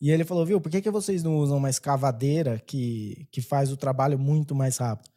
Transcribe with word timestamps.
E 0.00 0.10
ele 0.10 0.24
falou, 0.24 0.44
viu, 0.44 0.60
por 0.60 0.70
que, 0.70 0.82
que 0.82 0.90
vocês 0.90 1.22
não 1.22 1.36
usam 1.36 1.56
uma 1.56 1.70
escavadeira 1.70 2.62
que, 2.66 3.26
que 3.30 3.40
faz 3.40 3.72
o 3.72 3.76
trabalho 3.76 4.18
muito 4.18 4.54
mais 4.54 4.76
rápido? 4.76 5.10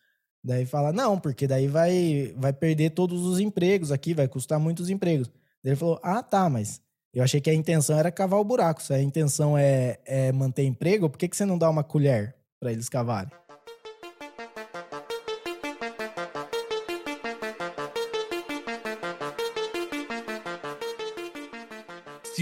Daí 0.44 0.66
fala, 0.66 0.94
não, 0.94 1.20
porque 1.20 1.46
daí 1.46 1.68
vai, 1.68 2.34
vai 2.38 2.54
perder 2.54 2.92
todos 2.92 3.26
os 3.26 3.40
empregos 3.40 3.92
aqui, 3.92 4.14
vai 4.14 4.28
custar 4.28 4.60
muitos 4.60 4.90
empregos. 4.90 5.28
Daí 5.62 5.72
ele 5.72 5.76
falou, 5.76 6.00
ah, 6.02 6.24
tá, 6.24 6.50
mas 6.50 6.82
eu 7.14 7.24
achei 7.24 7.42
que 7.42 7.50
a 7.50 7.54
intenção 7.54 7.98
era 7.98 8.12
cavar 8.12 8.40
o 8.40 8.46
buraco. 8.46 8.82
Se 8.82 8.94
a 8.94 9.02
intenção 9.02 9.58
é, 9.58 10.00
é 10.06 10.32
manter 10.32 10.64
emprego, 10.64 11.10
por 11.10 11.18
que, 11.18 11.28
que 11.28 11.36
você 11.36 11.46
não 11.46 11.58
dá 11.58 11.70
uma 11.70 11.84
colher 11.84 12.36
para 12.60 12.72
eles 12.72 12.88
cavarem? 12.88 13.32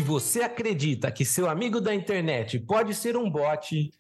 Você 0.08 0.42
acredita 0.42 1.12
que 1.12 1.26
seu 1.26 1.50
amigo 1.50 1.82
da 1.82 1.94
internet 1.94 2.57
pode 2.60 2.96
ser 2.96 3.18
um 3.18 3.30
bot, 3.30 3.92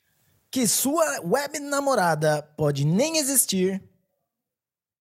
que 0.49 0.65
sua 0.65 1.19
web 1.19 1.59
namorada 1.59 2.41
pode 2.55 2.85
nem 2.85 3.17
existir, 3.17 3.83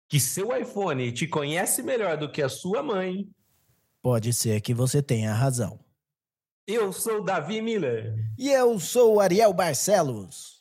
que 0.09 0.19
seu 0.19 0.55
iPhone 0.57 1.13
te 1.13 1.29
conhece 1.29 1.81
melhor 1.81 2.17
do 2.17 2.31
que 2.31 2.43
a 2.43 2.49
sua 2.49 2.83
mãe, 2.83 3.31
pode 4.03 4.33
ser 4.33 4.61
que 4.61 4.75
você 4.75 5.01
tenha 5.01 5.33
razão. 5.33 5.79
Eu 6.67 6.93
sou 6.93 7.23
Davi 7.23 7.63
Miller. 7.63 8.13
E 8.37 8.51
eu 8.51 8.81
sou 8.81 9.21
Ariel 9.21 9.53
Barcelos. 9.53 10.61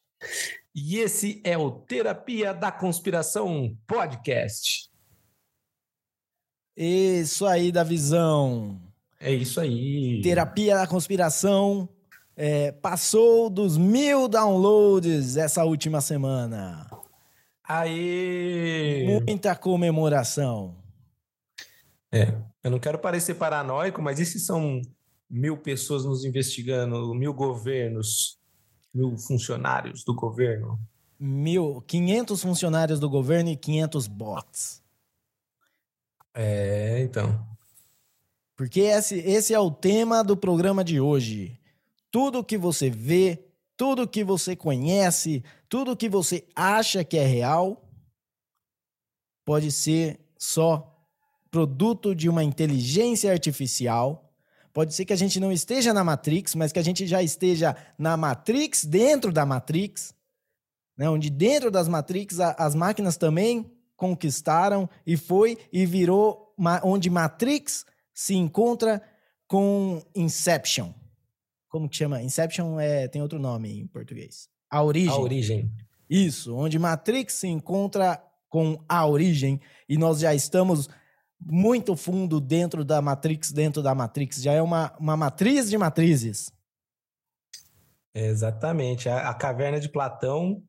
E 0.75 0.97
esse 0.97 1.41
é 1.43 1.57
o 1.57 1.71
Terapia 1.71 2.53
da 2.53 2.71
Conspiração 2.71 3.75
Podcast. 3.87 4.91
Isso 6.77 7.47
aí, 7.47 7.71
da 7.71 7.83
visão. 7.83 8.84
É 9.25 9.33
isso 9.33 9.59
aí. 9.59 10.21
Terapia 10.21 10.75
da 10.75 10.85
Conspiração 10.85 11.89
é, 12.35 12.71
passou 12.71 13.49
dos 13.49 13.75
mil 13.75 14.27
downloads 14.27 15.35
essa 15.35 15.65
última 15.65 15.99
semana. 15.99 16.87
Aí. 17.67 19.03
Muita 19.25 19.55
comemoração. 19.55 20.75
É, 22.11 22.35
eu 22.63 22.69
não 22.69 22.77
quero 22.77 22.99
parecer 22.99 23.33
paranoico, 23.33 23.99
mas 23.99 24.19
e 24.19 24.25
se 24.27 24.39
são 24.39 24.79
mil 25.27 25.57
pessoas 25.57 26.05
nos 26.05 26.23
investigando, 26.23 27.11
mil 27.15 27.33
governos, 27.33 28.39
mil 28.93 29.17
funcionários 29.17 30.03
do 30.03 30.13
governo? 30.13 30.79
Mil, 31.19 31.81
500 31.87 32.43
funcionários 32.43 32.99
do 32.99 33.09
governo 33.09 33.49
e 33.49 33.57
500 33.57 34.05
bots. 34.05 34.83
É, 36.31 37.01
então. 37.01 37.54
Porque 38.55 38.81
esse, 38.81 39.15
esse 39.19 39.53
é 39.53 39.59
o 39.59 39.69
tema 39.69 40.23
do 40.23 40.37
programa 40.37 40.83
de 40.83 40.99
hoje. 40.99 41.59
Tudo 42.09 42.43
que 42.43 42.57
você 42.57 42.89
vê, 42.89 43.43
tudo 43.75 44.07
que 44.07 44.23
você 44.23 44.55
conhece, 44.55 45.43
tudo 45.67 45.95
que 45.95 46.07
você 46.07 46.47
acha 46.55 47.03
que 47.03 47.17
é 47.17 47.25
real, 47.25 47.89
pode 49.43 49.71
ser 49.71 50.19
só 50.37 50.91
produto 51.51 52.15
de 52.15 52.29
uma 52.29 52.43
inteligência 52.43 53.31
artificial. 53.31 54.33
Pode 54.73 54.93
ser 54.93 55.05
que 55.05 55.13
a 55.13 55.17
gente 55.17 55.39
não 55.39 55.51
esteja 55.51 55.93
na 55.93 56.03
Matrix, 56.03 56.55
mas 56.55 56.71
que 56.71 56.79
a 56.79 56.83
gente 56.83 57.05
já 57.07 57.21
esteja 57.21 57.75
na 57.97 58.17
Matrix, 58.17 58.85
dentro 58.85 59.31
da 59.31 59.45
Matrix, 59.45 60.13
né? 60.97 61.09
onde 61.09 61.29
dentro 61.29 61.69
das 61.69 61.87
Matrix 61.87 62.39
a, 62.39 62.51
as 62.51 62.73
máquinas 62.75 63.17
também 63.17 63.71
conquistaram 63.95 64.89
e 65.05 65.15
foi 65.15 65.57
e 65.71 65.85
virou 65.85 66.53
onde 66.83 67.09
Matrix 67.09 67.85
se 68.15 68.33
encontra 68.33 69.01
com 69.45 70.01
Inception. 70.15 70.93
Como 71.67 71.89
que 71.89 71.97
chama? 71.97 72.23
Inception 72.23 72.79
é, 72.79 73.07
tem 73.09 73.21
outro 73.21 73.37
nome 73.37 73.81
em 73.81 73.87
português. 73.87 74.47
A 74.69 74.81
origem. 74.81 75.11
A 75.11 75.17
origem. 75.17 75.71
Isso, 76.09 76.55
onde 76.55 76.79
Matrix 76.79 77.33
se 77.33 77.47
encontra 77.47 78.23
com 78.47 78.81
a 78.87 79.05
origem 79.05 79.59
e 79.89 79.97
nós 79.97 80.19
já 80.19 80.33
estamos 80.33 80.87
muito 81.39 81.95
fundo 81.97 82.39
dentro 82.39 82.85
da 82.85 83.01
Matrix, 83.01 83.51
dentro 83.51 83.83
da 83.83 83.93
Matrix. 83.93 84.41
Já 84.41 84.53
é 84.53 84.61
uma, 84.61 84.95
uma 84.97 85.17
matriz 85.17 85.69
de 85.69 85.77
matrizes. 85.77 86.51
Exatamente. 88.13 89.09
A, 89.09 89.29
a 89.29 89.33
caverna 89.33 89.79
de 89.79 89.89
Platão 89.89 90.63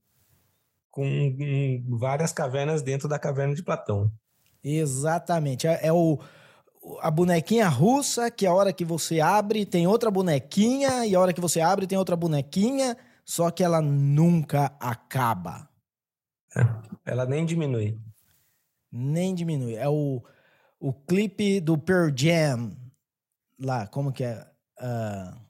com 0.91 1.07
um, 1.07 1.97
várias 1.99 2.33
cavernas 2.33 2.83
dentro 2.83 3.07
da 3.07 3.19
caverna 3.19 3.55
de 3.55 3.63
Platão. 3.63 4.11
Exatamente. 4.65 5.67
É, 5.67 5.87
é 5.87 5.93
o, 5.93 6.19
a 7.01 7.11
bonequinha 7.11 7.69
russa, 7.69 8.31
que 8.31 8.47
a 8.47 8.55
hora 8.55 8.73
que 8.73 8.85
você 8.85 9.21
abre 9.21 9.67
tem 9.67 9.87
outra 9.87 10.11
bonequinha, 10.11 11.07
e 11.07 11.15
a 11.15 11.21
hora 11.21 11.33
que 11.33 11.41
você 11.41 11.61
abre 11.61 11.87
tem 11.87 11.99
outra 11.99 12.17
bonequinha, 12.17 12.97
só 13.25 13.51
que 13.51 13.63
ela 13.63 13.81
nunca 13.81 14.77
acaba. 14.79 15.69
É, 16.57 16.61
ela 17.05 17.27
nem 17.27 17.45
diminui. 17.45 17.99
Nem 18.91 19.35
diminui. 19.35 19.75
É 19.75 19.89
o, 19.89 20.23
o 20.79 20.93
clipe 20.93 21.61
do 21.61 21.77
Pearl 21.77 22.11
Jam, 22.15 22.77
lá, 23.59 23.87
como 23.87 24.13
que 24.13 24.25
é? 24.25 24.47
Uh... 24.81 25.46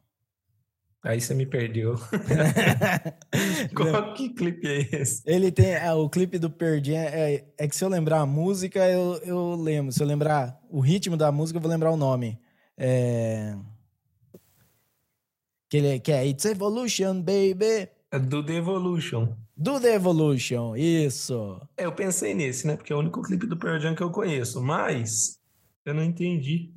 Aí 1.06 1.21
você 1.21 1.34
me 1.34 1.47
perdeu. 1.47 1.94
Qual 3.77 4.12
que 4.12 4.31
clipe 4.31 4.67
é 4.67 4.81
esse? 5.00 5.22
Ele 5.25 5.53
tem 5.53 5.72
é, 5.72 5.93
o 5.93 6.11
clipe 6.11 6.37
do 6.37 6.50
Perdi. 6.50 6.94
É, 6.94 7.44
é, 7.56 7.69
que 7.69 7.77
se 7.77 7.84
eu 7.84 7.89
lembrar 7.89 8.22
a 8.22 8.27
música, 8.27 8.84
eu, 8.91 9.15
eu 9.25 9.55
lembro. 9.55 9.93
Se 9.93 10.03
eu 10.03 10.06
lembrar 10.06 10.61
o 10.69 10.81
ritmo 10.81 11.16
da 11.16 11.31
música, 11.31 11.59
eu 11.59 11.62
vou 11.62 11.71
lembrar 11.71 11.93
o 11.93 11.97
nome. 11.97 12.41
É... 12.77 13.56
Que, 15.69 15.77
ele, 15.77 16.00
que 16.00 16.11
é 16.11 16.27
It's 16.27 16.45
Evolution, 16.45 17.21
baby. 17.22 17.89
É 18.11 18.19
do 18.19 18.45
The 18.45 18.55
Evolution. 18.55 19.28
Do 19.56 19.81
The 19.81 19.95
Evolution, 19.95 20.75
isso. 20.75 21.61
É, 21.77 21.87
eu 21.87 21.93
pensei 21.93 22.34
nesse, 22.34 22.66
né? 22.66 22.77
Porque 22.77 22.93
é 22.93 22.97
o 22.97 22.99
único 22.99 23.22
clipe 23.22 23.47
do 23.47 23.56
Pearl 23.56 23.78
Jam 23.78 23.95
que 23.95 24.03
eu 24.03 24.11
conheço. 24.11 24.61
Mas 24.61 25.39
eu 25.84 25.95
não 25.95 26.03
entendi. 26.03 26.75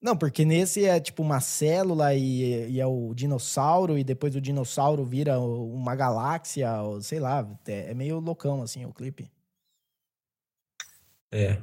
Não, 0.00 0.16
porque 0.16 0.44
nesse 0.44 0.84
é 0.84 1.00
tipo 1.00 1.22
uma 1.22 1.40
célula 1.40 2.14
e, 2.14 2.70
e, 2.70 2.80
é 2.80 2.86
o 2.86 3.14
dinossauro, 3.14 3.98
e 3.98 4.04
depois 4.04 4.36
o 4.36 4.40
dinossauro 4.40 5.04
vira 5.04 5.40
uma 5.40 5.96
galáxia, 5.96 6.82
ou 6.82 7.00
sei 7.00 7.18
lá, 7.18 7.46
é, 7.66 7.90
é 7.90 7.94
meio 7.94 8.20
loucão 8.20 8.62
assim 8.62 8.84
o 8.84 8.92
clipe. 8.92 9.30
É, 11.32 11.58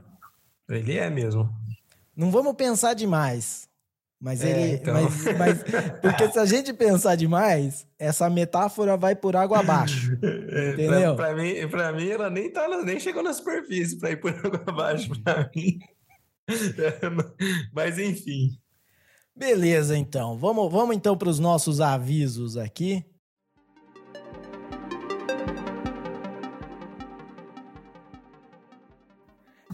ele 0.69 0.97
é 0.97 1.09
mesmo. 1.09 1.49
Não 2.15 2.31
vamos 2.31 2.53
pensar 2.55 2.93
demais. 2.93 3.69
Mas 4.23 4.41
é, 4.41 4.49
ele. 4.51 4.75
Então... 4.75 4.93
Mas, 4.93 5.23
mas, 5.37 5.63
porque 6.01 6.31
se 6.31 6.39
a 6.39 6.45
gente 6.45 6.73
pensar 6.73 7.15
demais, 7.15 7.85
essa 7.99 8.29
metáfora 8.29 8.95
vai 8.95 9.15
por 9.15 9.35
água 9.35 9.59
abaixo. 9.59 10.17
É, 10.23 10.73
entendeu? 10.73 11.15
Pra, 11.15 11.33
pra, 11.33 11.35
mim, 11.35 11.67
pra 11.67 11.91
mim, 11.91 12.07
ela 12.07 12.29
nem, 12.29 12.49
tá, 12.49 12.67
nem 12.83 12.99
chegou 12.99 13.23
na 13.23 13.33
superfície 13.33 13.97
pra 13.97 14.11
ir 14.11 14.17
por 14.17 14.31
água 14.45 14.63
abaixo 14.65 15.09
pra 15.23 15.49
mim. 15.53 15.79
Mas 17.73 17.97
enfim. 17.97 18.57
Beleza, 19.35 19.97
então. 19.97 20.37
Vamos, 20.37 20.71
vamos 20.71 20.95
então 20.95 21.17
para 21.17 21.29
os 21.29 21.39
nossos 21.39 21.81
avisos 21.81 22.57
aqui. 22.57 23.03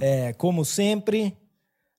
É, 0.01 0.31
como 0.33 0.63
sempre, 0.63 1.37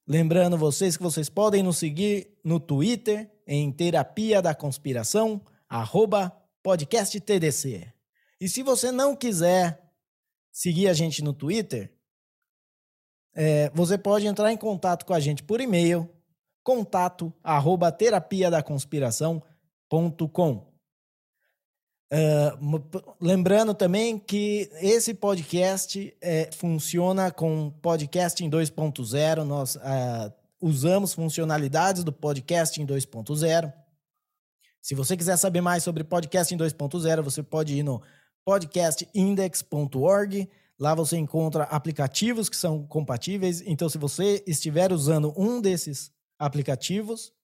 lembrando 0.09 0.57
vocês 0.57 0.97
que 0.97 1.03
vocês 1.03 1.29
podem 1.29 1.63
nos 1.63 1.77
seguir 1.77 2.39
no 2.43 2.59
Twitter 2.59 3.31
em 3.47 3.71
Terapia 3.71 4.41
da 4.41 4.55
Conspiração, 4.55 5.45
arroba 5.69 6.35
podcast 6.63 7.21
TDC. 7.21 7.93
E 8.41 8.49
se 8.49 8.63
você 8.63 8.91
não 8.91 9.15
quiser 9.15 9.93
seguir 10.51 10.89
a 10.89 10.95
gente 10.95 11.23
no 11.23 11.35
Twitter, 11.35 11.93
é, 13.35 13.71
você 13.75 13.97
pode 13.97 14.27
entrar 14.27 14.53
em 14.53 14.57
contato 14.57 15.07
com 15.07 15.15
a 15.15 15.21
gente 15.21 15.43
por 15.43 15.61
e-mail, 15.61 16.09
contato 16.63 17.33
arroba 17.43 17.93
terapia 17.93 18.51
da. 18.51 18.63
Uh, 22.13 22.83
lembrando 23.21 23.73
também 23.73 24.19
que 24.19 24.69
esse 24.81 25.15
podcast 25.15 26.13
é, 26.21 26.51
funciona 26.53 27.31
com 27.31 27.71
podcast 27.81 28.45
em 28.45 28.51
2.0. 28.51 29.45
Nós 29.45 29.77
uh, 29.77 30.33
usamos 30.61 31.15
funcionalidades 31.15 32.03
do 32.03 32.13
podcast 32.13 32.83
em 32.83 32.87
2.0. 32.87 33.73
Se 34.83 34.93
você 34.95 35.17
quiser 35.17 35.37
saber 35.37 35.61
mais 35.61 35.85
sobre 35.85 36.03
podcast 36.03 36.53
em 36.53 36.59
2.0, 36.59 37.23
você 37.23 37.45
pode 37.45 37.77
ir 37.77 37.85
no 37.85 38.03
podcastindex.org 38.45 40.49
Lá 40.81 40.95
você 40.95 41.19
encontra 41.19 41.65
aplicativos 41.65 42.49
que 42.49 42.57
são 42.57 42.87
compatíveis. 42.87 43.61
Então, 43.67 43.87
se 43.87 43.99
você 43.99 44.43
estiver 44.47 44.91
usando 44.91 45.35
um 45.37 45.61
desses 45.61 46.11
aplicativos, 46.39 47.35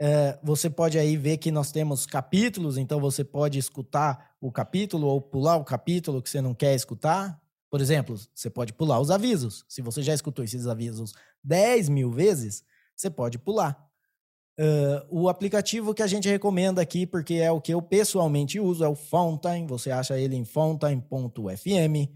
é, 0.00 0.38
você 0.42 0.70
pode 0.70 0.98
aí 0.98 1.14
ver 1.14 1.36
que 1.36 1.50
nós 1.50 1.70
temos 1.70 2.06
capítulos. 2.06 2.78
Então, 2.78 2.98
você 2.98 3.22
pode 3.22 3.58
escutar 3.58 4.30
o 4.40 4.50
capítulo 4.50 5.06
ou 5.06 5.20
pular 5.20 5.56
o 5.56 5.64
capítulo 5.64 6.22
que 6.22 6.30
você 6.30 6.40
não 6.40 6.54
quer 6.54 6.74
escutar. 6.74 7.38
Por 7.70 7.82
exemplo, 7.82 8.18
você 8.34 8.48
pode 8.48 8.72
pular 8.72 8.98
os 8.98 9.10
avisos. 9.10 9.66
Se 9.68 9.82
você 9.82 10.02
já 10.02 10.14
escutou 10.14 10.42
esses 10.42 10.66
avisos 10.66 11.12
10 11.44 11.90
mil 11.90 12.10
vezes, 12.10 12.64
você 12.96 13.10
pode 13.10 13.38
pular. 13.38 13.86
Uh, 14.58 15.20
o 15.24 15.28
aplicativo 15.28 15.92
que 15.92 16.02
a 16.02 16.06
gente 16.06 16.26
recomenda 16.26 16.80
aqui, 16.80 17.06
porque 17.06 17.34
é 17.34 17.52
o 17.52 17.60
que 17.60 17.74
eu 17.74 17.82
pessoalmente 17.82 18.58
uso, 18.58 18.82
é 18.82 18.88
o 18.88 18.94
Fountain. 18.94 19.66
Você 19.66 19.90
acha 19.90 20.18
ele 20.18 20.34
em 20.34 20.44
fountain.fm. 20.46 22.08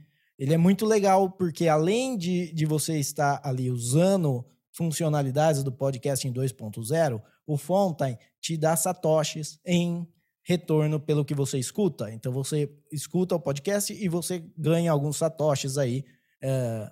Ele 0.43 0.55
é 0.55 0.59
muito 0.59 0.85
legal 0.85 1.31
porque, 1.31 1.69
além 1.69 2.19
de, 2.19 2.53
de 2.53 2.67
você 2.67 2.99
estar 2.99 3.41
ali 3.45 3.71
usando 3.71 4.45
funcionalidades 4.73 5.63
do 5.63 5.71
podcast 5.71 6.27
em 6.27 6.33
2.0, 6.33 7.23
o 7.47 7.57
Fountain 7.57 8.19
te 8.41 8.57
dá 8.57 8.75
satoshis 8.75 9.61
em 9.65 10.05
retorno 10.43 10.99
pelo 10.99 11.25
que 11.25 11.33
você 11.33 11.61
escuta. 11.61 12.13
Então, 12.13 12.33
você 12.33 12.69
escuta 12.91 13.37
o 13.37 13.41
podcast 13.41 13.93
e 13.93 14.09
você 14.09 14.45
ganha 14.59 14.91
alguns 14.91 15.19
satoshis 15.19 15.79
aí. 15.79 16.05
Uh, 16.43 16.91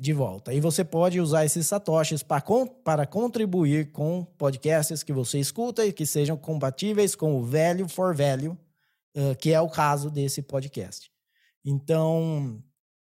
de 0.00 0.12
volta. 0.12 0.52
E 0.52 0.60
você 0.60 0.82
pode 0.82 1.20
usar 1.20 1.44
esses 1.44 1.64
satoshis 1.68 2.24
para, 2.24 2.42
para 2.82 3.06
contribuir 3.06 3.92
com 3.92 4.24
podcasts 4.36 5.04
que 5.04 5.12
você 5.12 5.38
escuta 5.38 5.86
e 5.86 5.92
que 5.92 6.04
sejam 6.04 6.36
compatíveis 6.36 7.14
com 7.14 7.36
o 7.36 7.44
Value 7.44 7.88
for 7.88 8.12
Value, 8.16 8.58
uh, 9.16 9.36
que 9.38 9.52
é 9.52 9.60
o 9.60 9.68
caso 9.68 10.10
desse 10.10 10.42
podcast. 10.42 11.13
Então, 11.64 12.62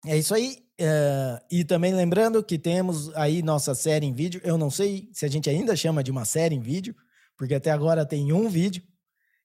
é 0.07 0.17
isso 0.17 0.35
aí. 0.35 0.59
Uh, 0.81 1.45
e 1.51 1.65
também 1.65 1.93
lembrando 1.93 2.43
que 2.43 2.59
temos 2.59 3.15
aí 3.17 3.43
nossa 3.43 3.75
série 3.75 4.07
em 4.07 4.15
vídeo. 4.15 4.41
Eu 4.45 4.57
não 4.57 4.71
sei 4.71 5.11
se 5.13 5.27
a 5.27 5.29
gente 5.29 5.51
ainda 5.51 5.75
chama 5.75 6.05
de 6.05 6.11
uma 6.11 6.25
série 6.25 6.55
em 6.55 6.61
vídeo, 6.61 6.95
porque 7.37 7.55
até 7.55 7.71
agora 7.71 8.07
tem 8.07 8.33
um 8.33 8.49
vídeo. 8.49 8.83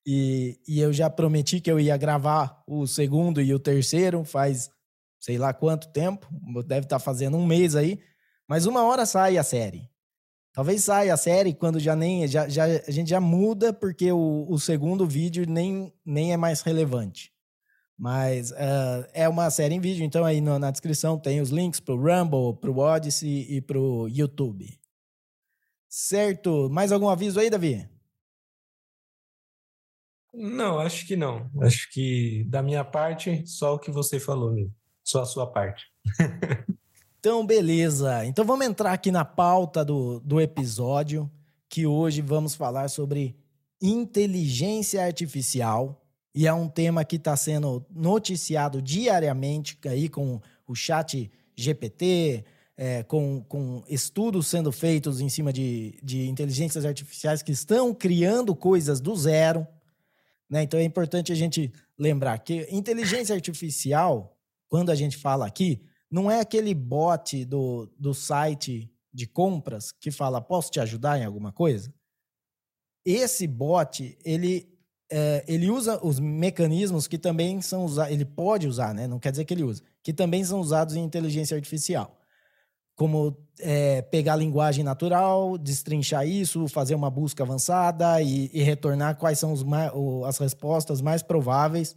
E, 0.06 0.60
e 0.68 0.80
eu 0.80 0.94
já 0.94 1.10
prometi 1.10 1.60
que 1.60 1.72
eu 1.72 1.80
ia 1.80 1.98
gravar 1.98 2.64
o 2.68 2.86
segundo 2.86 3.42
e 3.42 3.54
o 3.54 3.60
terceiro 3.60 4.24
faz 4.24 4.70
sei 5.24 5.38
lá 5.38 5.54
quanto 5.54 5.88
tempo, 5.88 6.28
deve 6.68 6.86
estar 6.86 6.98
tá 6.98 7.00
fazendo 7.00 7.38
um 7.38 7.46
mês 7.46 7.78
aí, 7.78 7.98
mas 8.46 8.66
uma 8.66 8.84
hora 8.84 9.06
sai 9.06 9.38
a 9.38 9.44
série. 9.44 9.90
Talvez 10.52 10.84
saia 10.84 11.14
a 11.14 11.18
série 11.18 11.54
quando 11.54 11.80
já 11.80 11.96
nem 11.96 12.28
já, 12.28 12.48
já 12.50 12.66
a 12.66 12.92
gente 12.92 13.10
já 13.10 13.22
muda 13.22 13.72
porque 13.72 14.12
o, 14.12 14.46
o 14.50 14.60
segundo 14.60 15.08
vídeo 15.08 15.46
nem, 15.48 15.94
nem 16.06 16.34
é 16.34 16.38
mais 16.38 16.62
relevante. 16.62 17.33
Mas 18.04 18.52
uh, 18.52 19.08
é 19.14 19.30
uma 19.30 19.50
série 19.50 19.76
em 19.76 19.80
vídeo, 19.80 20.04
então 20.04 20.26
aí 20.26 20.42
no, 20.42 20.60
na 20.60 20.70
descrição 20.72 21.18
tem 21.18 21.40
os 21.40 21.52
links 21.52 21.80
para 21.80 21.96
o 21.96 21.98
Rumble, 21.98 22.60
para 22.60 22.70
o 22.70 22.78
Odyssey 22.78 23.48
e 23.50 23.62
para 23.62 23.80
o 23.80 24.10
YouTube. 24.10 24.78
Certo? 25.88 26.70
Mais 26.70 26.92
algum 26.92 27.08
aviso 27.08 27.40
aí, 27.40 27.50
Davi? 27.50 27.88
Não, 30.34 30.80
acho 30.80 31.08
que 31.08 31.16
não. 31.16 31.50
Acho 31.62 31.90
que 31.94 32.44
da 32.50 32.62
minha 32.62 32.84
parte, 32.84 33.48
só 33.48 33.76
o 33.76 33.80
que 33.80 33.90
você 33.90 34.20
falou 34.20 34.52
mesmo 34.52 34.76
só 35.02 35.22
a 35.22 35.26
sua 35.26 35.48
parte. 35.48 35.86
então, 37.20 37.46
beleza. 37.46 38.26
Então 38.26 38.44
vamos 38.44 38.66
entrar 38.66 38.92
aqui 38.92 39.12
na 39.12 39.24
pauta 39.24 39.86
do, 39.86 40.20
do 40.20 40.42
episódio, 40.42 41.32
que 41.70 41.88
hoje 41.88 42.22
vamos 42.22 42.54
falar 42.54 42.90
sobre 42.90 43.34
inteligência 43.82 45.06
artificial. 45.06 46.03
E 46.36 46.48
é 46.48 46.54
um 46.54 46.68
tema 46.68 47.06
que 47.06 47.18
está 47.18 47.36
sendo 47.38 47.86
noticiado 47.90 48.82
diariamente 48.82 49.78
aí 49.86 50.10
com 50.10 50.42
o 50.68 50.74
chat 50.74 51.32
GPT, 51.56 52.44
é, 52.76 53.04
com, 53.04 53.44
com 53.48 53.84
estudos 53.88 54.48
sendo 54.48 54.72
feitos 54.72 55.20
em 55.20 55.30
cima 55.30 55.54
de, 55.54 56.00
de 56.02 56.28
inteligências 56.28 56.86
artificiais 56.86 57.44
que 57.44 57.52
estão 57.52 57.94
criando 57.94 58.56
coisas 58.56 59.00
do 59.00 59.16
zero. 59.16 59.68
Né? 60.50 60.64
Então 60.64 60.80
é 60.80 60.84
importante 60.84 61.32
a 61.32 61.36
gente 61.36 61.72
lembrar 61.98 62.40
que 62.40 62.68
inteligência 62.72 63.36
artificial 63.36 64.34
quando 64.74 64.90
a 64.90 64.96
gente 64.96 65.18
fala 65.18 65.46
aqui, 65.46 65.86
não 66.10 66.32
é 66.32 66.40
aquele 66.40 66.74
bot 66.74 67.46
do, 67.46 67.88
do 67.96 68.12
site 68.12 68.92
de 69.14 69.28
compras 69.28 69.92
que 69.92 70.10
fala, 70.10 70.42
posso 70.42 70.72
te 70.72 70.80
ajudar 70.80 71.20
em 71.20 71.26
alguma 71.26 71.52
coisa? 71.52 71.94
Esse 73.06 73.46
bot, 73.46 74.18
ele, 74.26 74.73
é, 75.12 75.44
ele 75.48 75.70
usa 75.70 76.00
os 76.04 76.20
mecanismos 76.20 77.08
que 77.08 77.18
também 77.18 77.62
são 77.62 77.86
usados, 77.86 78.12
ele 78.12 78.26
pode 78.26 78.68
usar, 78.68 78.94
né? 78.94 79.08
Não 79.08 79.20
quer 79.20 79.32
dizer 79.32 79.46
que 79.46 79.54
ele 79.54 79.64
usa, 79.64 79.84
que 80.02 80.14
também 80.14 80.44
são 80.44 80.60
usados 80.60 80.96
em 80.96 81.04
inteligência 81.04 81.56
artificial. 81.56 82.20
Como 82.96 83.36
é, 83.60 84.02
pegar 84.04 84.34
a 84.34 84.38
linguagem 84.38 84.84
natural, 84.84 85.58
destrinchar 85.58 86.28
isso, 86.28 86.68
fazer 86.68 86.96
uma 86.96 87.10
busca 87.10 87.44
avançada 87.44 88.22
e, 88.22 88.50
e 88.54 88.62
retornar 88.62 89.18
quais 89.18 89.40
são 89.40 89.54
as 90.28 90.38
respostas 90.38 91.02
mais 91.02 91.24
prováveis 91.24 91.96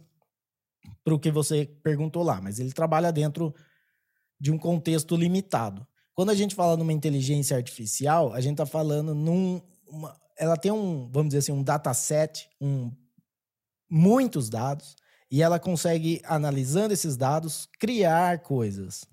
para 1.03 1.13
o 1.13 1.19
que 1.19 1.31
você 1.31 1.65
perguntou 1.83 2.23
lá, 2.23 2.41
mas 2.41 2.59
ele 2.59 2.71
trabalha 2.71 3.11
dentro 3.11 3.53
de 4.39 4.51
um 4.51 4.57
contexto 4.57 5.15
limitado. 5.15 5.85
Quando 6.13 6.31
a 6.31 6.35
gente 6.35 6.55
fala 6.55 6.75
numa 6.75 6.93
inteligência 6.93 7.55
artificial, 7.55 8.33
a 8.33 8.41
gente 8.41 8.53
está 8.53 8.65
falando 8.65 9.13
num. 9.13 9.61
Uma, 9.87 10.15
ela 10.37 10.55
tem 10.55 10.71
um, 10.71 11.09
vamos 11.11 11.29
dizer 11.29 11.39
assim, 11.39 11.51
um 11.51 11.63
dataset, 11.63 12.49
um, 12.61 12.91
muitos 13.89 14.49
dados, 14.49 14.95
e 15.29 15.41
ela 15.41 15.59
consegue, 15.59 16.21
analisando 16.23 16.93
esses 16.93 17.17
dados, 17.17 17.67
criar 17.79 18.39
coisas. 18.39 19.05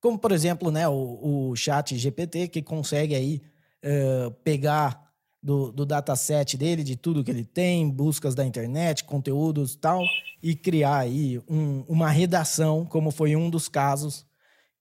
Como, 0.00 0.18
por 0.18 0.32
exemplo, 0.32 0.70
né, 0.70 0.86
o, 0.88 1.50
o 1.50 1.56
chat 1.56 1.96
GPT, 1.96 2.48
que 2.48 2.62
consegue 2.62 3.14
aí 3.14 3.42
uh, 3.84 4.30
pegar 4.44 5.06
do, 5.42 5.70
do 5.72 5.86
dataset 5.86 6.56
dele, 6.56 6.82
de 6.82 6.96
tudo 6.96 7.24
que 7.24 7.30
ele 7.30 7.44
tem, 7.44 7.88
buscas 7.88 8.34
da 8.34 8.44
internet, 8.44 9.04
conteúdos 9.04 9.76
tal, 9.76 10.04
e 10.42 10.54
criar 10.54 10.98
aí 10.98 11.38
um, 11.48 11.84
uma 11.88 12.10
redação, 12.10 12.84
como 12.84 13.10
foi 13.10 13.36
um 13.36 13.48
dos 13.48 13.68
casos 13.68 14.26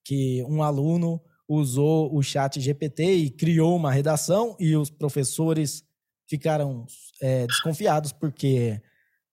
que 0.03 0.43
um 0.43 0.61
aluno 0.61 1.21
usou 1.47 2.15
o 2.15 2.21
chat 2.23 2.59
GPT 2.59 3.13
e 3.15 3.29
criou 3.29 3.75
uma 3.75 3.91
redação 3.91 4.55
e 4.59 4.75
os 4.75 4.89
professores 4.89 5.83
ficaram 6.27 6.85
é, 7.21 7.45
desconfiados 7.45 8.11
porque 8.11 8.81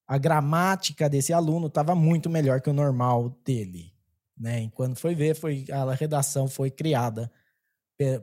a 0.07 0.19
gramática 0.19 1.09
desse 1.09 1.33
aluno 1.33 1.69
estava 1.69 1.95
muito 1.95 2.29
melhor 2.29 2.61
que 2.61 2.69
o 2.69 2.75
normal 2.75 3.31
dele. 3.45 3.93
Né? 4.37 4.65
E 4.65 4.71
quando 4.71 4.97
foi 4.97 5.15
ver, 5.15 5.35
foi, 5.35 5.65
a 5.71 5.95
redação 5.95 6.49
foi 6.49 6.71
criada 6.71 7.31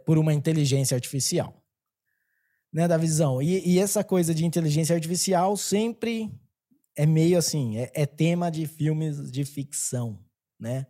por 0.06 0.18
uma 0.18 0.34
inteligência 0.34 0.96
artificial 0.96 1.60
né, 2.72 2.88
da 2.88 2.98
visão. 2.98 3.42
E, 3.42 3.68
e, 3.68 3.80
essa 3.80 4.04
coisa 4.04 4.34
de 4.34 4.46
inteligência 4.46 4.96
artificial 4.96 5.56
sempre 5.58 6.32
é 6.96 7.06
meio 7.06 7.38
assim, 7.38 7.78
é, 7.78 7.92
é 7.94 8.06
tema 8.06 8.52
de 8.52 8.68
filmes 8.68 9.32
de 9.32 9.46
ficção, 9.46 10.20
né? 10.60 10.86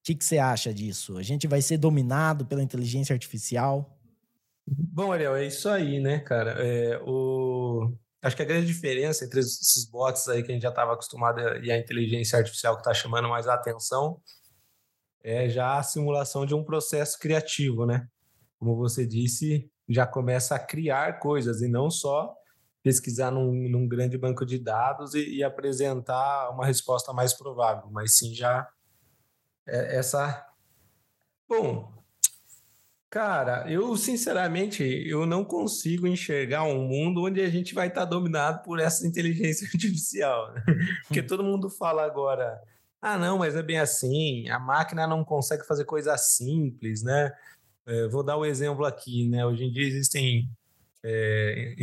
O 0.00 0.04
que, 0.04 0.24
você 0.24 0.38
acha 0.38 0.72
disso? 0.72 1.18
A 1.18 1.22
gente 1.22 1.46
vai 1.46 1.60
ser 1.60 1.76
dominado 1.76 2.46
pela 2.46 2.62
inteligência 2.62 3.12
artificial? 3.12 3.98
Bom, 4.66 5.12
Ariel, 5.12 5.36
é 5.36 5.46
isso 5.46 5.68
aí, 5.68 6.00
né, 6.00 6.18
cara? 6.20 6.52
É, 6.58 6.98
o... 7.04 7.92
Acho 8.22 8.34
que 8.34 8.42
a 8.42 8.46
grande 8.46 8.66
diferença 8.66 9.24
entre 9.24 9.40
esses 9.40 9.88
bots 9.88 10.28
aí 10.28 10.42
que 10.42 10.50
a 10.50 10.54
gente 10.54 10.62
já 10.62 10.70
estava 10.70 10.92
acostumado 10.92 11.40
e 11.62 11.70
a 11.70 11.78
inteligência 11.78 12.38
artificial 12.38 12.74
que 12.74 12.80
está 12.80 12.92
chamando 12.92 13.28
mais 13.28 13.46
a 13.46 13.54
atenção 13.54 14.20
é 15.22 15.48
já 15.48 15.78
a 15.78 15.82
simulação 15.82 16.44
de 16.44 16.54
um 16.54 16.64
processo 16.64 17.18
criativo, 17.18 17.86
né? 17.86 18.08
Como 18.58 18.76
você 18.76 19.06
disse, 19.06 19.70
já 19.88 20.06
começa 20.06 20.54
a 20.54 20.58
criar 20.58 21.20
coisas 21.20 21.62
e 21.62 21.68
não 21.68 21.90
só 21.90 22.34
pesquisar 22.82 23.30
num, 23.30 23.68
num 23.68 23.86
grande 23.86 24.16
banco 24.16 24.44
de 24.44 24.58
dados 24.58 25.14
e, 25.14 25.36
e, 25.36 25.44
apresentar 25.44 26.50
uma 26.50 26.64
resposta 26.64 27.12
mais 27.12 27.34
provável, 27.34 27.90
mas 27.90 28.16
sim 28.16 28.34
já 28.34 28.68
essa. 29.68 30.46
Bom, 31.48 31.92
cara, 33.10 33.70
eu 33.70 33.96
sinceramente 33.96 34.82
eu 34.82 35.26
não 35.26 35.44
consigo 35.44 36.06
enxergar 36.06 36.64
um 36.64 36.86
mundo 36.86 37.24
onde 37.24 37.40
a 37.40 37.48
gente 37.48 37.74
vai 37.74 37.88
estar 37.88 38.04
dominado 38.04 38.62
por 38.62 38.78
essa 38.78 39.06
inteligência 39.06 39.66
artificial, 39.72 40.52
né? 40.52 40.62
porque 41.06 41.22
todo 41.22 41.44
mundo 41.44 41.70
fala 41.70 42.04
agora. 42.04 42.60
Ah, 43.00 43.16
não, 43.16 43.38
mas 43.38 43.54
é 43.54 43.62
bem 43.62 43.78
assim. 43.78 44.48
A 44.48 44.58
máquina 44.58 45.06
não 45.06 45.24
consegue 45.24 45.64
fazer 45.64 45.84
coisas 45.84 46.36
simples, 46.36 47.02
né? 47.02 47.32
É, 47.86 48.08
vou 48.08 48.22
dar 48.22 48.36
um 48.36 48.44
exemplo 48.44 48.84
aqui, 48.84 49.28
né? 49.28 49.46
Hoje 49.46 49.64
em 49.64 49.70
dia 49.70 49.86
existem 49.86 50.50
é, 51.02 51.74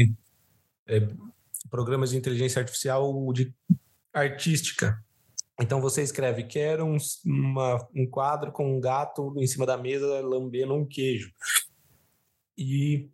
é, 0.88 1.08
programas 1.70 2.12
de 2.12 2.18
inteligência 2.18 2.60
artificial 2.60 3.32
de 3.34 3.54
artística. 4.14 5.04
Então 5.60 5.80
você 5.80 6.02
escreve, 6.02 6.44
quero 6.44 6.86
um, 6.86 6.98
uma, 7.26 7.88
um 7.96 8.06
quadro 8.10 8.52
com 8.52 8.76
um 8.76 8.80
gato 8.80 9.34
em 9.38 9.48
cima 9.48 9.66
da 9.66 9.78
mesa 9.78 10.22
lambendo 10.22 10.74
um 10.74 10.86
queijo. 10.86 11.32
E 12.58 13.10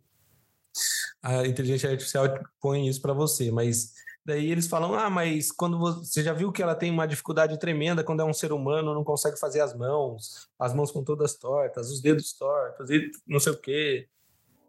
a 1.22 1.46
inteligência 1.46 1.90
artificial 1.90 2.26
põe 2.60 2.88
isso 2.88 3.00
para 3.00 3.12
você, 3.12 3.50
mas 3.50 3.92
Daí 4.24 4.50
eles 4.50 4.68
falam: 4.68 4.94
ah, 4.94 5.10
mas 5.10 5.50
quando 5.50 5.78
você 5.78 6.22
já 6.22 6.32
viu 6.32 6.52
que 6.52 6.62
ela 6.62 6.76
tem 6.76 6.90
uma 6.90 7.06
dificuldade 7.06 7.58
tremenda 7.58 8.04
quando 8.04 8.20
é 8.20 8.24
um 8.24 8.32
ser 8.32 8.52
humano, 8.52 8.94
não 8.94 9.02
consegue 9.02 9.38
fazer 9.38 9.60
as 9.60 9.76
mãos, 9.76 10.48
as 10.58 10.72
mãos 10.72 10.92
com 10.92 11.02
todas 11.02 11.34
tortas, 11.36 11.90
os 11.90 12.00
dedos 12.00 12.32
tortos 12.32 12.88
e 12.88 13.10
não 13.26 13.40
sei 13.40 13.52
o 13.52 13.58
quê. 13.58 14.08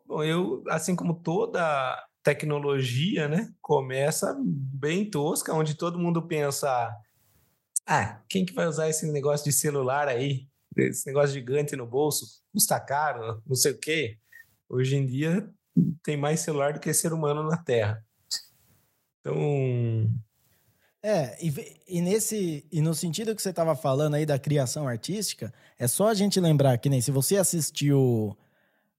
Bom, 0.08 0.24
eu, 0.24 0.64
assim 0.70 0.96
como 0.96 1.14
toda 1.14 2.04
tecnologia, 2.24 3.28
né, 3.28 3.54
começa 3.62 4.36
bem 4.40 5.10
tosca, 5.10 5.54
onde 5.54 5.76
todo 5.76 6.00
mundo 6.00 6.22
pensa: 6.24 6.92
ah, 7.86 8.22
quem 8.30 8.46
que 8.46 8.54
vai 8.54 8.68
usar 8.68 8.90
esse 8.90 9.06
negócio 9.12 9.46
de 9.46 9.52
celular 9.52 10.08
aí? 10.08 10.48
Esse 10.76 11.06
negócio 11.06 11.34
gigante 11.34 11.76
no 11.76 11.86
bolso, 11.86 12.42
custa 12.52 12.80
caro, 12.80 13.42
não 13.46 13.56
sei 13.56 13.72
o 13.72 13.78
quê. 13.78 14.18
Hoje 14.70 14.96
em 14.96 15.06
dia 15.06 15.50
tem 16.04 16.18
mais 16.18 16.40
celular 16.40 16.74
do 16.74 16.80
que 16.80 16.94
ser 16.94 17.14
humano 17.14 17.44
na 17.44 17.58
Terra. 17.58 18.04
Então. 19.20 20.10
É, 21.02 21.38
e, 21.46 21.54
e 21.88 22.02
nesse 22.02 22.66
e 22.72 22.82
no 22.82 22.94
sentido 22.96 23.36
que 23.36 23.42
você 23.42 23.50
estava 23.50 23.76
falando 23.76 24.16
aí 24.16 24.26
da 24.26 24.40
criação 24.40 24.88
artística, 24.88 25.54
é 25.78 25.88
só 25.88 26.08
a 26.08 26.14
gente 26.14 26.40
lembrar 26.40 26.78
que 26.78 26.90
nem 26.90 27.02
se 27.02 27.12
você 27.12 27.38
assistiu 27.38 28.38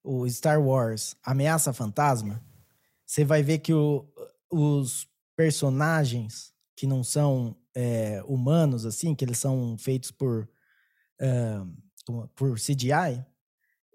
o 0.03 0.29
Star 0.29 0.61
Wars 0.61 1.17
Ameaça 1.23 1.73
Fantasma, 1.73 2.43
você 3.07 3.25
vai 3.25 3.43
ver 3.43 3.59
que 3.59 3.73
o, 3.73 4.07
os 4.51 5.09
personagens 5.35 6.53
que 6.77 6.87
não 6.87 7.03
são 7.03 7.57
é, 7.75 8.23
humanos, 8.27 8.87
assim, 8.87 9.15
que 9.15 9.25
eles 9.25 9.39
são 9.39 9.77
feitos 9.79 10.11
por, 10.11 10.49
uh, 11.21 12.29
por 12.35 12.57
CGI, 12.59 13.25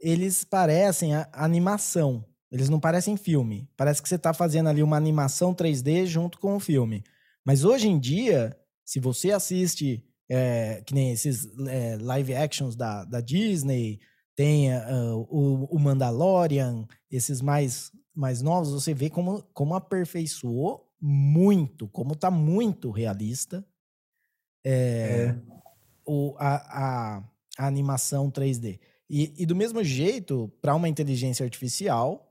eles 0.01 0.43
parecem 0.43 1.11
animação. 1.31 2.25
Eles 2.51 2.69
não 2.69 2.79
parecem 2.79 3.15
filme. 3.15 3.69
Parece 3.77 4.01
que 4.01 4.09
você 4.09 4.15
está 4.15 4.33
fazendo 4.33 4.69
ali 4.69 4.81
uma 4.81 4.97
animação 4.97 5.53
3D 5.53 6.05
junto 6.05 6.39
com 6.39 6.55
o 6.55 6.59
filme. 6.59 7.03
Mas 7.45 7.63
hoje 7.63 7.87
em 7.87 7.99
dia, 7.99 8.57
se 8.83 8.99
você 8.99 9.31
assiste 9.31 10.03
é, 10.29 10.81
que 10.85 10.93
nem 10.93 11.11
esses 11.11 11.47
é, 11.67 11.97
live 11.99 12.35
actions 12.35 12.75
da, 12.75 13.03
da 13.05 13.21
Disney, 13.21 13.99
tem 14.35 14.73
uh, 14.73 15.27
o, 15.29 15.65
o 15.65 15.79
Mandalorian, 15.79 16.87
esses 17.11 17.41
mais, 17.41 17.91
mais 18.15 18.41
novos, 18.41 18.71
você 18.71 18.93
vê 18.93 19.09
como, 19.09 19.43
como 19.53 19.75
aperfeiçoou 19.75 20.88
muito, 21.01 21.87
como 21.87 22.15
tá 22.15 22.29
muito 22.29 22.91
realista 22.91 23.65
é, 24.63 24.71
é. 24.71 25.35
O, 26.05 26.35
a, 26.37 26.55
a, 26.55 27.23
a, 27.57 27.67
animação 27.67 28.29
3D. 28.29 28.79
E, 29.09 29.33
e 29.37 29.45
do 29.45 29.55
mesmo 29.55 29.83
jeito, 29.83 30.51
para 30.61 30.75
uma 30.75 30.89
inteligência 30.89 31.43
artificial, 31.43 32.29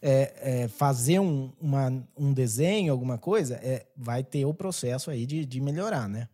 é, 0.00 0.62
é, 0.62 0.68
fazer 0.68 1.18
um, 1.18 1.52
uma, 1.60 2.08
um 2.16 2.32
desenho, 2.32 2.92
alguma 2.92 3.18
coisa, 3.18 3.56
é, 3.56 3.86
vai 3.96 4.22
ter 4.22 4.44
o 4.44 4.54
processo 4.54 5.10
aí 5.10 5.26
de, 5.26 5.44
de 5.44 5.60
melhorar, 5.60 6.08
né? 6.08 6.28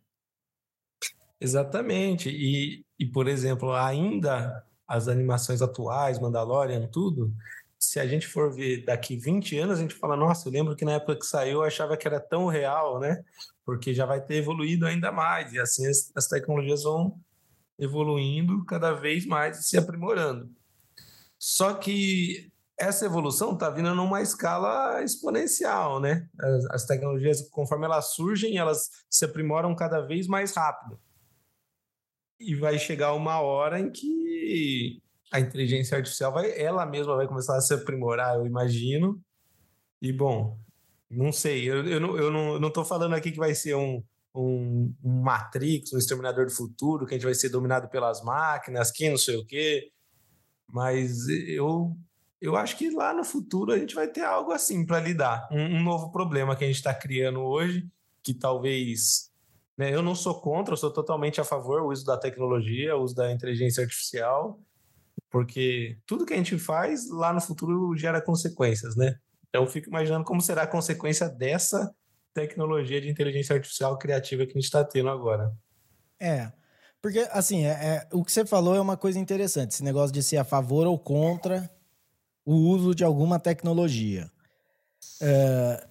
Exatamente. 1.41 2.29
E, 2.29 2.85
e, 2.99 3.07
por 3.07 3.27
exemplo, 3.27 3.73
ainda 3.73 4.65
as 4.87 5.09
animações 5.09 5.63
atuais, 5.63 6.19
Mandalorian, 6.19 6.87
tudo, 6.89 7.33
se 7.93 8.01
a 8.01 8.07
gente 8.07 8.27
for 8.27 8.51
ver 8.51 8.87
daqui 8.87 9.19
20 9.19 9.59
anos, 9.59 9.79
a 9.79 9.83
gente 9.83 9.95
fala, 9.95 10.17
nossa, 10.17 10.49
eu 10.49 10.53
lembro 10.53 10.75
que 10.75 10.83
na 10.83 10.93
época 10.93 11.15
que 11.15 11.27
saiu 11.27 11.59
eu 11.59 11.63
achava 11.63 11.95
que 11.95 12.09
era 12.09 12.19
tão 12.19 12.47
real, 12.47 12.99
né? 12.99 13.23
Porque 13.67 13.93
já 13.93 14.07
vai 14.07 14.19
ter 14.19 14.37
evoluído 14.37 14.87
ainda 14.87 15.13
mais, 15.13 15.53
e 15.53 15.59
assim 15.59 15.87
as, 15.87 16.11
as 16.17 16.27
tecnologias 16.27 16.85
vão 16.85 17.21
evoluindo 17.79 18.65
cada 18.65 18.95
vez 18.95 19.27
mais 19.27 19.59
e 19.59 19.63
se 19.65 19.77
aprimorando. 19.77 20.51
Só 21.39 21.75
que 21.75 22.51
essa 22.79 23.05
evolução 23.05 23.53
está 23.53 23.69
vindo 23.69 23.95
numa 23.95 24.23
escala 24.23 25.03
exponencial, 25.05 26.01
né? 26.01 26.27
As, 26.41 26.65
as, 26.71 26.87
tecnologias, 26.87 27.47
conforme 27.51 27.85
elas 27.85 28.15
surgem, 28.15 28.57
elas 28.57 28.89
se 29.11 29.27
aprimoram 29.27 29.77
cada 29.77 30.01
vez 30.01 30.27
mais 30.27 30.55
rápido. 30.55 30.99
E 32.41 32.55
vai 32.55 32.79
chegar 32.79 33.13
uma 33.13 33.39
hora 33.43 33.79
em 33.79 33.91
que 33.91 35.03
a 35.33 35.41
inteligência 35.41 35.97
artificial 35.97 36.33
vai, 36.33 36.59
ela 36.61 36.85
mesma 36.85 37.17
vai 37.17 37.27
começar 37.27 37.57
a 37.57 37.61
se 37.61 37.73
aprimorar, 37.73 38.37
eu 38.37 38.47
imagino. 38.47 39.21
E 40.01 40.13
bom, 40.13 40.59
não 41.11 41.33
sei, 41.33 41.69
eu, 41.69 41.87
eu, 41.87 42.01
não, 42.01 42.17
eu 42.17 42.31
não, 42.31 42.59
não 42.59 42.71
tô 42.71 42.85
falando 42.85 43.15
aqui 43.15 43.33
que 43.33 43.39
vai 43.39 43.55
ser 43.55 43.75
um, 43.75 44.03
um, 44.35 44.95
um 45.03 45.23
Matrix, 45.23 45.93
um 45.93 45.99
Exterminador 45.99 46.47
do 46.47 46.53
Futuro, 46.53 47.07
que 47.07 47.15
a 47.15 47.17
gente 47.17 47.25
vai 47.25 47.35
ser 47.35 47.49
dominado 47.49 47.89
pelas 47.89 48.23
máquinas, 48.23 48.91
que 48.91 49.09
não 49.09 49.17
sei 49.17 49.37
o 49.37 49.47
quê. 49.47 49.91
Mas 50.69 51.29
eu, 51.29 51.97
eu 52.41 52.57
acho 52.57 52.77
que 52.77 52.91
lá 52.91 53.15
no 53.15 53.25
futuro 53.25 53.73
a 53.73 53.79
gente 53.79 53.95
vai 53.95 54.09
ter 54.09 54.25
algo 54.25 54.53
assim 54.53 54.85
para 54.85 55.01
lidar. 55.01 55.49
Um, 55.51 55.79
um, 55.79 55.83
novo 55.83 56.11
problema 56.11 56.55
que 56.57 56.65
a 56.65 56.67
gente 56.67 56.77
está 56.77 56.95
criando 56.95 57.41
hoje, 57.41 57.87
que 58.23 58.35
talvez 58.35 59.33
né? 59.77 59.95
Eu 59.95 60.03
não 60.03 60.15
sou 60.15 60.41
contra, 60.41 60.75
eu 60.75 60.77
sou 60.77 60.93
totalmente 60.93 61.41
a 61.41 61.45
favor 61.45 61.81
do 61.81 61.89
uso 61.89 62.05
da 62.05 62.17
tecnologia, 62.17 62.97
o 62.97 63.03
uso 63.03 63.15
da 63.15 63.33
inteligência 63.33 63.83
artificial, 63.83 64.61
porque 65.31 65.99
tudo 66.07 66.27
que 66.27 66.35
a 66.35 66.37
gente 66.37 66.59
faz 66.59 67.09
lá 67.11 67.33
no 67.33 67.41
futuro 67.41 67.97
gera 67.97 68.21
consequências, 68.21 68.97
né? 68.97 69.17
Então 69.49 69.63
eu 69.65 69.69
fico 69.69 69.89
imaginando 69.89 70.25
como 70.25 70.41
será 70.41 70.63
a 70.63 70.67
consequência 70.67 71.29
dessa 71.29 71.95
tecnologia 72.35 73.01
de 73.01 73.09
inteligência 73.09 73.55
artificial 73.55 73.99
criativa 73.99 74.45
que 74.45 74.53
a 74.53 74.55
gente 74.55 74.65
está 74.65 74.85
tendo 74.85 75.11
agora. 75.11 75.53
É, 76.21 76.51
porque 77.01 77.29
assim, 77.31 77.65
é, 77.65 77.71
é, 77.71 78.09
o 78.13 78.25
que 78.25 78.33
você 78.33 78.47
falou 78.47 78.75
é 78.75 78.81
uma 78.81 78.97
coisa 78.97 79.19
interessante, 79.19 79.73
esse 79.73 79.85
negócio 79.85 80.13
de 80.13 80.23
ser 80.23 80.39
a 80.39 80.45
favor 80.45 80.87
ou 80.87 80.99
contra 80.99 81.71
o 82.45 82.55
uso 82.55 82.95
de 82.95 83.05
alguma 83.05 83.39
tecnologia. 83.39 84.31
É, 85.21 85.87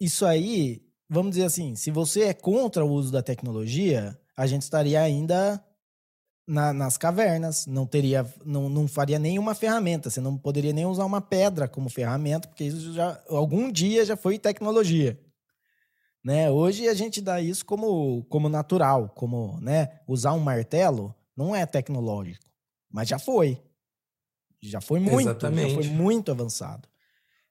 isso 0.00 0.24
aí 0.24 0.82
vamos 1.12 1.32
dizer 1.32 1.44
assim, 1.44 1.76
se 1.76 1.90
você 1.90 2.22
é 2.22 2.32
contra 2.32 2.82
o 2.82 2.90
uso 2.90 3.12
da 3.12 3.22
tecnologia, 3.22 4.18
a 4.34 4.46
gente 4.46 4.62
estaria 4.62 4.98
ainda 4.98 5.62
na, 6.46 6.72
nas 6.72 6.96
cavernas, 6.96 7.66
não 7.66 7.86
teria, 7.86 8.26
não, 8.44 8.68
não 8.68 8.88
faria 8.88 9.18
nenhuma 9.18 9.54
ferramenta, 9.54 10.10
você 10.10 10.20
não 10.20 10.36
poderia 10.36 10.72
nem 10.72 10.86
usar 10.86 11.04
uma 11.04 11.20
pedra 11.20 11.68
como 11.68 11.88
ferramenta, 11.88 12.48
porque 12.48 12.64
isso 12.64 12.92
já 12.92 13.22
algum 13.28 13.70
dia 13.70 14.04
já 14.04 14.16
foi 14.16 14.38
tecnologia. 14.38 15.18
Né? 16.24 16.50
Hoje 16.50 16.88
a 16.88 16.94
gente 16.94 17.20
dá 17.20 17.40
isso 17.40 17.64
como, 17.64 18.24
como 18.24 18.48
natural, 18.48 19.08
como 19.10 19.58
né, 19.60 20.00
usar 20.06 20.32
um 20.32 20.38
martelo 20.38 21.14
não 21.36 21.54
é 21.56 21.66
tecnológico, 21.66 22.44
mas 22.90 23.08
já 23.08 23.18
foi. 23.18 23.60
Já 24.60 24.80
foi 24.80 25.00
muito, 25.00 25.28
Exatamente. 25.28 25.70
já 25.70 25.82
foi 25.82 25.90
muito 25.90 26.30
avançado. 26.30 26.88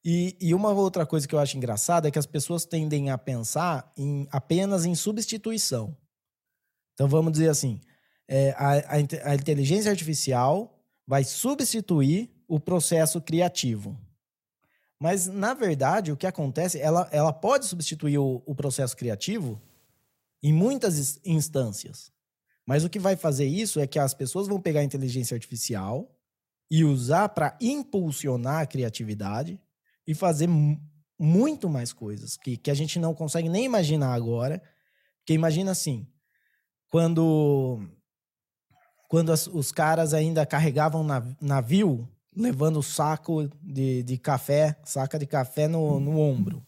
E, 0.04 0.36
e, 0.40 0.54
uma 0.54 0.72
outra 0.72 1.06
coisa 1.06 1.28
que 1.28 1.36
eu 1.36 1.40
acho 1.40 1.58
engraçada 1.58 2.08
é 2.08 2.12
que 2.12 2.18
as 2.18 2.26
pessoas 2.26 2.66
tendem 2.66 3.12
a 3.12 3.18
pensar 3.18 3.92
em, 3.96 4.28
apenas 4.32 4.86
em 4.86 4.96
substituição. 4.96 5.96
Então 6.94 7.08
vamos 7.08 7.34
dizer 7.34 7.50
assim: 7.50 7.80
é, 8.34 8.52
a, 8.52 8.76
a, 8.76 9.32
a, 9.32 9.36
inteligência 9.36 9.92
artificial 9.92 10.82
vai 11.06 11.22
substituir 11.22 12.30
o 12.48 12.62
processo 12.62 13.20
criativo. 13.20 14.00
Mas, 14.98 15.28
na 15.28 15.54
verdade, 15.54 16.14
o 16.14 16.16
que 16.16 16.26
acontece, 16.26 16.80
ela, 16.80 17.10
ela 17.12 17.34
pode 17.34 17.66
substituir 17.66 18.18
o, 18.18 18.42
o 18.46 18.56
processo 18.56 18.96
criativo 18.96 19.62
em 20.42 20.54
muitas 20.54 21.20
instâncias. 21.26 22.10
Mas 22.66 22.86
o 22.86 22.90
que 22.90 23.00
vai 23.00 23.18
fazer 23.18 23.46
isso 23.46 23.82
é 23.82 23.86
que 23.86 24.00
as 24.00 24.14
pessoas 24.14 24.48
vão 24.48 24.62
pegar 24.62 24.80
a 24.80 24.86
inteligência 24.86 25.36
artificial 25.36 26.10
e 26.70 26.86
usar 26.86 27.28
para 27.30 27.58
impulsionar 27.60 28.62
a 28.62 28.66
criatividade 28.66 29.60
e 30.08 30.16
fazer 30.16 30.48
muito 31.20 31.70
mais 31.70 31.92
coisas 31.92 32.38
que, 32.38 32.56
que 32.56 32.72
a 32.72 32.74
gente 32.74 32.98
não 32.98 33.14
consegue 33.14 33.50
nem 33.50 33.66
imaginar 33.66 34.14
agora. 34.14 34.64
Porque 35.20 35.34
imagina 35.34 35.72
assim, 35.72 36.08
quando 36.88 37.86
quando 39.12 39.34
as, 39.34 39.46
os 39.46 39.74
caras 39.74 40.14
ainda 40.14 40.46
carregavam 40.46 41.06
navio, 41.42 42.08
levando 42.34 42.82
saco 42.82 43.50
de, 43.62 44.04
de 44.04 44.18
café, 44.18 44.78
saca 44.86 45.20
de 45.20 45.26
café 45.26 45.68
no, 45.68 46.00
no 46.00 46.18
ombro. 46.18 46.66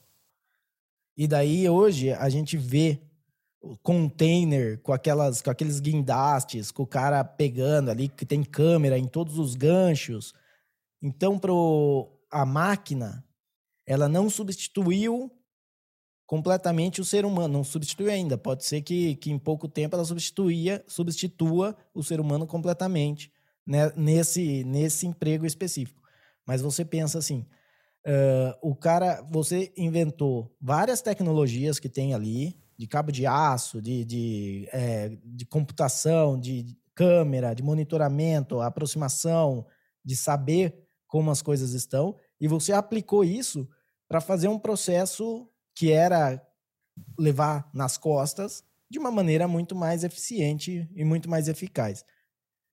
E 1.15 1.25
daí 1.25 1.69
hoje 1.69 2.11
a 2.11 2.27
gente 2.27 2.57
vê 2.57 2.99
o 3.61 3.77
container 3.77 4.77
com 4.81 4.91
aquelas 4.91 5.41
com 5.41 5.51
aqueles 5.51 5.79
guindastes, 5.79 6.69
com 6.69 6.83
o 6.83 6.87
cara 6.87 7.23
pegando 7.23 7.89
ali 7.89 8.09
que 8.09 8.25
tem 8.25 8.43
câmera 8.43 8.97
em 8.97 9.07
todos 9.07 9.39
os 9.39 9.55
ganchos. 9.55 10.33
Então 11.01 11.39
pro 11.39 12.11
a 12.29 12.45
máquina 12.45 13.23
ela 13.87 14.09
não 14.09 14.29
substituiu 14.29 15.31
completamente 16.25 17.01
o 17.01 17.05
ser 17.05 17.25
humano, 17.25 17.53
não 17.53 17.63
substitui 17.63 18.09
ainda. 18.09 18.37
Pode 18.37 18.63
ser 18.65 18.81
que, 18.81 19.15
que 19.15 19.31
em 19.31 19.39
pouco 19.39 19.67
tempo 19.67 19.95
ela 19.95 20.05
substituía, 20.05 20.83
substitua 20.87 21.75
o 21.93 22.03
ser 22.03 22.19
humano 22.19 22.47
completamente 22.47 23.31
né, 23.65 23.91
nesse, 23.95 24.63
nesse 24.63 25.05
emprego 25.05 25.45
específico. 25.45 26.01
Mas 26.45 26.61
você 26.61 26.83
pensa 26.83 27.19
assim, 27.19 27.45
uh, 28.05 28.57
o 28.61 28.75
cara, 28.75 29.21
você 29.31 29.71
inventou 29.77 30.55
várias 30.59 31.01
tecnologias 31.01 31.79
que 31.79 31.89
tem 31.89 32.13
ali, 32.13 32.57
de 32.77 32.87
cabo 32.87 33.11
de 33.11 33.25
aço, 33.25 33.81
de, 33.81 34.03
de, 34.03 34.67
é, 34.73 35.15
de 35.23 35.45
computação, 35.45 36.39
de 36.39 36.75
câmera, 36.95 37.53
de 37.53 37.63
monitoramento, 37.63 38.61
aproximação, 38.61 39.65
de 40.03 40.15
saber 40.15 40.83
como 41.07 41.31
as 41.31 41.41
coisas 41.41 41.73
estão, 41.73 42.17
e 42.41 42.47
você 42.47 42.73
aplicou 42.73 43.23
isso 43.23 43.69
para 44.07 44.19
fazer 44.19 44.47
um 44.47 44.59
processo 44.59 45.47
que 45.75 45.91
era 45.91 46.41
levar 47.17 47.69
nas 47.73 47.97
costas 47.97 48.63
de 48.89 48.99
uma 48.99 49.09
maneira 49.09 49.47
muito 49.47 49.75
mais 49.75 50.03
eficiente 50.03 50.87
e 50.95 51.03
muito 51.03 51.29
mais 51.29 51.47
eficaz. 51.47 52.05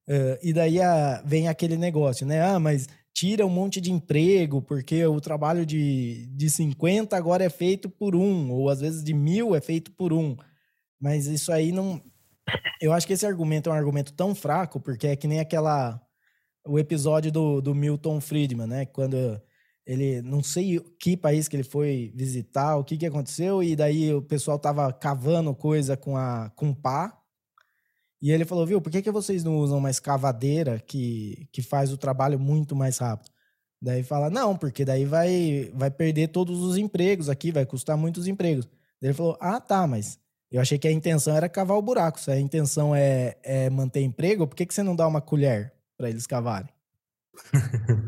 Uh, 0.09 0.37
e 0.43 0.53
daí 0.53 0.81
a, 0.81 1.23
vem 1.25 1.49
aquele 1.49 1.77
negócio, 1.77 2.27
né? 2.27 2.43
Ah, 2.43 2.59
mas 2.59 2.87
tira 3.15 3.47
um 3.47 3.51
monte 3.51 3.81
de 3.81 3.93
emprego, 3.93 4.61
porque 4.61 5.05
o 5.07 5.21
trabalho 5.21 5.65
de, 5.65 6.27
de 6.35 6.51
50 6.51 7.17
agora 7.17 7.45
é 7.45 7.51
feito 7.51 7.89
por 7.89 8.15
um, 8.15 8.51
ou 8.51 8.69
às 8.69 8.81
vezes 8.81 9.05
de 9.05 9.15
mil 9.15 9.55
é 9.55 9.61
feito 9.61 9.93
por 9.93 10.13
um. 10.13 10.37
Mas 11.01 11.27
isso 11.27 11.53
aí 11.53 11.73
não. 11.73 12.03
Eu 12.81 12.93
acho 12.93 13.07
que 13.07 13.13
esse 13.13 13.27
argumento 13.27 13.71
é 13.71 13.73
um 13.73 13.77
argumento 13.77 14.13
tão 14.13 14.35
fraco, 14.35 14.81
porque 14.81 15.07
é 15.07 15.17
que 15.17 15.29
nem 15.29 15.41
aquela 15.41 16.01
o 16.67 16.79
episódio 16.79 17.33
do, 17.33 17.61
do 17.61 17.75
Milton 17.75 18.21
Friedman, 18.21 18.67
né? 18.67 18.87
Quando 18.87 19.41
ele 19.91 20.23
não 20.23 20.41
sei 20.41 20.79
que 21.01 21.17
país 21.17 21.49
que 21.49 21.57
ele 21.57 21.65
foi 21.65 22.13
visitar, 22.15 22.77
o 22.77 22.85
que 22.85 22.97
que 22.97 23.07
aconteceu 23.07 23.61
e 23.61 23.75
daí 23.75 24.15
o 24.15 24.23
pessoal 24.23 24.57
tava 24.57 24.93
cavando 24.93 25.53
coisa 25.53 25.97
com 25.97 26.17
a 26.17 26.49
com 26.51 26.73
pá. 26.73 27.19
E 28.23 28.31
ele 28.31 28.45
falou, 28.45 28.65
viu, 28.65 28.81
por 28.81 28.93
que 28.93 29.03
que 29.03 29.11
vocês 29.11 29.43
não 29.43 29.57
usam 29.57 29.79
uma 29.79 29.91
escavadeira 29.91 30.79
que 30.79 31.49
que 31.51 31.61
faz 31.61 31.93
o 31.93 31.99
trabalho 31.99 32.39
muito 32.39 32.77
mais 32.77 32.99
rápido? 32.99 33.33
Daí 33.83 34.05
fala, 34.05 34.31
não, 34.31 34.57
porque 34.57 34.85
daí 34.85 35.05
vai 35.05 35.73
vai 35.75 35.91
perder 35.91 36.29
todos 36.29 36.61
os 36.61 36.77
empregos 36.77 37.29
aqui, 37.29 37.51
vai 37.51 37.67
custar 37.67 37.97
muitos 37.97 38.29
empregos. 38.29 38.69
Ele 39.03 39.13
falou, 39.13 39.37
ah, 39.41 39.61
tá, 39.61 39.89
mas 39.89 40.21
eu 40.53 40.61
achei 40.61 40.79
que 40.79 40.87
a 40.87 40.93
intenção 40.93 41.35
era 41.37 41.49
cavar 41.49 41.77
o 41.77 41.83
buraco. 41.83 42.21
Se 42.21 42.31
a 42.31 42.39
intenção 42.39 42.95
é, 42.95 43.37
é 43.43 43.69
manter 43.69 44.03
emprego, 44.03 44.47
por 44.47 44.55
que, 44.55 44.67
que 44.67 44.75
você 44.75 44.85
não 44.85 44.95
dá 44.95 45.09
uma 45.09 45.21
colher 45.21 45.73
para 45.99 46.09
eles 46.11 46.29
cavarem? 46.29 46.71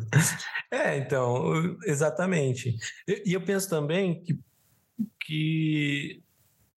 é, 0.82 0.98
então, 0.98 1.76
exatamente. 1.84 2.76
E 3.24 3.32
eu 3.32 3.44
penso 3.44 3.68
também 3.68 4.22
que, 4.22 4.38
que 5.20 6.22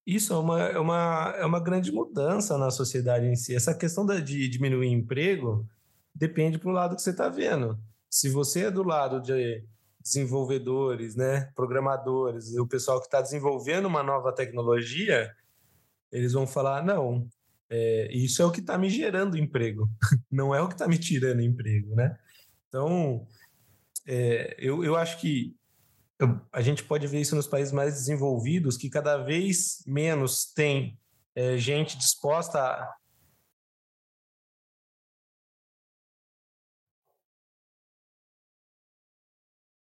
isso 0.05 0.33
é 0.33 0.37
uma, 0.37 0.61
é, 0.61 0.79
uma, 0.79 1.33
é 1.37 1.45
uma 1.45 1.59
grande 1.59 1.91
mudança 1.91 2.57
na 2.57 2.69
sociedade 2.69 3.25
em 3.25 3.35
si. 3.35 3.55
Essa 3.55 3.73
questão 3.73 4.05
de 4.05 4.47
diminuir 4.47 4.89
emprego 4.89 5.67
depende 6.13 6.59
para 6.59 6.69
o 6.69 6.73
lado 6.73 6.95
que 6.95 7.01
você 7.01 7.09
está 7.09 7.27
vendo. 7.27 7.79
Se 8.09 8.29
você 8.29 8.65
é 8.65 8.71
do 8.71 8.83
lado 8.83 9.21
de 9.21 9.63
desenvolvedores, 10.01 11.15
né, 11.15 11.51
programadores, 11.55 12.55
o 12.55 12.67
pessoal 12.67 12.99
que 12.99 13.07
está 13.07 13.21
desenvolvendo 13.21 13.87
uma 13.87 14.03
nova 14.03 14.31
tecnologia, 14.31 15.33
eles 16.11 16.33
vão 16.33 16.45
falar: 16.45 16.85
não, 16.85 17.27
é, 17.69 18.09
isso 18.11 18.41
é 18.41 18.45
o 18.45 18.51
que 18.51 18.59
está 18.59 18.77
me 18.77 18.89
gerando 18.89 19.37
emprego, 19.37 19.89
não 20.31 20.53
é 20.53 20.61
o 20.61 20.67
que 20.67 20.75
está 20.75 20.87
me 20.87 20.99
tirando 20.99 21.41
emprego, 21.41 21.95
né? 21.95 22.15
Então, 22.67 23.27
é, 24.07 24.55
eu, 24.59 24.83
eu 24.83 24.95
acho 24.95 25.19
que 25.19 25.55
a 26.51 26.61
gente 26.61 26.83
pode 26.83 27.07
ver 27.07 27.19
isso 27.19 27.35
nos 27.35 27.47
países 27.47 27.73
mais 27.73 27.93
desenvolvidos, 27.93 28.77
que 28.77 28.89
cada 28.89 29.17
vez 29.17 29.83
menos 29.85 30.45
tem 30.53 30.97
é, 31.35 31.57
gente 31.57 31.97
disposta 31.97 32.59
a. 32.59 32.95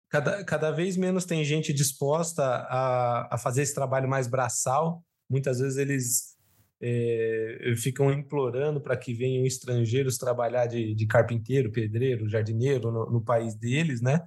Cada, 0.09 0.43
cada 0.43 0.71
vez 0.71 0.97
menos 0.97 1.23
tem 1.25 1.43
gente 1.43 1.71
disposta 1.71 2.43
a, 2.43 3.35
a 3.35 3.37
fazer 3.37 3.61
esse 3.61 3.73
trabalho 3.73 4.09
mais 4.09 4.27
braçal. 4.27 5.03
Muitas 5.29 5.59
vezes 5.59 5.77
eles 5.77 6.37
é, 6.81 7.73
ficam 7.77 8.11
implorando 8.11 8.81
para 8.81 8.97
que 8.97 9.13
venham 9.13 9.45
estrangeiros 9.45 10.17
trabalhar 10.17 10.65
de, 10.65 10.95
de 10.95 11.05
carpinteiro, 11.05 11.71
pedreiro, 11.71 12.27
jardineiro 12.27 12.91
no, 12.91 13.11
no, 13.11 13.21
país 13.21 13.53
deles, 13.53 14.01
né? 14.01 14.25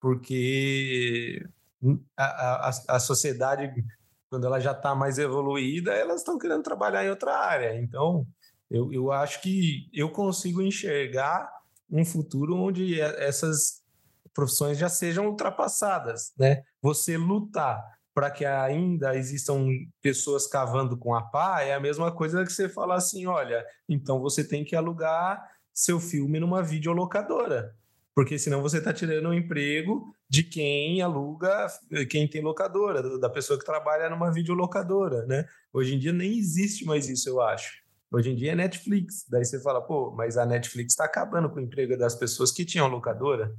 Porque 0.00 1.40
a, 2.16 2.68
a, 2.68 2.96
a 2.96 2.98
sociedade, 2.98 3.72
quando 4.28 4.46
ela 4.46 4.58
já 4.58 4.72
está 4.72 4.92
mais 4.94 5.18
evoluída, 5.18 5.92
elas 5.92 6.20
estão 6.20 6.36
querendo 6.36 6.64
trabalhar 6.64 7.04
em 7.04 7.10
outra 7.10 7.36
área. 7.36 7.80
Então, 7.80 8.26
eu, 8.68 8.92
eu 8.92 9.12
acho 9.12 9.40
que 9.40 9.88
eu 9.92 10.10
consigo 10.10 10.60
enxergar 10.60 11.48
um 11.88 12.04
futuro 12.04 12.56
onde 12.56 13.00
essas 13.00 13.82
profissões 14.34 14.78
já 14.78 14.88
sejam 14.88 15.28
ultrapassadas, 15.28 16.32
né? 16.36 16.62
Você 16.82 17.16
lutar 17.16 17.82
para 18.18 18.32
que 18.32 18.44
ainda 18.44 19.16
existam 19.16 19.68
pessoas 20.02 20.48
cavando 20.48 20.96
com 20.96 21.14
a 21.14 21.22
pá, 21.22 21.62
é 21.62 21.72
a 21.72 21.78
mesma 21.78 22.10
coisa 22.10 22.44
que 22.44 22.52
você 22.52 22.68
falar 22.68 22.96
assim: 22.96 23.26
olha, 23.26 23.64
então 23.88 24.18
você 24.20 24.42
tem 24.42 24.64
que 24.64 24.74
alugar 24.74 25.40
seu 25.72 26.00
filme 26.00 26.40
numa 26.40 26.60
videolocadora. 26.60 27.76
Porque 28.16 28.36
senão 28.36 28.60
você 28.60 28.78
está 28.78 28.92
tirando 28.92 29.28
o 29.28 29.34
emprego 29.34 30.12
de 30.28 30.42
quem 30.42 31.00
aluga, 31.00 31.68
quem 32.10 32.26
tem 32.26 32.42
locadora, 32.42 33.20
da 33.20 33.30
pessoa 33.30 33.56
que 33.56 33.64
trabalha 33.64 34.10
numa 34.10 34.32
videolocadora, 34.32 35.24
né? 35.24 35.46
Hoje 35.72 35.94
em 35.94 35.98
dia 36.00 36.12
nem 36.12 36.36
existe 36.36 36.84
mais 36.84 37.08
isso, 37.08 37.28
eu 37.28 37.40
acho. 37.40 37.72
Hoje 38.10 38.32
em 38.32 38.34
dia 38.34 38.50
é 38.50 38.56
Netflix. 38.56 39.26
Daí 39.28 39.44
você 39.44 39.60
fala, 39.60 39.80
pô, 39.80 40.10
mas 40.10 40.36
a 40.36 40.44
Netflix 40.44 40.94
está 40.94 41.04
acabando 41.04 41.48
com 41.50 41.60
o 41.60 41.62
emprego 41.62 41.96
das 41.96 42.16
pessoas 42.16 42.50
que 42.50 42.64
tinham 42.64 42.88
locadora. 42.88 43.54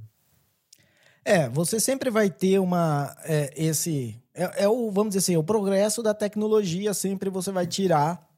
É, 1.24 1.48
você 1.48 1.80
sempre 1.80 2.10
vai 2.10 2.28
ter 2.28 2.58
uma 2.58 3.16
é, 3.24 3.54
esse 3.56 4.19
é, 4.34 4.64
é, 4.64 4.68
o, 4.68 4.90
vamos 4.90 5.10
dizer 5.10 5.18
assim, 5.18 5.36
o 5.36 5.44
progresso 5.44 6.02
da 6.02 6.14
tecnologia. 6.14 6.94
Sempre 6.94 7.30
você 7.30 7.50
vai 7.50 7.66
tirar 7.66 8.28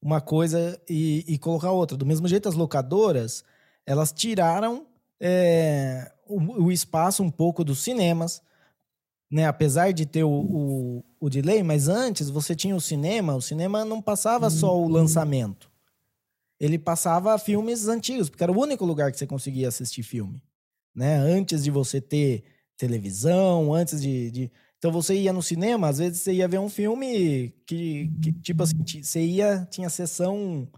uma 0.00 0.20
coisa 0.20 0.80
e, 0.88 1.24
e 1.26 1.38
colocar 1.38 1.70
outra. 1.70 1.96
Do 1.96 2.06
mesmo 2.06 2.28
jeito, 2.28 2.48
as 2.48 2.54
locadoras, 2.54 3.44
elas 3.84 4.12
tiraram 4.12 4.86
é, 5.20 6.12
o, 6.26 6.64
o, 6.64 6.72
espaço 6.72 7.22
um 7.22 7.30
pouco 7.30 7.64
dos 7.64 7.78
cinemas, 7.80 8.42
né? 9.30 9.46
Apesar 9.46 9.92
de 9.92 10.06
ter 10.06 10.24
o, 10.24 10.30
o, 10.30 11.04
o, 11.20 11.30
delay, 11.30 11.62
mas 11.62 11.88
antes 11.88 12.28
você 12.30 12.54
tinha 12.54 12.76
o 12.76 12.80
cinema, 12.80 13.34
o 13.34 13.42
cinema 13.42 13.84
não 13.84 14.02
passava 14.02 14.50
só 14.50 14.78
o 14.78 14.88
lançamento. 14.88 15.70
Ele 16.58 16.78
passava 16.78 17.36
filmes 17.38 17.86
antigos, 17.86 18.30
porque 18.30 18.42
era 18.42 18.52
o 18.52 18.58
único 18.58 18.84
lugar 18.84 19.12
que 19.12 19.18
você 19.18 19.26
conseguia 19.26 19.68
assistir 19.68 20.02
filme. 20.02 20.42
Né? 20.94 21.16
Antes 21.16 21.62
de 21.62 21.70
você 21.70 22.00
ter 22.00 22.44
televisão, 22.76 23.74
antes 23.74 24.00
de, 24.00 24.30
de 24.30 24.50
então 24.86 24.92
você 24.92 25.16
ia 25.16 25.32
no 25.32 25.42
cinema, 25.42 25.88
às 25.88 25.98
vezes 25.98 26.22
você 26.22 26.34
ia 26.34 26.46
ver 26.46 26.60
um 26.60 26.68
filme 26.68 27.52
que, 27.66 28.08
que 28.22 28.32
tipo 28.34 28.62
assim, 28.62 29.02
você 29.02 29.20
ia, 29.20 29.66
tinha 29.68 29.90
sessão 29.90 30.70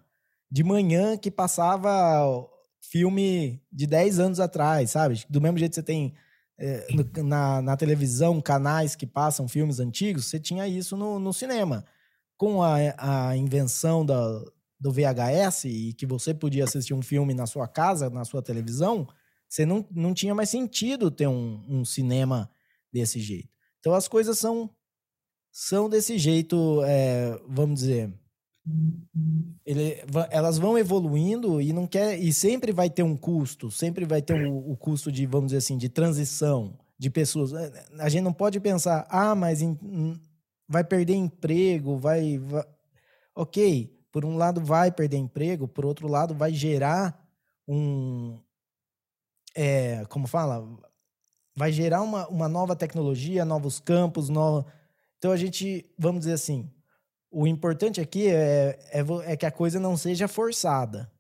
de 0.51 0.65
manhã 0.65 1.15
que 1.15 1.31
passava 1.31 2.49
filme 2.81 3.61
de 3.71 3.87
10 3.87 4.19
anos 4.19 4.41
atrás, 4.41 4.93
sabe? 4.93 5.23
Do 5.29 5.43
mesmo 5.43 5.59
jeito 5.59 5.73
que 5.73 5.75
você 5.75 5.83
tem 5.83 6.15
é, 6.59 6.87
na, 7.23 7.61
na 7.61 7.77
televisão 7.77 8.41
canais 8.41 8.97
que 8.97 9.07
passam 9.07 9.47
filmes 9.47 9.79
antigos, 9.79 10.25
você 10.25 10.41
tinha 10.41 10.67
isso 10.67 10.97
no, 10.97 11.19
no 11.19 11.35
cinema. 11.35 11.85
Com 12.35 12.63
a, 12.63 12.77
a 12.97 13.37
invenção 13.37 14.07
da, 14.07 14.43
do 14.81 14.91
VHS 14.91 15.65
e 15.67 15.93
que 15.93 16.07
você 16.07 16.33
podia 16.33 16.65
assistir 16.65 16.95
um 16.95 17.03
filme 17.03 17.35
na 17.35 17.47
sua 17.47 17.69
casa, 17.69 18.09
na 18.09 18.25
sua 18.25 18.41
televisão, 18.41 19.07
você 19.47 19.67
não, 19.67 19.87
não 19.91 20.15
tinha 20.15 20.35
mais 20.35 20.49
sentido 20.49 21.11
ter 21.11 21.27
um, 21.27 21.63
um 21.69 21.85
cinema 21.85 22.51
desse 22.91 23.21
jeito. 23.21 23.58
Então 23.89 23.97
as 23.97 24.07
coisas 24.07 24.39
são 24.39 24.69
são 25.51 25.89
desse 25.89 26.19
jeito, 26.19 26.83
é, 26.85 27.41
vamos 27.49 27.81
dizer, 27.81 28.13
ele, 29.65 29.97
elas 30.31 30.59
vão 30.59 30.77
evoluindo 30.77 31.59
e 31.59 31.73
não 31.73 31.87
quer 31.87 32.19
e 32.19 32.31
sempre 32.31 32.71
vai 32.71 32.91
ter 32.91 33.03
um 33.03 33.17
custo, 33.17 33.71
sempre 33.71 34.05
vai 34.05 34.21
ter 34.21 34.47
o, 34.47 34.77
custo 34.77 35.11
de, 35.11 35.25
vamos 35.25 35.47
dizer 35.47 35.57
assim, 35.57 35.79
de 35.79 35.89
transição 35.89 36.79
de 36.99 37.09
pessoas. 37.09 37.55
É, 37.55 37.87
a 37.99 38.11
gente 38.11 38.25
não 38.25 38.33
pode 38.33 38.61
pensar, 38.61 39.07
ah, 39.09 39.35
mas 39.35 39.63
em, 39.63 39.75
vai 40.69 40.85
perder 40.85 41.15
emprego, 41.15 41.97
vai, 41.97 42.37
vai, 42.37 42.65
ok. 43.35 43.91
Por 44.13 44.23
um 44.23 44.37
lado 44.37 44.61
vai 44.61 44.93
perder 44.93 45.17
emprego, 45.17 45.67
por 45.67 45.87
outro 45.87 46.07
lado 46.09 46.35
vai 46.35 46.53
gerar 46.53 47.27
um, 47.67 48.39
é, 49.55 50.05
como 50.11 50.27
fala, 50.27 50.63
vai 51.59 51.73
gerar 51.73 52.03
uma, 52.03 52.29
uma 52.29 52.49
nova 52.49 52.77
tecnologia, 52.77 53.45
novos 53.45 53.81
campos, 53.81 54.29
no... 54.29 54.65
então 55.19 55.33
a 55.33 55.37
gente, 55.37 55.85
vamos 55.99 56.21
dizer 56.21 56.35
assim, 56.35 56.71
o 57.33 57.49
importante 57.49 58.01
aqui 58.01 58.29
é, 58.29 58.79
é, 58.93 59.05
é, 59.25 59.37
que 59.37 59.45
a 59.45 59.51
coisa 59.51 59.81
não 59.81 59.97
seja 59.97 60.29
forçada. 60.29 61.11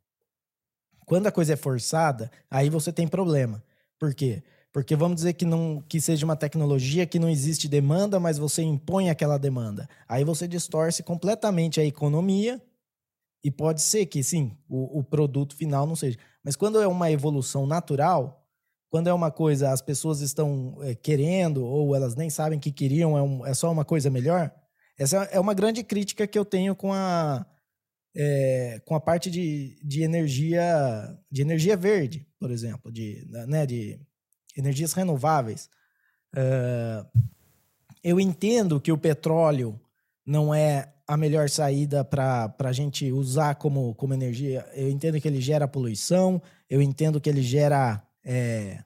Quando 1.04 1.26
a 1.26 1.32
coisa 1.32 1.54
é 1.54 1.56
forçada, 1.56 2.30
aí 2.48 2.70
você 2.70 2.92
tem 2.92 3.08
problema. 3.08 3.60
Por 3.98 4.14
quê? 4.14 4.44
Porque 4.72 4.94
vamos 4.94 5.16
dizer 5.16 5.32
que 5.32 5.44
não 5.44 5.82
que 5.88 6.00
seja 6.00 6.24
uma 6.24 6.36
tecnologia 6.36 7.04
que 7.04 7.18
não 7.18 7.28
existe 7.28 7.66
demanda, 7.66 8.20
mas 8.20 8.38
você 8.38 8.62
impõe 8.62 9.10
aquela 9.10 9.38
demanda. 9.38 9.88
Aí 10.06 10.22
você 10.22 10.46
distorce 10.46 11.02
completamente 11.02 11.80
a 11.80 11.84
economia 11.84 12.62
e 13.42 13.50
pode 13.50 13.82
ser 13.82 14.06
que 14.06 14.22
sim, 14.22 14.56
o, 14.68 15.00
o 15.00 15.02
produto 15.02 15.56
final 15.56 15.84
não 15.84 15.96
seja. 15.96 16.16
Mas 16.44 16.54
quando 16.54 16.80
é 16.80 16.86
uma 16.86 17.10
evolução 17.10 17.66
natural, 17.66 18.47
quando 18.90 19.08
é 19.08 19.12
uma 19.12 19.30
coisa 19.30 19.70
as 19.70 19.82
pessoas 19.82 20.20
estão 20.20 20.78
é, 20.82 20.94
querendo 20.94 21.64
ou 21.64 21.94
elas 21.94 22.14
nem 22.14 22.30
sabem 22.30 22.58
que 22.58 22.72
queriam, 22.72 23.16
é, 23.16 23.22
um, 23.22 23.46
é, 23.46 23.54
só 23.54 23.70
uma 23.70 23.84
coisa 23.84 24.10
melhor. 24.10 24.52
Essa 24.98 25.24
é 25.24 25.38
uma 25.38 25.54
grande 25.54 25.82
crítica 25.84 26.26
que 26.26 26.38
eu 26.38 26.44
tenho 26.44 26.74
com 26.74 26.92
a, 26.92 27.46
é, 28.16 28.80
com 28.84 28.94
a 28.94 29.00
parte 29.00 29.30
de, 29.30 29.78
de 29.84 30.02
energia 30.02 31.16
de 31.30 31.42
energia 31.42 31.76
verde, 31.76 32.26
por 32.38 32.50
exemplo, 32.50 32.90
de, 32.90 33.26
né, 33.46 33.64
de 33.64 34.00
energias 34.56 34.92
renováveis. 34.92 35.68
Uh, 36.34 37.06
eu 38.02 38.18
entendo 38.18 38.80
que 38.80 38.92
o 38.92 38.98
petróleo 38.98 39.80
não 40.26 40.54
é 40.54 40.92
a 41.06 41.16
melhor 41.16 41.48
saída 41.48 42.04
para 42.04 42.54
a 42.58 42.72
gente 42.72 43.10
usar 43.10 43.54
como, 43.54 43.94
como 43.94 44.12
energia. 44.12 44.66
Eu 44.74 44.90
entendo 44.90 45.20
que 45.20 45.26
ele 45.26 45.40
gera 45.40 45.66
poluição, 45.66 46.40
eu 46.68 46.82
entendo 46.82 47.20
que 47.20 47.30
ele 47.30 47.42
gera 47.42 48.02
é, 48.24 48.82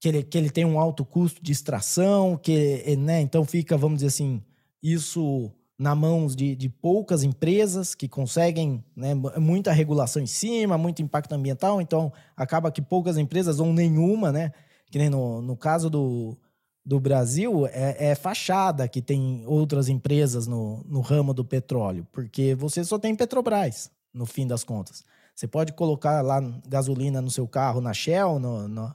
que, 0.00 0.08
ele, 0.08 0.22
que 0.22 0.38
ele 0.38 0.50
tem 0.50 0.64
um 0.64 0.78
alto 0.78 1.04
custo 1.04 1.42
de 1.42 1.52
extração, 1.52 2.36
que, 2.36 2.96
né, 2.96 3.20
então 3.20 3.44
fica, 3.44 3.76
vamos 3.76 3.96
dizer 3.96 4.08
assim, 4.08 4.42
isso 4.82 5.50
na 5.78 5.94
mãos 5.94 6.36
de, 6.36 6.54
de 6.54 6.68
poucas 6.68 7.22
empresas 7.22 7.94
que 7.94 8.08
conseguem 8.08 8.84
né, 8.94 9.12
muita 9.38 9.72
regulação 9.72 10.22
em 10.22 10.26
cima, 10.26 10.78
muito 10.78 11.02
impacto 11.02 11.32
ambiental, 11.32 11.80
então 11.80 12.12
acaba 12.36 12.70
que 12.70 12.80
poucas 12.80 13.18
empresas 13.18 13.58
ou 13.58 13.72
nenhuma, 13.72 14.30
né? 14.30 14.52
Que 14.90 14.98
nem 14.98 15.10
no, 15.10 15.42
no 15.42 15.56
caso 15.56 15.90
do, 15.90 16.38
do 16.84 17.00
Brasil, 17.00 17.66
é, 17.66 18.10
é 18.10 18.14
fachada 18.14 18.86
que 18.86 19.02
tem 19.02 19.42
outras 19.46 19.88
empresas 19.88 20.46
no, 20.46 20.84
no 20.84 21.00
ramo 21.00 21.34
do 21.34 21.44
petróleo, 21.44 22.06
porque 22.12 22.54
você 22.54 22.84
só 22.84 22.98
tem 22.98 23.16
Petrobras, 23.16 23.90
no 24.12 24.26
fim 24.26 24.46
das 24.46 24.62
contas. 24.62 25.04
Você 25.34 25.48
pode 25.48 25.72
colocar 25.72 26.22
lá 26.22 26.40
gasolina 26.66 27.20
no 27.20 27.30
seu 27.30 27.48
carro 27.48 27.80
na 27.80 27.92
Shell, 27.92 28.38
no, 28.38 28.68
no, 28.68 28.94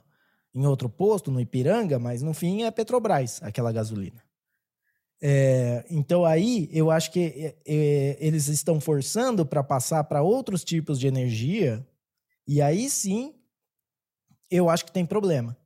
em 0.54 0.66
outro 0.66 0.88
posto, 0.88 1.30
no 1.30 1.40
Ipiranga, 1.40 1.98
mas 1.98 2.22
no 2.22 2.32
fim 2.32 2.62
é 2.62 2.70
Petrobras 2.70 3.42
aquela 3.42 3.70
gasolina. 3.72 4.22
É, 5.22 5.84
então 5.90 6.24
aí 6.24 6.68
eu 6.72 6.90
acho 6.90 7.10
que 7.12 7.20
é, 7.20 7.56
é, 7.66 8.16
eles 8.18 8.48
estão 8.48 8.80
forçando 8.80 9.44
para 9.44 9.62
passar 9.62 10.02
para 10.04 10.22
outros 10.22 10.64
tipos 10.64 10.98
de 10.98 11.06
energia, 11.06 11.86
e 12.46 12.62
aí 12.62 12.88
sim 12.88 13.34
eu 14.50 14.70
acho 14.70 14.86
que 14.86 14.92
tem 14.92 15.04
problema. 15.04 15.56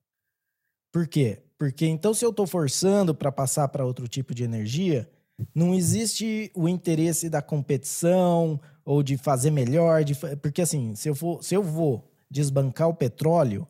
Por 0.93 1.07
quê? 1.07 1.43
Porque 1.57 1.87
então, 1.87 2.13
se 2.13 2.25
eu 2.25 2.31
estou 2.31 2.47
forçando 2.47 3.15
para 3.15 3.33
passar 3.33 3.69
para 3.69 3.87
outro 3.87 4.07
tipo 4.07 4.35
de 4.35 4.45
energia, 4.45 5.09
não 5.55 5.75
existe 5.75 6.51
o 6.55 6.69
interesse 6.69 7.31
da 7.31 7.41
competição 7.41 8.61
ou 8.85 9.03
de 9.03 9.17
fazer 9.17 9.51
melhor. 9.51 10.05
De, 10.05 10.15
porque 10.41 10.63
assim, 10.63 10.95
se 10.95 11.09
eu, 11.09 11.15
for, 11.15 11.43
se 11.43 11.55
eu 11.55 11.63
vou 11.63 12.11
desbancar 12.31 12.89
o 12.89 12.95
petróleo, 12.95 13.67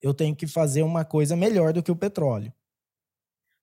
eu 0.00 0.12
tenho 0.12 0.34
que 0.34 0.46
fazer 0.46 0.82
uma 0.82 1.04
coisa 1.04 1.36
melhor 1.36 1.72
do 1.72 1.82
que 1.82 1.90
o 1.90 1.96
petróleo. 1.96 2.52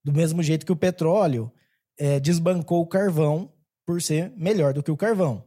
Do 0.03 0.13
mesmo 0.13 0.41
jeito 0.41 0.65
que 0.65 0.71
o 0.71 0.77
petróleo 0.77 1.51
é, 1.97 2.19
desbancou 2.19 2.81
o 2.81 2.88
carvão 2.88 3.51
por 3.85 4.01
ser 4.01 4.31
melhor 4.38 4.73
do 4.73 4.81
que 4.81 4.91
o 4.91 4.97
carvão. 4.97 5.43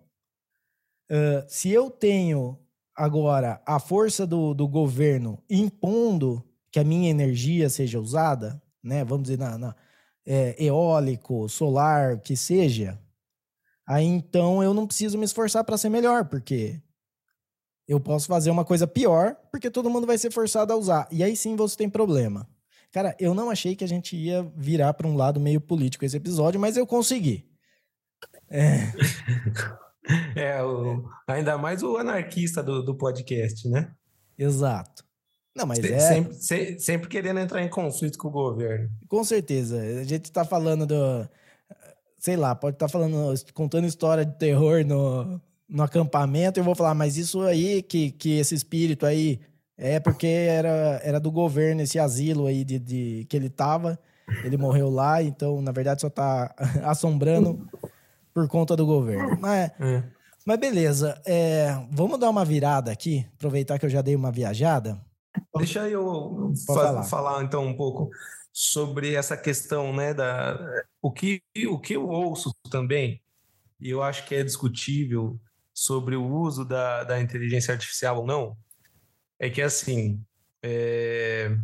Uh, 1.11 1.45
se 1.47 1.71
eu 1.71 1.91
tenho 1.91 2.59
agora 2.95 3.63
a 3.67 3.79
força 3.79 4.27
do, 4.27 4.55
do 4.55 4.69
governo 4.69 5.43
impondo 5.49 6.45
que 6.71 6.79
a 6.79 6.85
minha 6.85 7.11
energia 7.11 7.69
seja 7.69 8.01
usada, 8.01 8.61
né? 8.83 9.05
Vamos 9.05 9.25
dizer, 9.25 9.39
na, 9.39 9.59
na 9.59 9.77
é, 10.25 10.55
eólico, 10.63 11.49
solar, 11.49 12.21
que 12.21 12.37
seja, 12.37 12.99
aí 13.87 14.05
então 14.05 14.63
eu 14.63 14.73
não 14.75 14.87
preciso 14.87 15.19
me 15.19 15.25
esforçar 15.25 15.65
para 15.65 15.79
ser 15.79 15.89
melhor, 15.89 16.25
porque 16.25 16.81
eu 17.87 18.01
posso 18.01 18.27
fazer 18.27 18.51
uma 18.51 18.65
coisa 18.65 18.87
pior, 18.87 19.37
porque 19.51 19.71
todo 19.71 19.91
mundo 19.91 20.07
vai 20.07 20.17
ser 20.17 20.31
forçado 20.31 20.73
a 20.73 20.77
usar. 20.77 21.09
E 21.11 21.23
aí 21.23 21.37
sim 21.37 21.57
você 21.57 21.77
tem 21.77 21.91
problema. 21.91 22.49
Cara, 22.93 23.17
eu 23.19 23.35
não 23.35 23.51
achei 23.51 23.75
que 23.75 23.85
a 23.85 23.89
gente 23.89 24.17
ia 24.17 24.43
virar 24.57 24.93
para 24.95 25.09
um 25.09 25.17
lado 25.17 25.41
meio 25.41 25.61
político 25.61 26.05
esse 26.05 26.17
episódio, 26.17 26.61
mas 26.61 26.77
eu 26.77 26.87
consegui. 26.87 27.49
É, 28.51 28.93
é 30.37 30.63
o, 30.63 31.09
ainda 31.27 31.57
mais 31.57 31.83
o 31.83 31.97
anarquista 31.97 32.63
do, 32.63 32.83
do 32.83 32.95
podcast, 32.95 33.67
né? 33.69 33.91
Exato. 34.39 35.05
Não, 35.55 35.67
mas 35.67 35.79
é... 35.81 35.99
Sempre, 36.01 36.81
sempre, 36.81 37.09
querendo 37.09 37.41
entrar 37.41 37.63
em 37.63 37.69
conflito 37.69 38.19
com 38.19 38.29
o 38.29 38.33
governo. 38.33 38.91
Com 39.09 39.23
certeza. 39.23 39.81
A 39.81 40.05
gente 40.05 40.27
está 40.27 40.45
falando 40.45 40.87
do... 40.87 41.29
Sei 42.23 42.37
lá, 42.37 42.55
pode 42.55 42.77
estar 42.77 42.87
tá 42.87 42.93
falando, 42.93 43.35
contando 43.53 43.85
história 43.85 44.25
de 44.25 44.39
terror 44.39 44.87
no, 44.87 45.41
no 45.69 45.83
acampamento 45.83 46.57
e 46.57 46.61
eu 46.61 46.65
vou 46.65 46.73
falar, 46.73 46.95
mas 46.95 47.17
isso 47.17 47.43
aí, 47.43 47.83
que, 47.83 48.13
que 48.13 48.39
esse 48.39 48.55
espírito 48.55 49.05
aí 49.05 49.41
é 49.77 49.99
porque 49.99 50.29
era, 50.29 51.01
era 51.03 51.19
do 51.19 51.33
governo, 51.33 51.83
esse 51.83 51.99
asilo 51.99 52.47
aí 52.47 52.63
de, 52.63 52.79
de 52.79 53.27
que 53.29 53.37
ele 53.37 53.51
tava. 53.51 53.99
Ele 54.45 54.57
morreu 54.57 54.89
lá, 54.89 55.21
então, 55.21 55.61
na 55.61 55.73
verdade, 55.73 56.01
só 56.01 56.09
tá 56.09 56.55
assombrando 56.85 57.69
por 58.33 58.47
conta 58.47 58.77
do 58.77 58.87
governo. 58.87 59.37
Mas, 59.41 59.73
é. 59.81 60.05
mas 60.47 60.61
beleza, 60.61 61.21
é, 61.27 61.77
vamos 61.91 62.21
dar 62.21 62.31
uma 62.31 62.45
virada 62.45 62.93
aqui, 62.93 63.27
aproveitar 63.35 63.81
que 63.81 63.87
eu 63.87 63.91
já 63.91 64.01
dei 64.01 64.15
uma 64.15 64.31
viajada. 64.31 64.97
Deixa 65.57 65.89
eu 65.89 66.53
fa 66.69 67.03
falar 67.03 67.43
então 67.43 67.67
um 67.67 67.75
pouco 67.75 68.11
sobre 68.53 69.15
essa 69.15 69.37
questão, 69.37 69.95
né, 69.95 70.13
da 70.13 70.85
o 71.01 71.11
que 71.11 71.43
o 71.69 71.79
que 71.79 71.95
eu 71.95 72.07
ouço 72.07 72.55
também 72.71 73.23
e 73.81 73.91
eu 73.91 74.03
acho 74.03 74.27
que 74.27 74.35
é 74.35 74.45
discutível 74.45 75.41
sobre 75.73 76.15
o 76.17 76.25
uso 76.25 76.65
da, 76.65 77.03
da 77.03 77.21
inteligência 77.21 77.73
artificial 77.73 78.19
ou 78.19 78.27
não 78.27 78.57
é 79.39 79.49
que 79.49 79.63
assim 79.63 80.23
é, 80.63 81.57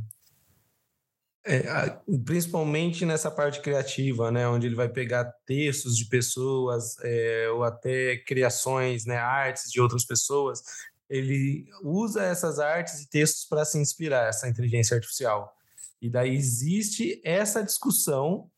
é, 1.45 1.99
principalmente 2.25 3.07
nessa 3.07 3.31
parte 3.31 3.61
criativa, 3.61 4.31
né, 4.31 4.49
onde 4.49 4.67
ele 4.67 4.75
vai 4.75 4.89
pegar 4.89 5.25
textos 5.47 5.97
de 5.97 6.07
pessoas 6.07 6.97
é, 7.03 7.49
ou 7.51 7.63
até 7.63 8.17
criações, 8.17 9.05
né, 9.05 9.17
artes 9.17 9.71
de 9.71 9.81
outras 9.81 10.05
pessoas 10.05 10.63
ele 11.09 11.67
usa 11.83 12.23
essas 12.23 12.59
artes 12.59 13.01
e 13.01 13.09
textos 13.09 13.45
para 13.47 13.65
se 13.65 13.79
inspirar, 13.79 14.29
essa 14.29 14.49
inteligência 14.49 14.95
artificial. 14.95 15.57
E 16.01 16.09
daí 16.09 16.35
existe 16.35 17.21
essa 17.25 17.63
discussão 17.63 18.51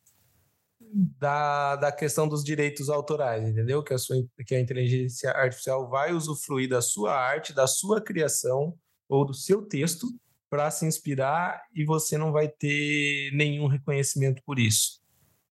da, 0.93 1.77
da 1.77 1.93
questão 1.93 2.27
dos 2.29 2.43
direitos 2.43 2.89
autorais, 2.89 3.49
entendeu? 3.49 3.83
Que 3.83 3.95
a, 3.95 3.99
sua, 3.99 4.17
que 4.47 4.55
a 4.55 4.61
inteligência 4.61 5.31
artificial 5.31 5.89
vai 5.89 6.13
usufruir 6.13 6.69
da 6.69 6.83
sua 6.83 7.15
arte, 7.15 7.53
da 7.53 7.67
sua 7.67 8.01
criação 8.01 8.77
ou 9.09 9.25
do 9.25 9.35
seu 9.35 9.63
texto 9.63 10.07
para 10.49 10.71
se 10.71 10.85
inspirar 10.85 11.63
e 11.75 11.85
você 11.85 12.19
não 12.19 12.33
vai 12.33 12.49
ter 12.49 13.31
nenhum 13.33 13.69
reconhecimento 13.69 14.43
por 14.45 14.59
isso. 14.59 15.01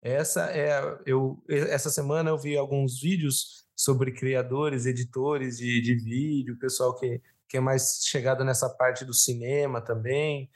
Essa 0.01 0.51
é 0.51 0.79
eu 1.05 1.43
essa 1.49 1.89
semana 1.89 2.29
eu 2.29 2.37
vi 2.37 2.55
alguns 2.55 3.01
vídeos 3.01 3.65
sobre 3.75 4.11
criadores, 4.11 4.85
editores 4.85 5.57
de, 5.57 5.81
de 5.81 5.95
vídeo, 5.95 6.57
pessoal 6.57 6.95
que, 6.95 7.21
que 7.49 7.57
é 7.57 7.59
mais 7.59 8.01
chegado 8.05 8.43
nessa 8.45 8.69
parte 8.69 9.03
do 9.03 9.13
cinema 9.13 9.81
também. 9.81 10.49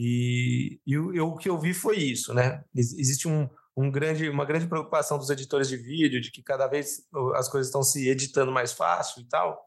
E, 0.00 0.80
e 0.86 0.96
o, 0.96 1.12
eu, 1.12 1.26
o 1.26 1.36
que 1.36 1.48
eu 1.48 1.58
vi 1.58 1.74
foi 1.74 1.96
isso, 1.96 2.32
né? 2.32 2.62
Existe 2.72 3.26
um, 3.26 3.48
um 3.76 3.90
grande, 3.90 4.28
uma 4.28 4.44
grande 4.44 4.68
preocupação 4.68 5.18
dos 5.18 5.28
editores 5.28 5.68
de 5.68 5.76
vídeo 5.76 6.20
de 6.20 6.30
que 6.30 6.40
cada 6.40 6.68
vez 6.68 7.04
as 7.34 7.48
coisas 7.48 7.66
estão 7.66 7.82
se 7.82 8.08
editando 8.08 8.52
mais 8.52 8.72
fácil 8.72 9.20
e 9.20 9.24
tal. 9.24 9.60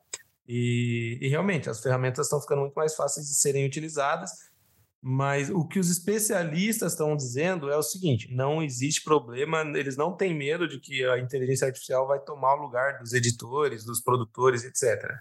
E, 0.47 1.19
e 1.21 1.27
realmente 1.27 1.69
as 1.69 1.81
ferramentas 1.81 2.27
estão 2.27 2.39
ficando 2.39 2.61
muito 2.61 2.75
mais 2.75 2.95
fáceis 2.95 3.27
de 3.27 3.35
serem 3.35 3.65
utilizadas 3.65 4.31
mas 5.03 5.49
o 5.49 5.67
que 5.67 5.79
os 5.79 5.89
especialistas 5.89 6.91
estão 6.91 7.15
dizendo 7.15 7.71
é 7.71 7.75
o 7.75 7.81
seguinte: 7.81 8.31
não 8.31 8.61
existe 8.61 9.03
problema, 9.03 9.61
eles 9.75 9.97
não 9.97 10.15
têm 10.15 10.31
medo 10.31 10.67
de 10.67 10.79
que 10.79 11.03
a 11.05 11.17
inteligência 11.17 11.65
artificial 11.65 12.07
vai 12.07 12.19
tomar 12.19 12.53
o 12.53 12.61
lugar 12.61 12.99
dos 12.99 13.11
editores, 13.11 13.83
dos 13.83 13.99
produtores, 13.99 14.63
etc. 14.63 15.19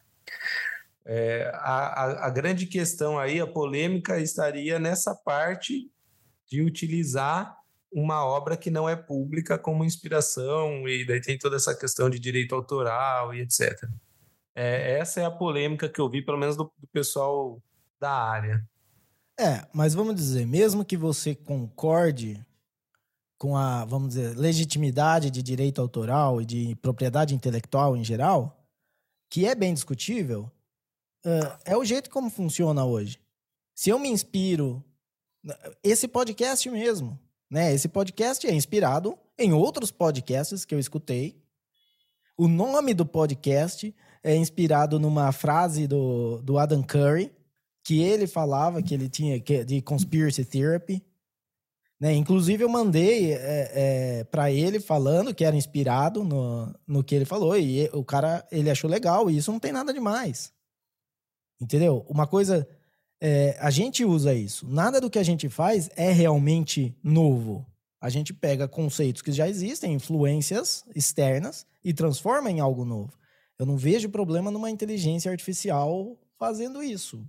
É, 1.05 1.51
a, 1.55 2.05
a, 2.05 2.27
a 2.27 2.31
grande 2.31 2.67
questão 2.67 3.19
aí, 3.19 3.41
a 3.41 3.47
polêmica 3.47 4.19
estaria 4.21 4.79
nessa 4.79 5.15
parte 5.15 5.91
de 6.47 6.63
utilizar 6.63 7.57
uma 7.93 8.25
obra 8.25 8.57
que 8.57 8.71
não 8.71 8.89
é 8.89 8.95
pública 8.95 9.59
como 9.59 9.85
inspiração, 9.85 10.87
e 10.89 11.05
daí 11.05 11.21
tem 11.21 11.39
toda 11.39 11.57
essa 11.57 11.75
questão 11.75 12.09
de 12.09 12.19
direito 12.19 12.55
autoral 12.55 13.35
e 13.35 13.41
etc. 13.41 13.89
É, 14.55 14.99
essa 14.99 15.21
é 15.21 15.25
a 15.25 15.31
polêmica 15.31 15.89
que 15.89 16.01
eu 16.01 16.09
vi, 16.09 16.23
pelo 16.23 16.39
menos 16.39 16.57
do, 16.57 16.73
do 16.79 16.87
pessoal 16.93 17.63
da 17.99 18.13
área. 18.13 18.65
É, 19.39 19.67
mas 19.73 19.95
vamos 19.95 20.15
dizer, 20.15 20.47
mesmo 20.47 20.85
que 20.85 20.97
você 20.97 21.35
concorde 21.35 22.45
com 23.39 23.57
a, 23.57 23.87
vamos 23.87 24.11
dizer, 24.11 24.37
legitimidade 24.37 25.31
de 25.31 25.43
direito 25.43 25.81
autoral 25.81 26.43
e 26.43 26.45
de 26.45 26.77
propriedade 26.77 27.35
intelectual 27.35 27.97
em 27.97 28.05
geral, 28.05 28.63
que 29.31 29.47
é 29.47 29.55
bem 29.55 29.73
discutível, 29.73 30.53
uh, 31.25 31.59
é 31.65 31.77
o 31.77 31.85
jeito 31.85 32.11
como 32.11 32.31
funciona 32.31 32.85
hoje. 32.85 33.19
Se 33.75 33.91
eu 33.91 33.99
me 33.99 34.09
inspiro, 34.09 34.85
esse 35.83 36.07
podcast 36.07 36.69
mesmo, 36.69 37.19
né? 37.51 37.75
Esse 37.75 37.89
podcast 37.89 38.47
é 38.47 38.55
inspirado 38.55 39.19
em 39.39 39.53
outros 39.53 39.91
podcasts 39.91 40.65
que 40.65 40.75
eu 40.75 40.79
escutei. 40.79 41.43
O 42.39 42.47
nome 42.47 42.95
do 42.95 43.05
podcast 43.05 43.95
é 44.23 44.37
inspirado 44.37 45.01
numa 45.01 45.33
frase 45.33 45.87
do, 45.87 46.41
do 46.43 46.59
Adam 46.59 46.83
Curry, 46.83 47.33
que 47.85 48.01
ele 48.01 48.27
falava 48.27 48.83
que 48.83 48.95
ele 48.95 49.09
tinha 49.09 49.41
que, 49.41 49.65
de 49.65 49.83
conspiracy 49.83 50.45
therapy. 50.45 51.03
Né? 51.99 52.15
Inclusive, 52.15 52.63
eu 52.63 52.69
mandei 52.69 53.33
é, 53.33 53.39
é, 53.75 54.25
para 54.25 54.51
ele 54.51 54.79
falando 54.79 55.35
que 55.35 55.45
era 55.45 55.57
inspirado 55.57 56.23
no, 56.23 56.75
no 56.87 57.03
que 57.03 57.15
ele 57.15 57.25
falou. 57.25 57.59
E 57.59 57.91
o 57.93 58.05
cara, 58.05 58.47
ele 58.51 58.71
achou 58.71 58.89
legal. 58.89 59.31
E 59.31 59.37
isso 59.37 59.51
não 59.51 59.59
tem 59.59 59.73
nada 59.73 59.93
demais. 59.93 60.53
Entendeu? 61.61 62.05
Uma 62.09 62.27
coisa... 62.27 62.67
É, 63.23 63.55
a 63.61 63.71
gente 63.71 64.03
usa 64.03 64.33
isso. 64.33 64.67
Nada 64.67 64.99
do 64.99 65.11
que 65.11 65.19
a 65.19 65.23
gente 65.23 65.49
faz 65.51 65.91
é 65.95 66.11
realmente 66.11 66.97
novo. 67.05 67.67
A 68.01 68.09
gente 68.09 68.33
pega 68.33 68.67
conceitos 68.67 69.21
que 69.21 69.31
já 69.31 69.47
existem, 69.47 69.93
influências 69.93 70.85
externas, 70.95 71.67
e 71.85 71.93
transforma 71.93 72.51
em 72.51 72.61
algo 72.61 72.85
novo. 72.85 73.13
Eu 73.59 73.67
não 73.67 73.77
vejo 73.77 74.09
problema 74.09 74.51
numa 74.51 74.71
inteligência 74.71 75.31
artificial 75.31 76.19
fazendo 76.39 76.83
isso. 76.83 77.23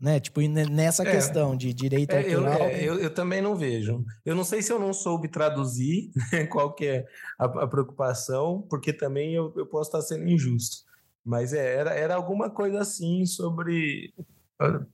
né? 0.00 0.18
Tipo, 0.18 0.40
nessa 0.40 1.02
é, 1.02 1.10
questão 1.10 1.56
de 1.56 1.74
direito 1.74 2.12
é, 2.12 2.34
autoral. 2.34 2.58
Eu, 2.58 2.64
é, 2.64 2.84
eu, 2.84 2.98
eu, 3.00 3.12
também 3.12 3.42
não 3.42 3.54
vejo. 3.54 4.02
Eu 4.24 4.34
não 4.34 4.44
sei 4.44 4.62
se 4.62 4.72
eu 4.72 4.78
não 4.78 4.92
soube 4.92 5.28
traduzir 5.28 6.10
né, 6.32 6.46
qual 6.46 6.74
que 6.74 6.86
é 6.86 7.06
a, 7.38 7.44
a 7.44 7.66
preocupação, 7.66 8.66
porque 8.68 8.92
também 8.92 9.34
eu, 9.34 9.52
eu, 9.56 9.66
posso 9.66 9.88
estar 9.88 10.02
sendo 10.02 10.26
injusto. 10.28 10.83
Mas 11.24 11.52
é, 11.52 11.76
era, 11.76 11.94
era 11.94 12.14
alguma 12.14 12.50
coisa 12.50 12.80
assim 12.80 13.24
sobre. 13.24 14.12
Ah, 14.58 14.84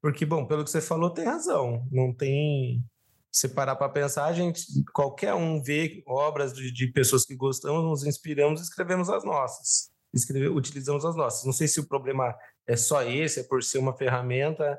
porque, 0.00 0.24
bom, 0.24 0.46
pelo 0.46 0.64
que 0.64 0.70
você 0.70 0.80
falou, 0.80 1.10
tem 1.10 1.24
razão. 1.24 1.86
Não 1.90 2.12
tem. 2.12 2.84
Se 3.32 3.48
parar 3.48 3.74
para 3.74 3.88
pensar, 3.88 4.26
a 4.26 4.32
gente, 4.32 4.64
qualquer 4.92 5.34
um 5.34 5.60
vê 5.60 6.04
obras 6.06 6.52
de, 6.52 6.70
de 6.70 6.86
pessoas 6.88 7.24
que 7.24 7.34
gostamos, 7.34 7.82
nos 7.82 8.06
inspiramos 8.06 8.60
e 8.60 8.64
escrevemos 8.64 9.10
as 9.10 9.24
nossas. 9.24 9.90
Escreve, 10.12 10.48
utilizamos 10.48 11.04
as 11.04 11.16
nossas. 11.16 11.44
Não 11.44 11.52
sei 11.52 11.66
se 11.66 11.80
o 11.80 11.88
problema 11.88 12.32
é 12.66 12.76
só 12.76 13.02
esse, 13.02 13.40
é 13.40 13.42
por 13.42 13.62
ser 13.64 13.78
uma 13.78 13.96
ferramenta 13.96 14.78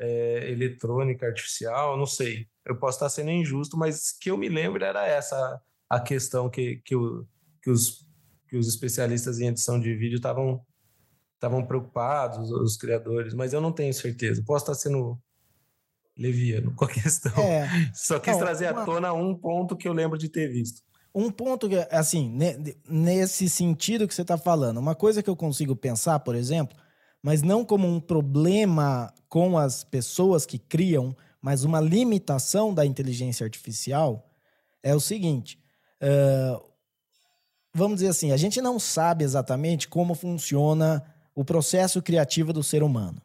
é, 0.00 0.50
eletrônica, 0.50 1.26
artificial, 1.26 1.96
não 1.96 2.06
sei. 2.06 2.46
Eu 2.64 2.76
posso 2.76 2.96
estar 2.96 3.08
sendo 3.08 3.30
injusto, 3.30 3.76
mas 3.76 4.12
que 4.12 4.30
eu 4.30 4.38
me 4.38 4.48
lembro 4.48 4.84
era 4.84 5.06
essa 5.06 5.60
a 5.88 5.98
questão 5.98 6.48
que, 6.48 6.76
que, 6.84 6.94
o, 6.94 7.26
que, 7.62 7.70
os, 7.70 8.06
que 8.48 8.56
os 8.56 8.66
especialistas 8.66 9.38
em 9.38 9.48
edição 9.48 9.78
de 9.78 9.94
vídeo 9.94 10.16
estavam 10.16 10.60
estavam 11.34 11.64
preocupados, 11.64 12.50
os 12.50 12.76
criadores, 12.76 13.32
mas 13.32 13.52
eu 13.52 13.60
não 13.60 13.70
tenho 13.70 13.94
certeza. 13.94 14.42
Posso 14.44 14.64
estar 14.64 14.74
sendo 14.74 15.16
leviano 16.16 16.74
com 16.74 16.84
a 16.84 16.88
questão. 16.88 17.32
É. 17.40 17.68
Só 17.94 18.18
quis 18.18 18.32
não, 18.32 18.40
trazer 18.40 18.72
uma... 18.72 18.82
à 18.82 18.84
tona 18.84 19.12
um 19.12 19.36
ponto 19.36 19.76
que 19.76 19.86
eu 19.86 19.92
lembro 19.92 20.18
de 20.18 20.28
ter 20.28 20.48
visto. 20.48 20.82
Um 21.14 21.30
ponto 21.30 21.68
que, 21.68 21.76
assim, 21.90 22.36
nesse 22.88 23.48
sentido 23.48 24.06
que 24.06 24.14
você 24.14 24.22
está 24.22 24.36
falando, 24.36 24.78
uma 24.78 24.94
coisa 24.94 25.22
que 25.22 25.30
eu 25.30 25.36
consigo 25.36 25.74
pensar, 25.74 26.18
por 26.20 26.34
exemplo, 26.34 26.76
mas 27.22 27.40
não 27.40 27.64
como 27.64 27.86
um 27.86 28.00
problema 28.00 29.12
com 29.28 29.56
as 29.56 29.84
pessoas 29.84 30.44
que 30.44 30.58
criam, 30.58 31.16
mas 31.40 31.64
uma 31.64 31.80
limitação 31.80 32.74
da 32.74 32.84
inteligência 32.84 33.44
artificial, 33.44 34.28
é 34.82 34.94
o 34.94 35.00
seguinte: 35.00 35.58
uh, 36.02 36.67
vamos 37.74 37.96
dizer 37.96 38.08
assim, 38.08 38.32
a 38.32 38.36
gente 38.36 38.60
não 38.60 38.78
sabe 38.78 39.24
exatamente 39.24 39.88
como 39.88 40.14
funciona 40.14 41.04
o 41.34 41.44
processo 41.44 42.02
criativo 42.02 42.52
do 42.52 42.62
ser 42.62 42.82
humano. 42.82 43.22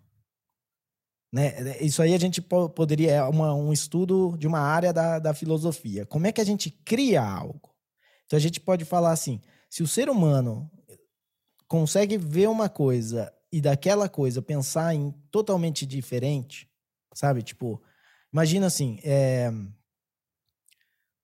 Né? 1.32 1.80
Isso 1.82 2.02
aí 2.02 2.14
a 2.14 2.20
gente 2.20 2.42
poderia. 2.42 3.12
É 3.12 3.24
uma, 3.24 3.56
um 3.56 3.74
estudo 3.74 4.38
de 4.38 4.46
uma 4.46 4.60
área 4.60 4.94
da, 4.94 5.18
da 5.18 5.34
filosofia. 5.34 6.06
Como 6.06 6.28
é 6.28 6.32
que 6.32 6.40
a 6.40 6.46
gente 6.46 6.70
cria 6.70 7.24
algo? 7.24 7.74
Então 8.26 8.38
a 8.38 8.40
gente 8.40 8.60
pode 8.60 8.86
falar 8.86 9.12
assim: 9.12 9.42
se 9.68 9.82
o 9.82 9.88
ser 9.88 10.10
humano 10.10 10.70
consegue 11.68 12.20
ver 12.20 12.48
uma 12.48 12.70
coisa 12.70 13.34
e 13.52 13.60
daquela 13.60 14.08
coisa 14.08 14.44
pensar 14.44 14.94
em 14.94 15.12
totalmente 15.32 15.88
diferente, 15.88 16.70
sabe? 17.16 17.42
Tipo, 17.42 17.82
imagina 18.32 18.68
assim, 18.68 19.00
é, 19.04 19.52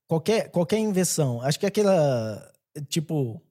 qualquer, 0.08 0.50
qualquer 0.50 0.80
invenção, 0.80 1.40
acho 1.42 1.60
que 1.60 1.68
aquela, 1.68 2.52
tipo, 2.82 3.42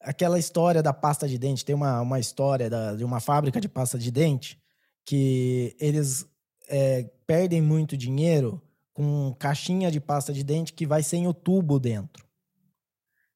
aquela 0.00 0.38
história 0.38 0.82
da 0.82 0.92
pasta 0.92 1.28
de 1.28 1.38
dente, 1.38 1.64
tem 1.64 1.74
uma, 1.74 2.00
uma 2.00 2.20
história 2.20 2.70
da, 2.70 2.94
de 2.94 3.04
uma 3.04 3.20
fábrica 3.20 3.60
de 3.60 3.68
pasta 3.68 3.98
de 3.98 4.10
dente 4.10 4.60
que 5.04 5.74
eles 5.80 6.26
é, 6.68 7.10
perdem 7.26 7.62
muito 7.62 7.96
dinheiro 7.96 8.60
com 8.92 9.34
caixinha 9.38 9.90
de 9.90 10.00
pasta 10.00 10.32
de 10.32 10.42
dente 10.42 10.72
que 10.72 10.86
vai 10.86 11.02
sem 11.02 11.26
o 11.26 11.32
tubo 11.32 11.78
dentro. 11.78 12.26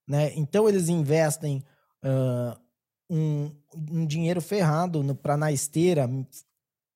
Né? 0.07 0.33
Então 0.35 0.69
eles 0.69 0.89
investem 0.89 1.65
uh, 2.05 2.61
um, 3.09 3.51
um 3.91 4.07
dinheiro 4.07 4.41
ferrado 4.41 5.15
para 5.15 5.37
na 5.37 5.53
esteira 5.53 6.11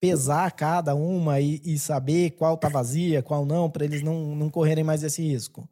pesar 0.00 0.50
cada 0.52 0.94
uma 0.94 1.40
e, 1.40 1.60
e, 1.64 1.78
saber 1.78 2.32
qual 2.32 2.56
tá 2.56 2.68
vazia, 2.68 3.22
qual 3.22 3.46
não, 3.46 3.70
para 3.70 3.84
eles 3.84 4.02
não, 4.02 4.34
não 4.36 4.50
correrem 4.50 4.84
mais 4.84 5.02
esse 5.02 5.22
risco. 5.22 5.68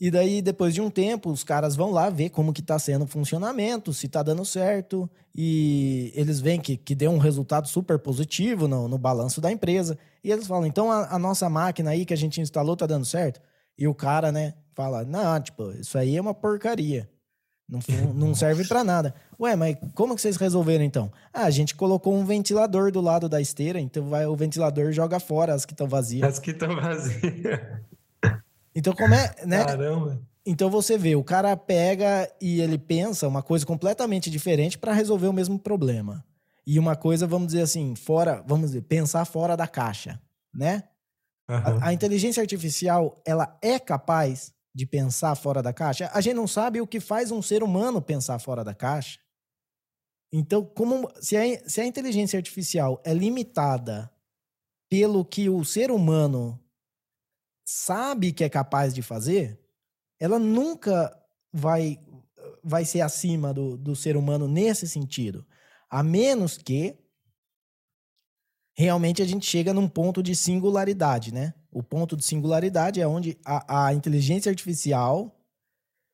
E 0.00 0.12
daí, 0.12 0.40
depois 0.40 0.72
de 0.72 0.80
um 0.80 0.90
tempo, 0.90 1.28
os 1.28 1.42
caras 1.42 1.74
vão 1.74 1.90
lá 1.90 2.08
ver 2.08 2.30
como 2.30 2.52
que 2.52 2.62
tá 2.62 2.78
sendo 2.78 3.04
o 3.04 3.08
funcionamento, 3.08 3.92
se 3.92 4.06
tá 4.06 4.22
dando 4.22 4.44
certo, 4.44 5.10
e 5.34 6.12
eles 6.14 6.40
veem 6.40 6.60
que, 6.60 6.76
que 6.76 6.94
deu 6.94 7.10
um 7.10 7.18
resultado 7.18 7.66
super 7.66 7.98
positivo 7.98 8.68
no, 8.68 8.86
no 8.86 8.96
balanço 8.96 9.40
da 9.40 9.50
empresa. 9.50 9.98
E 10.22 10.30
eles 10.30 10.46
falam, 10.46 10.66
então 10.66 10.92
a, 10.92 11.14
a, 11.14 11.18
nossa 11.18 11.50
máquina 11.50 11.90
aí 11.90 12.04
que 12.04 12.14
a 12.14 12.16
gente 12.16 12.40
instalou 12.40 12.76
tá 12.76 12.86
dando 12.86 13.04
certo? 13.04 13.40
E 13.76 13.88
o 13.88 13.94
cara, 13.94 14.30
né, 14.30 14.54
fala, 14.72 15.04
não, 15.04 15.40
tipo, 15.40 15.72
isso 15.72 15.98
aí 15.98 16.16
é 16.16 16.20
uma 16.20 16.34
porcaria. 16.34 17.10
Não, 17.68 17.80
não 18.14 18.34
serve 18.36 18.64
para 18.68 18.84
nada. 18.84 19.12
Ué, 19.38 19.56
mas 19.56 19.76
como 19.96 20.14
que 20.14 20.22
vocês 20.22 20.36
resolveram 20.36 20.84
então? 20.84 21.10
Ah, 21.34 21.44
a 21.44 21.50
gente 21.50 21.74
colocou 21.74 22.14
um 22.14 22.24
ventilador 22.24 22.92
do 22.92 23.00
lado 23.00 23.28
da 23.28 23.40
esteira, 23.40 23.80
então 23.80 24.08
vai, 24.08 24.26
o 24.26 24.36
ventilador 24.36 24.92
joga 24.92 25.18
fora 25.18 25.54
as 25.54 25.64
que 25.64 25.72
estão 25.72 25.88
vazias. 25.88 26.28
As 26.28 26.38
que 26.38 26.52
estão 26.52 26.74
vazias. 26.76 27.60
Então, 28.78 28.94
como 28.94 29.12
é, 29.12 29.34
né? 29.44 29.64
Caramba. 29.64 30.22
Então 30.46 30.70
você 30.70 30.96
vê, 30.96 31.16
o 31.16 31.24
cara 31.24 31.56
pega 31.56 32.32
e 32.40 32.60
ele 32.60 32.78
pensa 32.78 33.26
uma 33.26 33.42
coisa 33.42 33.66
completamente 33.66 34.30
diferente 34.30 34.78
para 34.78 34.92
resolver 34.92 35.26
o 35.26 35.32
mesmo 35.32 35.58
problema. 35.58 36.24
E 36.64 36.78
uma 36.78 36.94
coisa, 36.94 37.26
vamos 37.26 37.48
dizer 37.48 37.62
assim, 37.62 37.96
fora, 37.96 38.40
vamos 38.46 38.70
dizer, 38.70 38.82
pensar 38.82 39.24
fora 39.24 39.56
da 39.56 39.66
caixa, 39.66 40.22
né? 40.54 40.84
Uhum. 41.50 41.56
A, 41.56 41.88
a 41.88 41.92
inteligência 41.92 42.40
artificial, 42.40 43.20
ela 43.26 43.58
é 43.60 43.80
capaz 43.80 44.54
de 44.72 44.86
pensar 44.86 45.34
fora 45.34 45.60
da 45.60 45.72
caixa. 45.72 46.08
A 46.14 46.20
gente 46.20 46.36
não 46.36 46.46
sabe 46.46 46.80
o 46.80 46.86
que 46.86 47.00
faz 47.00 47.32
um 47.32 47.42
ser 47.42 47.64
humano 47.64 48.00
pensar 48.00 48.38
fora 48.38 48.62
da 48.62 48.74
caixa. 48.74 49.18
Então, 50.32 50.64
como 50.64 51.10
se 51.20 51.36
a, 51.36 51.68
se 51.68 51.80
a 51.80 51.84
inteligência 51.84 52.36
artificial 52.36 53.02
é 53.04 53.12
limitada 53.12 54.08
pelo 54.88 55.24
que 55.24 55.48
o 55.48 55.64
ser 55.64 55.90
humano 55.90 56.58
sabe 57.70 58.32
que 58.32 58.42
é 58.42 58.48
capaz 58.48 58.94
de 58.94 59.02
fazer, 59.02 59.60
ela 60.18 60.38
nunca 60.38 61.14
vai, 61.52 61.98
vai 62.64 62.82
ser 62.86 63.02
acima 63.02 63.52
do, 63.52 63.76
do 63.76 63.94
ser 63.94 64.16
humano 64.16 64.48
nesse 64.48 64.88
sentido. 64.88 65.46
A 65.90 66.02
menos 66.02 66.56
que 66.56 66.96
realmente 68.74 69.20
a 69.20 69.26
gente 69.26 69.44
chega 69.44 69.74
num 69.74 69.86
ponto 69.86 70.22
de 70.22 70.34
singularidade, 70.34 71.32
né? 71.32 71.52
O 71.70 71.82
ponto 71.82 72.16
de 72.16 72.24
singularidade 72.24 73.02
é 73.02 73.06
onde 73.06 73.38
a, 73.44 73.88
a 73.88 73.92
inteligência 73.92 74.48
artificial 74.48 75.38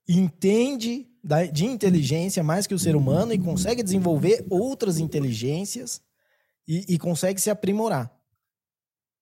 entende 0.09 1.09
da, 1.23 1.47
de 1.47 1.67
inteligência 1.67 2.43
mais 2.43 2.67
que 2.67 2.75
o 2.75 2.79
ser 2.81 2.97
humano 2.97 3.33
e 3.33 3.39
consegue 3.39 3.81
desenvolver 3.81 4.45
outras 4.51 4.99
inteligências 4.99 6.03
e, 6.67 6.95
e 6.95 6.99
consegue 6.99 7.41
se 7.41 7.49
aprimorar. 7.49 8.13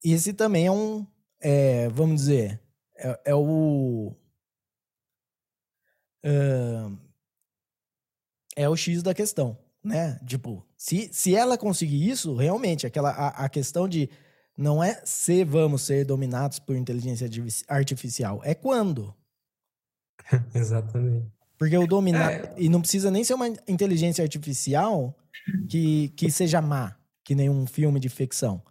Esse 0.02 0.32
também 0.32 0.66
é 0.66 0.72
um, 0.72 1.06
é, 1.42 1.88
vamos 1.88 2.22
dizer, 2.22 2.60
é, 2.96 3.20
é 3.26 3.34
o. 3.34 4.14
É, 6.24 6.90
é 8.56 8.68
o 8.68 8.76
X 8.76 9.02
da 9.02 9.12
questão 9.12 9.58
né? 9.82 10.18
Tipo, 10.24 10.64
se, 10.76 11.08
se 11.12 11.34
ela 11.34 11.58
conseguir 11.58 12.08
isso, 12.08 12.36
realmente, 12.36 12.86
aquela 12.86 13.10
a, 13.10 13.44
a 13.44 13.48
questão 13.48 13.88
de 13.88 14.08
não 14.56 14.82
é 14.82 15.00
se 15.04 15.44
vamos 15.44 15.82
ser 15.82 16.04
dominados 16.04 16.58
por 16.58 16.76
inteligência 16.76 17.28
artificial, 17.68 18.40
é 18.44 18.54
quando. 18.54 19.14
Exatamente. 20.54 21.26
Porque 21.58 21.76
o 21.76 21.86
dominar. 21.86 22.32
É. 22.32 22.54
E 22.58 22.68
não 22.68 22.80
precisa 22.80 23.10
nem 23.10 23.24
ser 23.24 23.34
uma 23.34 23.48
inteligência 23.68 24.22
artificial 24.22 25.16
que, 25.68 26.08
que 26.10 26.30
seja 26.30 26.60
má, 26.60 26.96
que 27.24 27.34
nem 27.34 27.48
um 27.48 27.66
filme 27.66 27.98
de 27.98 28.08
ficção. 28.08 28.62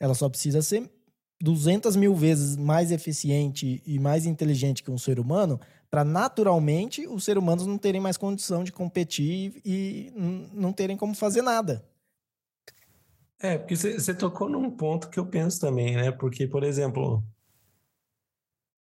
Ela 0.00 0.14
só 0.14 0.28
precisa 0.28 0.62
ser 0.62 0.90
200 1.40 1.94
mil 1.96 2.14
vezes 2.14 2.56
mais 2.56 2.90
eficiente 2.90 3.82
e 3.86 3.98
mais 3.98 4.26
inteligente 4.26 4.82
que 4.82 4.90
um 4.90 4.98
ser 4.98 5.20
humano 5.20 5.60
para 5.90 6.04
naturalmente 6.04 7.06
os 7.06 7.24
seres 7.24 7.42
humanos 7.42 7.66
não 7.66 7.78
terem 7.78 8.00
mais 8.00 8.16
condição 8.16 8.62
de 8.62 8.72
competir 8.72 9.60
e 9.64 10.12
não 10.52 10.72
terem 10.72 10.96
como 10.96 11.14
fazer 11.14 11.42
nada. 11.42 11.84
É, 13.40 13.56
porque 13.56 13.76
você 13.76 14.12
tocou 14.14 14.48
num 14.48 14.70
ponto 14.70 15.08
que 15.08 15.18
eu 15.18 15.24
penso 15.24 15.60
também, 15.60 15.96
né? 15.96 16.10
Porque, 16.10 16.46
por 16.46 16.64
exemplo, 16.64 17.22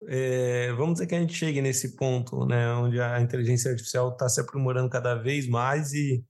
é, 0.09 0.73
vamos 0.73 0.95
dizer 0.95 1.07
que 1.07 1.14
a 1.14 1.21
gente 1.21 1.35
chegue 1.35 1.61
nesse 1.61 1.95
ponto, 1.95 2.47
né? 2.47 2.73
Onde 2.73 3.01
a 3.01 3.21
inteligência 3.21 3.71
artificial 3.71 4.11
está 4.12 4.29
se 4.29 4.40
aprimorando 4.40 4.88
cada 4.88 5.14
vez 5.14 5.47
mais 5.47 5.92
e, 5.92 6.25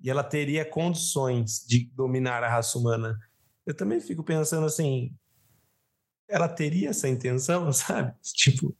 e 0.00 0.10
ela 0.10 0.24
teria 0.24 0.64
condições 0.64 1.64
de 1.66 1.84
dominar 1.94 2.42
a 2.42 2.48
raça 2.48 2.76
humana. 2.76 3.16
Eu 3.64 3.74
também 3.74 4.00
fico 4.00 4.24
pensando 4.24 4.66
assim, 4.66 5.14
ela 6.32 6.48
teria 6.48 6.90
essa 6.90 7.08
intenção, 7.08 7.70
sabe? 7.72 8.14
Tipo, 8.22 8.74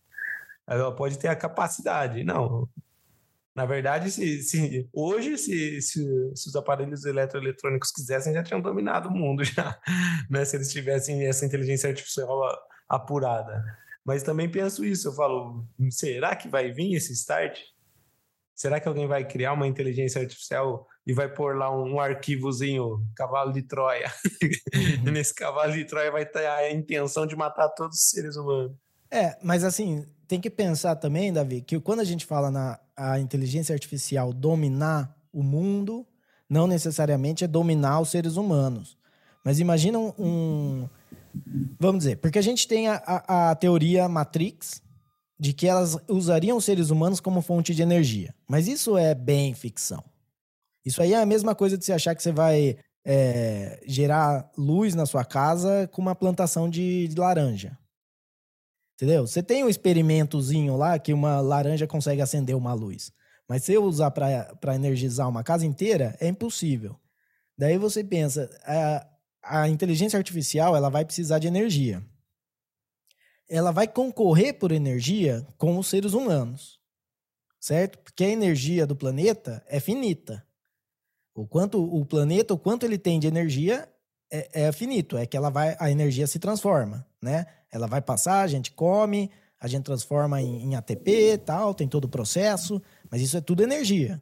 ela 0.67 0.95
pode 0.95 1.19
ter 1.19 1.29
a 1.29 1.37
capacidade. 1.37 2.25
Não. 2.25 2.69
Na 3.55 3.67
verdade, 3.67 4.11
se, 4.11 4.43
se 4.43 4.89
hoje, 4.93 5.37
se, 5.37 5.83
se, 5.83 6.33
se, 6.35 6.49
os 6.49 6.57
aparelhos 6.57 7.05
eletroeletrônicos 7.05 7.91
quisessem, 7.91 8.33
já 8.33 8.43
tinham 8.43 8.63
dominado 8.63 9.11
o 9.11 9.13
mundo, 9.13 9.45
já, 9.45 9.79
né? 10.31 10.45
se 10.45 10.57
eles 10.57 10.73
tivessem 10.73 11.27
essa 11.27 11.45
inteligência 11.45 11.91
artificial 11.91 12.41
apurada. 12.89 13.63
Mas 14.05 14.23
também 14.23 14.51
penso 14.51 14.85
isso, 14.85 15.09
eu 15.09 15.13
falo, 15.13 15.67
será 15.91 16.35
que 16.35 16.49
vai 16.49 16.73
vir 16.73 16.95
esse 16.95 17.13
start? 17.13 17.61
Será 18.55 18.79
que 18.79 18.89
alguém 18.89 19.07
vai 19.07 19.27
criar 19.27 19.53
uma 19.53 19.67
inteligência 19.67 20.21
artificial 20.21 20.87
e 21.07 21.13
vai 21.13 21.29
pôr 21.29 21.57
lá 21.57 21.75
um, 21.75 21.95
um 21.95 22.01
arquivozinho, 22.01 23.05
cavalo 23.17 23.53
de 23.53 23.63
Troia? 23.63 24.13
Uhum. 25.05 25.11
Nesse 25.13 25.35
cavalo 25.35 25.73
de 25.73 25.85
Troia 25.85 26.11
vai 26.11 26.27
ter 26.27 26.47
a 26.47 26.71
intenção 26.73 27.27
de 27.27 27.35
matar 27.35 27.69
todos 27.71 27.97
os 27.97 28.11
seres 28.11 28.37
humanos. 28.37 28.77
É, 29.11 29.37
mas 29.43 29.65
assim, 29.65 30.07
tem 30.27 30.41
que 30.41 30.49
pensar 30.49 30.97
também, 30.97 31.33
Davi, 31.33 31.61
que 31.61 31.79
quando 31.81 32.01
a 32.01 32.05
gente 32.05 32.25
fala 32.25 32.51
na 32.51 32.79
a 32.97 33.19
inteligência 33.19 33.73
artificial 33.73 34.33
dominar 34.33 35.17
o 35.33 35.43
mundo, 35.43 36.07
não 36.49 36.67
necessariamente 36.67 37.45
é 37.45 37.49
dominar 37.49 38.01
os 38.01 38.11
seres 38.11 38.37
humanos. 38.37 38.97
Mas 39.45 39.59
imagina 39.59 39.99
um, 39.99 40.13
um 40.19 40.89
vamos 41.81 42.05
dizer, 42.05 42.17
porque 42.17 42.39
a 42.39 42.43
gente 42.43 42.69
tem 42.69 42.89
a, 42.89 43.03
a, 43.07 43.51
a 43.51 43.55
teoria 43.55 44.09
Matrix, 44.09 44.83
de 45.39 45.53
que 45.53 45.67
elas 45.67 45.99
usariam 46.09 46.57
os 46.57 46.65
seres 46.65 46.91
humanos 46.91 47.19
como 47.19 47.43
fonte 47.43 47.75
de 47.75 47.83
energia. 47.83 48.35
Mas 48.53 48.69
isso 48.69 48.99
é 48.99 49.15
bem 49.15 49.55
ficção. 49.55 50.05
Isso 50.85 51.01
aí 51.01 51.15
é 51.15 51.23
a 51.23 51.25
mesma 51.25 51.55
coisa 51.55 51.79
de 51.79 51.87
você 51.87 51.93
achar 51.95 52.15
que 52.15 52.23
você 52.23 52.31
vai 52.31 52.77
é, 53.03 53.83
gerar 53.87 54.53
luz 54.59 54.95
na 54.95 55.07
sua 55.07 55.25
casa 55.25 55.89
com 55.91 56.03
uma 56.03 56.15
plantação 56.15 56.69
de, 56.69 57.09
de 57.09 57.19
laranja. 57.19 57.79
Entendeu? 58.95 59.27
Você 59.27 59.43
tem 59.43 59.65
um 59.65 59.71
experimentozinho 59.71 60.77
lá 60.77 60.99
que 60.99 61.15
uma 61.15 61.41
laranja 61.41 61.87
consegue 61.87 62.21
acender 62.21 62.55
uma 62.55 62.75
luz. 62.75 63.11
Mas 63.49 63.65
se 63.65 63.73
eu 63.73 63.85
usar 63.85 64.11
para 64.11 64.75
energizar 64.75 65.27
uma 65.31 65.43
casa 65.43 65.65
inteira, 65.65 66.15
é 66.21 66.29
impossível. 66.29 67.01
Daí 67.57 67.79
você 67.79 68.05
pensa, 68.05 68.51
a, 68.67 69.07
a 69.63 69.69
inteligência 69.71 70.19
artificial 70.19 70.77
ela 70.77 70.91
vai 70.91 71.07
precisar 71.07 71.39
de 71.39 71.49
energia 71.49 72.05
ela 73.53 73.71
vai 73.71 73.87
concorrer 73.87 74.59
por 74.59 74.73
energia 74.73 75.47
com 75.59 75.79
os 75.79 75.87
seres 75.87 76.15
humanos, 76.15 76.81
certo? 77.63 78.01
Porque 78.01 78.25
a 78.25 78.29
energia 78.29 78.85
do 78.85 78.97
planeta 78.97 79.65
é 79.69 79.79
finita. 79.79 80.45
O 81.33 81.47
quanto 81.47 81.83
o 81.83 82.05
planeta, 82.05 82.53
o 82.53 82.59
quanto 82.59 82.85
ele 82.85 82.99
tem 82.99 83.21
de 83.21 83.29
energia 83.29 83.89
é, 84.31 84.65
é 84.65 84.73
finito, 84.73 85.17
é 85.17 85.25
que 85.25 85.37
ela 85.37 85.49
vai, 85.49 85.77
a 85.79 85.89
energia 85.89 86.27
se 86.27 86.41
transforma, 86.41 87.07
né? 87.23 87.47
Ela 87.71 87.87
vai 87.87 88.03
passar, 88.03 88.43
a 88.43 88.49
gente 88.49 88.73
come, 88.73 89.31
a 89.61 89.69
gente 89.69 89.85
transforma 89.85 90.43
em, 90.43 90.65
em 90.65 90.75
ATP, 90.75 91.39
tal, 91.39 91.73
tem 91.73 91.87
todo 91.87 92.07
o 92.07 92.09
processo, 92.09 92.83
mas 93.09 93.23
isso 93.23 93.37
é 93.37 93.41
tudo 93.41 93.63
energia. 93.63 94.21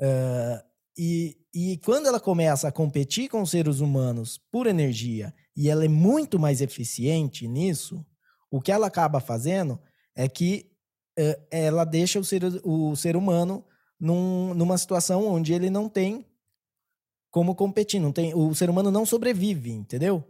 Uh, 0.00 0.60
e, 0.98 1.38
e 1.54 1.78
quando 1.78 2.06
ela 2.08 2.18
começa 2.18 2.66
a 2.66 2.72
competir 2.72 3.28
com 3.28 3.42
os 3.42 3.50
seres 3.50 3.78
humanos 3.78 4.38
por 4.50 4.66
energia 4.66 5.32
e 5.56 5.70
ela 5.70 5.84
é 5.84 5.88
muito 5.88 6.38
mais 6.38 6.60
eficiente 6.60 7.46
nisso, 7.46 8.04
o 8.50 8.60
que 8.60 8.72
ela 8.72 8.88
acaba 8.88 9.20
fazendo 9.20 9.80
é 10.16 10.28
que 10.28 10.69
ela 11.50 11.84
deixa 11.84 12.18
o 12.18 12.24
ser, 12.24 12.42
o 12.64 12.94
ser 12.96 13.16
humano 13.16 13.64
num, 13.98 14.54
numa 14.54 14.78
situação 14.78 15.26
onde 15.26 15.52
ele 15.52 15.68
não 15.70 15.88
tem 15.88 16.26
como 17.30 17.54
competir, 17.54 18.00
não 18.00 18.12
tem, 18.12 18.34
o 18.34 18.54
ser 18.54 18.68
humano 18.68 18.90
não 18.90 19.06
sobrevive, 19.06 19.70
entendeu? 19.70 20.24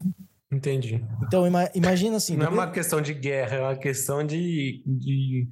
Entendi. 0.53 1.03
Então 1.23 1.47
ima, 1.47 1.71
imagina 1.75 2.17
assim. 2.17 2.37
Não 2.37 2.47
é 2.47 2.49
uma 2.49 2.71
questão 2.71 3.01
de 3.01 3.15
guerra, 3.15 3.57
é 3.57 3.61
uma 3.61 3.77
questão 3.77 4.27
de, 4.27 4.83
de, 4.85 5.49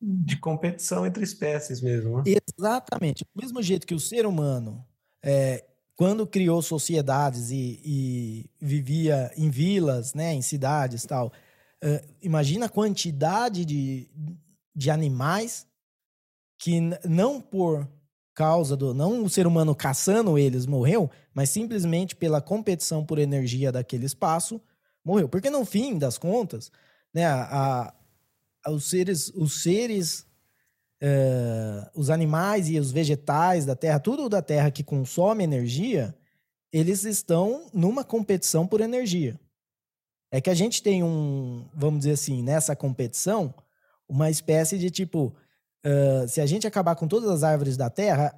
de 0.00 0.36
competição 0.38 1.04
entre 1.04 1.24
espécies 1.24 1.80
mesmo. 1.82 2.18
Né? 2.18 2.34
Exatamente. 2.58 3.24
Do 3.34 3.42
mesmo 3.42 3.60
jeito 3.60 3.86
que 3.86 3.94
o 3.94 4.00
ser 4.00 4.24
humano, 4.24 4.84
é, 5.22 5.64
quando 5.96 6.26
criou 6.26 6.62
sociedades 6.62 7.50
e, 7.50 7.80
e, 7.84 8.50
vivia 8.60 9.30
em 9.36 9.50
vilas, 9.50 10.14
né, 10.14 10.32
em 10.32 10.42
cidades 10.42 11.04
tal, 11.04 11.32
Uh, 11.82 12.00
imagina 12.20 12.66
a 12.66 12.68
quantidade 12.68 13.64
de, 13.64 14.08
de 14.74 14.90
animais 14.90 15.66
que 16.58 16.80
não 17.04 17.40
por 17.40 17.88
causa 18.34 18.76
do. 18.76 18.94
Não 18.94 19.24
o 19.24 19.28
ser 19.28 19.46
humano 19.46 19.74
caçando 19.74 20.38
eles 20.38 20.64
morreu, 20.64 21.10
mas 21.34 21.50
simplesmente 21.50 22.14
pela 22.14 22.40
competição 22.40 23.04
por 23.04 23.18
energia 23.18 23.72
daquele 23.72 24.06
espaço 24.06 24.60
morreu. 25.04 25.28
Porque 25.28 25.50
no 25.50 25.64
fim 25.64 25.98
das 25.98 26.16
contas, 26.16 26.70
né, 27.12 27.26
a, 27.26 27.92
a 28.64 28.70
os 28.70 28.88
seres. 28.88 29.32
Os 29.34 29.62
seres 29.62 30.26
uh, 31.02 31.90
os 31.94 32.10
animais 32.10 32.68
e 32.68 32.78
os 32.78 32.92
vegetais 32.92 33.66
da 33.66 33.74
Terra, 33.74 33.98
tudo 33.98 34.28
da 34.28 34.40
Terra 34.40 34.70
que 34.70 34.84
consome 34.84 35.42
energia, 35.42 36.14
eles 36.72 37.04
estão 37.04 37.68
numa 37.74 38.04
competição 38.04 38.66
por 38.66 38.80
energia. 38.80 39.38
É 40.32 40.40
que 40.40 40.48
a 40.48 40.54
gente 40.54 40.82
tem 40.82 41.02
um, 41.02 41.68
vamos 41.74 42.00
dizer 42.00 42.12
assim, 42.12 42.42
nessa 42.42 42.74
competição, 42.74 43.54
uma 44.08 44.30
espécie 44.30 44.78
de 44.78 44.90
tipo. 44.90 45.36
Uh, 45.84 46.26
se 46.28 46.40
a 46.40 46.46
gente 46.46 46.66
acabar 46.66 46.94
com 46.94 47.08
todas 47.08 47.28
as 47.28 47.42
árvores 47.42 47.76
da 47.76 47.90
Terra, 47.90 48.32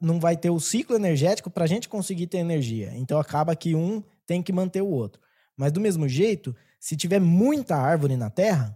não 0.00 0.20
vai 0.20 0.36
ter 0.36 0.50
o 0.50 0.60
ciclo 0.60 0.96
energético 0.96 1.50
para 1.50 1.64
a 1.64 1.66
gente 1.66 1.88
conseguir 1.88 2.28
ter 2.28 2.38
energia. 2.38 2.92
Então 2.94 3.18
acaba 3.18 3.54
que 3.54 3.74
um 3.74 4.02
tem 4.24 4.40
que 4.40 4.52
manter 4.52 4.80
o 4.80 4.88
outro. 4.88 5.20
Mas 5.56 5.72
do 5.72 5.80
mesmo 5.80 6.08
jeito, 6.08 6.56
se 6.78 6.96
tiver 6.96 7.20
muita 7.20 7.76
árvore 7.76 8.16
na 8.16 8.30
Terra, 8.30 8.74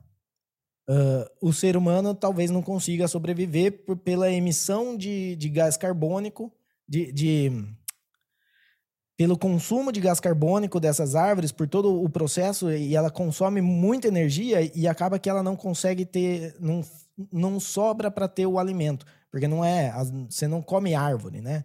uh, 0.90 1.24
o 1.40 1.52
ser 1.52 1.76
humano 1.76 2.14
talvez 2.14 2.50
não 2.50 2.60
consiga 2.60 3.08
sobreviver 3.08 3.84
por, 3.84 3.96
pela 3.96 4.30
emissão 4.30 4.96
de, 4.96 5.36
de 5.36 5.48
gás 5.48 5.76
carbônico, 5.76 6.52
de, 6.86 7.12
de 7.12 7.52
pelo 9.16 9.38
consumo 9.38 9.92
de 9.92 10.00
gás 10.00 10.18
carbônico 10.18 10.80
dessas 10.80 11.14
árvores, 11.14 11.52
por 11.52 11.68
todo 11.68 12.02
o 12.02 12.08
processo, 12.08 12.70
e 12.72 12.96
ela 12.96 13.10
consome 13.10 13.60
muita 13.60 14.08
energia 14.08 14.60
e 14.74 14.88
acaba 14.88 15.18
que 15.18 15.30
ela 15.30 15.42
não 15.42 15.54
consegue 15.54 16.04
ter, 16.04 16.56
não, 16.58 16.82
não 17.32 17.60
sobra 17.60 18.10
para 18.10 18.26
ter 18.26 18.46
o 18.46 18.58
alimento, 18.58 19.06
porque 19.30 19.46
não 19.46 19.64
é, 19.64 19.92
você 20.28 20.48
não 20.48 20.60
come 20.60 20.94
árvore, 20.94 21.40
né? 21.40 21.64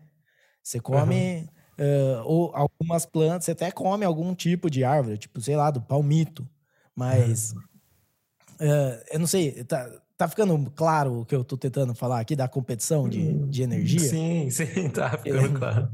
Você 0.62 0.80
come 0.80 1.50
uhum. 1.80 1.86
uh, 1.86 2.24
ou 2.26 2.56
algumas 2.56 3.06
plantas, 3.06 3.46
você 3.46 3.52
até 3.52 3.72
come 3.72 4.06
algum 4.06 4.36
tipo 4.36 4.70
de 4.70 4.84
árvore, 4.84 5.18
tipo, 5.18 5.42
sei 5.42 5.56
lá, 5.56 5.72
do 5.72 5.82
palmito, 5.82 6.48
mas 6.96 7.54
uhum. 7.54 8.68
uh, 8.68 9.04
eu 9.12 9.20
não 9.20 9.28
sei, 9.28 9.64
tá, 9.64 9.90
tá 10.16 10.28
ficando 10.28 10.70
claro 10.76 11.22
o 11.22 11.26
que 11.26 11.34
eu 11.34 11.44
tô 11.44 11.58
tentando 11.58 11.96
falar 11.96 12.20
aqui 12.20 12.36
da 12.36 12.48
competição 12.48 13.10
de, 13.10 13.34
de 13.48 13.64
energia? 13.64 14.00
Sim, 14.02 14.52
sim, 14.52 14.90
tá 14.90 15.18
ficando 15.18 15.54
claro. 15.58 15.90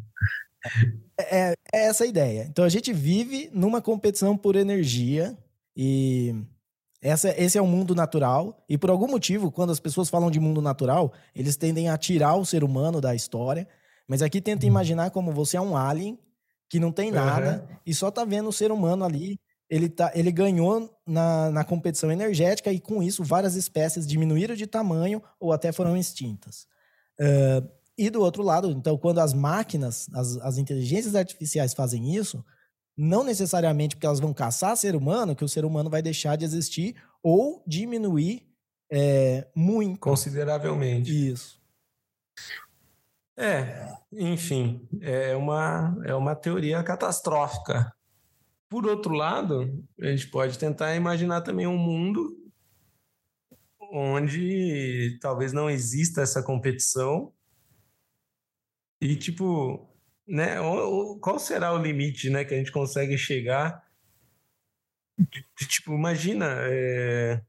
É, 1.17 1.51
é, 1.51 1.55
essa 1.71 2.03
a 2.03 2.07
ideia. 2.07 2.45
Então 2.49 2.65
a 2.65 2.69
gente 2.69 2.91
vive 2.91 3.49
numa 3.53 3.81
competição 3.81 4.37
por 4.37 4.55
energia 4.55 5.37
e 5.75 6.35
essa, 7.01 7.29
esse 7.39 7.57
é 7.57 7.61
o 7.61 7.67
mundo 7.67 7.93
natural. 7.93 8.63
E 8.67 8.77
por 8.77 8.89
algum 8.89 9.07
motivo, 9.07 9.51
quando 9.51 9.71
as 9.71 9.79
pessoas 9.79 10.09
falam 10.09 10.31
de 10.31 10.39
mundo 10.39 10.61
natural, 10.61 11.13
eles 11.35 11.55
tendem 11.55 11.89
a 11.89 11.97
tirar 11.97 12.35
o 12.35 12.45
ser 12.45 12.63
humano 12.63 12.99
da 12.99 13.13
história. 13.13 13.67
Mas 14.07 14.21
aqui 14.21 14.41
tenta 14.41 14.65
imaginar 14.65 15.11
como 15.11 15.31
você 15.31 15.57
é 15.57 15.61
um 15.61 15.75
alien 15.75 16.17
que 16.69 16.79
não 16.79 16.91
tem 16.91 17.11
nada 17.11 17.65
uhum. 17.69 17.77
e 17.85 17.93
só 17.93 18.09
tá 18.09 18.25
vendo 18.25 18.49
o 18.49 18.53
ser 18.53 18.71
humano 18.71 19.05
ali. 19.05 19.39
Ele, 19.69 19.89
tá, 19.89 20.11
ele 20.13 20.31
ganhou 20.31 20.95
na, 21.07 21.49
na 21.49 21.63
competição 21.63 22.11
energética 22.11 22.71
e 22.71 22.79
com 22.79 23.01
isso 23.01 23.23
várias 23.23 23.55
espécies 23.55 24.05
diminuíram 24.05 24.55
de 24.55 24.67
tamanho 24.67 25.21
ou 25.39 25.51
até 25.51 25.71
foram 25.71 25.97
extintas. 25.97 26.67
Uh, 27.19 27.67
e 27.97 28.09
do 28.09 28.21
outro 28.21 28.43
lado, 28.43 28.69
então, 28.71 28.97
quando 28.97 29.19
as 29.19 29.33
máquinas, 29.33 30.07
as, 30.13 30.37
as 30.37 30.57
inteligências 30.57 31.15
artificiais 31.15 31.73
fazem 31.73 32.15
isso, 32.15 32.43
não 32.97 33.23
necessariamente 33.23 33.95
porque 33.95 34.05
elas 34.05 34.19
vão 34.19 34.33
caçar 34.33 34.75
ser 34.75 34.95
humano, 34.95 35.35
que 35.35 35.43
o 35.43 35.49
ser 35.49 35.65
humano 35.65 35.89
vai 35.89 36.01
deixar 36.01 36.35
de 36.35 36.45
existir 36.45 36.95
ou 37.23 37.63
diminuir 37.65 38.47
é, 38.91 39.47
muito. 39.55 39.99
Consideravelmente. 39.99 41.31
Isso. 41.31 41.59
É, 43.37 43.93
enfim, 44.13 44.87
é 45.01 45.35
uma, 45.35 45.97
é 46.05 46.15
uma 46.15 46.35
teoria 46.35 46.81
catastrófica. 46.83 47.93
Por 48.69 48.85
outro 48.85 49.13
lado, 49.13 49.83
a 50.01 50.07
gente 50.07 50.27
pode 50.27 50.57
tentar 50.57 50.95
imaginar 50.95 51.41
também 51.41 51.67
um 51.67 51.77
mundo 51.77 52.37
onde 53.91 55.17
talvez 55.21 55.53
não 55.53 55.69
exista 55.69 56.21
essa 56.21 56.41
competição 56.41 57.31
e, 59.11 59.15
tipo, 59.15 59.87
né, 60.27 60.55
qual 61.21 61.39
será 61.39 61.73
o 61.73 61.81
limite, 61.81 62.29
né, 62.29 62.43
que 62.43 62.53
a 62.53 62.57
gente 62.57 62.71
consegue 62.71 63.17
chegar? 63.17 63.83
Tipo, 65.55 65.93
imagina 65.93 66.45
é, 66.61 67.41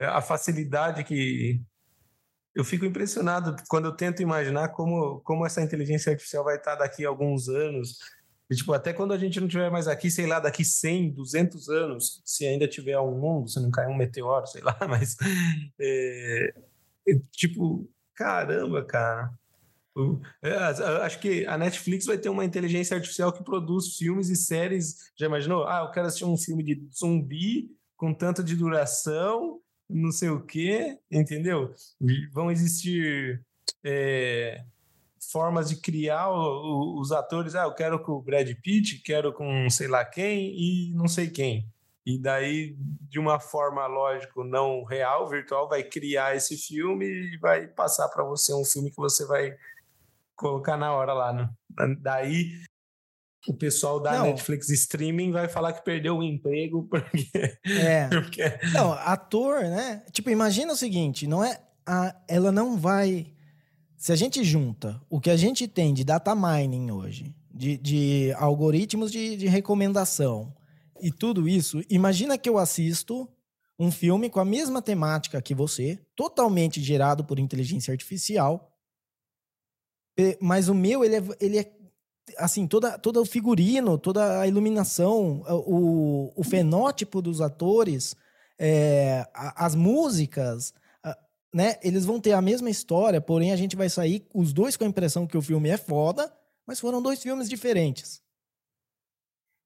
a 0.00 0.20
facilidade 0.20 1.04
que 1.04 1.60
eu 2.54 2.64
fico 2.64 2.84
impressionado 2.84 3.56
quando 3.68 3.86
eu 3.86 3.96
tento 3.96 4.20
imaginar 4.20 4.68
como, 4.68 5.20
como 5.20 5.46
essa 5.46 5.62
inteligência 5.62 6.12
artificial 6.12 6.44
vai 6.44 6.56
estar 6.56 6.74
daqui 6.74 7.04
a 7.04 7.08
alguns 7.08 7.48
anos. 7.48 7.98
E, 8.50 8.54
tipo, 8.54 8.72
até 8.74 8.92
quando 8.92 9.12
a 9.14 9.18
gente 9.18 9.40
não 9.40 9.46
estiver 9.46 9.70
mais 9.70 9.88
aqui, 9.88 10.10
sei 10.10 10.26
lá, 10.26 10.38
daqui 10.38 10.64
100, 10.64 11.12
200 11.12 11.68
anos, 11.70 12.22
se 12.24 12.46
ainda 12.46 12.68
tiver 12.68 12.98
um 12.98 13.18
mundo, 13.18 13.48
se 13.48 13.60
não 13.60 13.70
cair 13.70 13.88
um 13.88 13.96
meteoro, 13.96 14.46
sei 14.46 14.60
lá, 14.60 14.76
mas. 14.88 15.16
É, 15.80 16.54
é, 17.08 17.14
tipo, 17.30 17.88
caramba, 18.14 18.84
cara. 18.84 19.32
É, 20.42 20.54
acho 21.02 21.18
que 21.20 21.44
a 21.46 21.58
Netflix 21.58 22.06
vai 22.06 22.16
ter 22.16 22.28
uma 22.28 22.44
inteligência 22.44 22.96
artificial 22.96 23.32
que 23.32 23.44
produz 23.44 23.96
filmes 23.96 24.28
e 24.28 24.36
séries. 24.36 25.12
Já 25.16 25.26
imaginou? 25.26 25.64
Ah, 25.66 25.84
eu 25.84 25.90
quero 25.90 26.06
assistir 26.06 26.24
um 26.24 26.36
filme 26.36 26.62
de 26.62 26.88
zumbi 26.94 27.70
com 27.96 28.14
tanto 28.14 28.42
de 28.42 28.56
duração 28.56 29.60
não 29.92 30.10
sei 30.10 30.30
o 30.30 30.40
quê, 30.40 30.98
entendeu? 31.10 31.74
Vão 32.32 32.50
existir 32.50 33.44
é, 33.84 34.64
formas 35.30 35.68
de 35.68 35.76
criar 35.76 36.30
o, 36.30 36.96
o, 36.96 37.00
os 37.00 37.12
atores. 37.12 37.54
Ah, 37.54 37.64
eu 37.64 37.74
quero 37.74 38.02
com 38.02 38.12
o 38.12 38.22
Brad 38.22 38.48
Pitt, 38.62 39.02
quero 39.02 39.32
com 39.32 39.68
sei 39.70 39.88
lá 39.88 40.04
quem 40.04 40.54
e 40.56 40.94
não 40.94 41.06
sei 41.06 41.28
quem. 41.28 41.68
E 42.04 42.18
daí, 42.18 42.74
de 43.08 43.20
uma 43.20 43.38
forma, 43.38 43.86
lógico, 43.86 44.42
não 44.42 44.82
real, 44.82 45.28
virtual, 45.28 45.68
vai 45.68 45.84
criar 45.84 46.34
esse 46.34 46.56
filme 46.56 47.06
e 47.06 47.38
vai 47.38 47.68
passar 47.68 48.08
para 48.08 48.24
você 48.24 48.52
um 48.52 48.64
filme 48.64 48.90
que 48.90 48.96
você 48.96 49.24
vai 49.24 49.56
colocar 50.42 50.76
na 50.76 50.92
hora 50.92 51.14
lá. 51.14 51.32
Né? 51.32 51.48
Daí, 52.00 52.50
o 53.48 53.54
pessoal 53.54 54.00
da 54.00 54.18
não. 54.18 54.26
Netflix 54.26 54.68
streaming 54.68 55.30
vai 55.30 55.48
falar 55.48 55.72
que 55.72 55.84
perdeu 55.84 56.18
o 56.18 56.22
emprego 56.22 56.86
porque... 56.90 57.30
É. 57.64 58.08
porque... 58.08 58.42
Não, 58.74 58.92
ator, 58.92 59.62
né? 59.62 60.04
Tipo, 60.12 60.28
imagina 60.28 60.72
o 60.72 60.76
seguinte, 60.76 61.26
não 61.26 61.42
é... 61.42 61.60
A... 61.86 62.14
Ela 62.28 62.52
não 62.52 62.76
vai... 62.76 63.32
Se 63.96 64.12
a 64.12 64.16
gente 64.16 64.42
junta 64.42 65.00
o 65.08 65.20
que 65.20 65.30
a 65.30 65.36
gente 65.36 65.68
tem 65.68 65.94
de 65.94 66.02
data 66.02 66.34
mining 66.34 66.90
hoje, 66.90 67.34
de, 67.54 67.76
de 67.78 68.34
algoritmos 68.36 69.12
de, 69.12 69.36
de 69.36 69.46
recomendação, 69.46 70.52
e 71.00 71.10
tudo 71.10 71.48
isso, 71.48 71.82
imagina 71.88 72.36
que 72.36 72.48
eu 72.48 72.58
assisto 72.58 73.28
um 73.78 73.90
filme 73.90 74.28
com 74.28 74.40
a 74.40 74.44
mesma 74.44 74.80
temática 74.80 75.40
que 75.42 75.54
você, 75.54 75.98
totalmente 76.14 76.80
gerado 76.80 77.24
por 77.24 77.38
inteligência 77.38 77.92
artificial, 77.92 78.71
mas 80.40 80.68
o 80.68 80.74
meu, 80.74 81.04
ele 81.04 81.16
é, 81.16 81.22
ele 81.40 81.58
é 81.58 81.72
assim, 82.38 82.66
toda, 82.66 82.98
todo 82.98 83.20
o 83.20 83.26
figurino, 83.26 83.98
toda 83.98 84.40
a 84.40 84.46
iluminação, 84.46 85.42
o, 85.66 86.32
o 86.36 86.44
fenótipo 86.44 87.20
dos 87.20 87.40
atores, 87.40 88.14
é, 88.58 89.26
as 89.34 89.74
músicas, 89.74 90.72
né? 91.54 91.76
Eles 91.82 92.04
vão 92.04 92.18
ter 92.18 92.32
a 92.32 92.40
mesma 92.40 92.70
história, 92.70 93.20
porém 93.20 93.52
a 93.52 93.56
gente 93.56 93.76
vai 93.76 93.88
sair 93.88 94.26
os 94.32 94.52
dois 94.52 94.76
com 94.76 94.84
a 94.84 94.88
impressão 94.88 95.26
que 95.26 95.36
o 95.36 95.42
filme 95.42 95.68
é 95.68 95.76
foda, 95.76 96.32
mas 96.66 96.80
foram 96.80 97.02
dois 97.02 97.22
filmes 97.22 97.48
diferentes. 97.48 98.22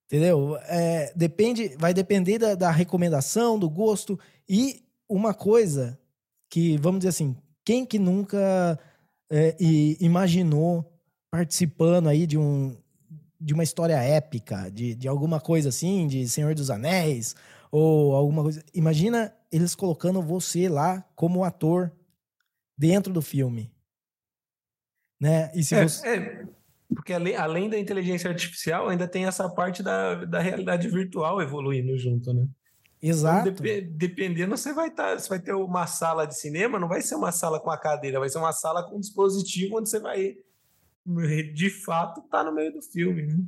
Entendeu? 0.07 0.57
É, 0.62 1.12
depende, 1.14 1.76
vai 1.78 1.92
depender 1.92 2.38
da, 2.38 2.55
da, 2.55 2.70
recomendação, 2.70 3.59
do 3.59 3.68
gosto. 3.68 4.18
E 4.49 4.84
uma 5.09 5.34
coisa 5.34 5.99
que, 6.49 6.76
vamos 6.78 7.01
dizer 7.01 7.11
assim, 7.11 7.36
quem 7.64 7.84
que 7.84 7.99
nunca 7.99 8.78
é, 9.31 9.57
imaginou 10.01 10.93
participando 11.31 12.09
aí 12.09 12.27
de, 12.27 12.39
um, 12.39 12.77
de 13.41 13.55
uma 13.55 13.62
história 13.62 13.97
épica, 13.97 14.70
de, 14.70 14.95
de 14.95 15.09
alguma 15.09 15.41
coisa 15.41 15.68
assim, 15.68 16.07
de 16.07 16.29
Senhor 16.29 16.55
dos 16.55 16.70
Anéis, 16.70 17.35
ou 17.70 18.14
alguma 18.14 18.43
coisa. 18.43 18.62
Imagina 18.72 19.35
eles 19.51 19.74
colocando 19.74 20.22
você 20.22 20.68
lá 20.68 21.05
como 21.14 21.45
ator 21.45 21.93
dentro 22.77 23.12
do 23.12 23.22
filme. 23.22 23.72
Né? 25.20 25.51
E 25.55 25.62
se 25.62 25.74
é, 25.74 25.83
você... 25.83 26.09
É 26.09 26.57
porque 26.95 27.12
além, 27.12 27.35
além 27.37 27.68
da 27.68 27.79
inteligência 27.79 28.31
artificial, 28.31 28.89
ainda 28.89 29.09
tem 29.09 29.27
essa 29.27 29.49
parte 29.49 29.83
da, 29.83 30.24
da 30.24 30.41
realidade 30.41 30.89
virtual 30.89 31.43
evoluindo 31.43 31.99
junto, 31.99 32.33
né? 32.33 32.47
Exato. 33.01 33.49
Então, 33.49 33.62
dep 33.62 33.82
dependendo, 33.92 34.57
você 34.57 34.72
vai, 34.72 34.90
tá, 34.90 35.18
você 35.18 35.28
vai 35.28 35.38
ter 35.38 35.53
uma 35.53 35.86
sala 35.86 36.26
de 36.26 36.34
cinema, 36.34 36.78
não 36.78 36.88
vai 36.88 37.03
ser 37.03 37.14
uma 37.14 37.30
sala 37.30 37.61
com 37.61 37.70
a 37.70 37.78
cadeira, 37.78 38.18
vai 38.18 38.28
ser 38.28 38.38
uma 38.38 38.53
sala 38.53 38.82
com 38.82 38.97
um 38.97 39.01
dispositivo 39.01 39.78
onde 39.78 39.88
você 39.88 40.01
vai, 40.01 40.36
de 41.55 41.70
fato, 41.70 42.20
estar 42.20 42.38
tá 42.38 42.44
no 42.44 42.55
meio 42.55 42.72
do 42.72 42.82
filme. 42.82 43.22
Né? 43.22 43.38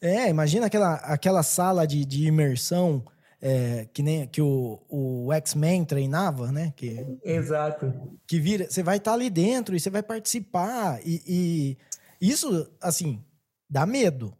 É, 0.00 0.28
imagina 0.28 0.66
aquela, 0.66 0.94
aquela 0.94 1.42
sala 1.42 1.86
de, 1.86 2.04
de 2.04 2.26
imersão 2.26 3.04
é, 3.40 3.88
que 3.92 4.02
nem 4.02 4.26
que 4.26 4.42
o, 4.42 4.80
o 4.88 5.32
X-Men 5.32 5.84
treinava, 5.84 6.50
né? 6.50 6.72
Que, 6.76 7.18
Exato. 7.22 8.18
Que 8.26 8.40
vira, 8.40 8.68
você 8.68 8.82
vai 8.82 8.96
estar 8.96 9.12
tá 9.12 9.14
ali 9.14 9.30
dentro 9.30 9.76
e 9.76 9.80
você 9.80 9.90
vai 9.90 10.02
participar 10.02 11.00
e, 11.06 11.22
e 12.20 12.28
isso, 12.28 12.68
assim, 12.80 13.24
dá 13.70 13.86
medo. 13.86 14.36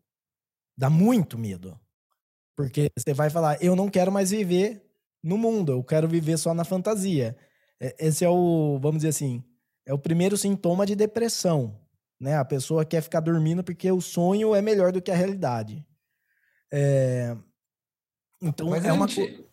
Dá 0.77 0.91
muito 0.91 1.39
medo. 1.39 1.79
Porque 2.59 2.91
você 2.99 3.15
vai 3.15 3.31
falar, 3.31 3.63
eu 3.63 3.77
não 3.77 3.89
quero 3.89 4.11
mais 4.11 4.33
viver 4.33 4.83
no 5.23 5.39
mundo, 5.39 5.71
eu 5.71 5.85
quero 5.85 6.09
viver 6.09 6.37
só 6.37 6.53
na 6.53 6.65
fantasia. 6.65 7.37
Esse 8.01 8.25
é 8.25 8.29
o, 8.29 8.81
vamos 8.83 8.97
dizer 8.97 9.11
assim, 9.11 9.45
é 9.87 9.95
o 9.95 9.99
primeiro 9.99 10.37
sintoma 10.37 10.85
de 10.85 10.97
depressão. 10.97 11.79
Né? 12.21 12.37
A 12.37 12.45
pessoa 12.45 12.85
quer 12.85 13.01
ficar 13.01 13.21
dormindo 13.21 13.63
porque 13.63 13.89
o 13.93 14.01
sonho 14.01 14.57
é 14.57 14.61
melhor 14.61 14.91
do 14.91 15.01
que 15.01 15.13
a 15.13 15.15
realidade. 15.15 15.87
É... 16.73 17.37
Então, 18.43 18.71
Mas 18.71 18.85
é 18.85 18.89
a 18.89 18.95
uma 18.95 19.07
gente, 19.07 19.49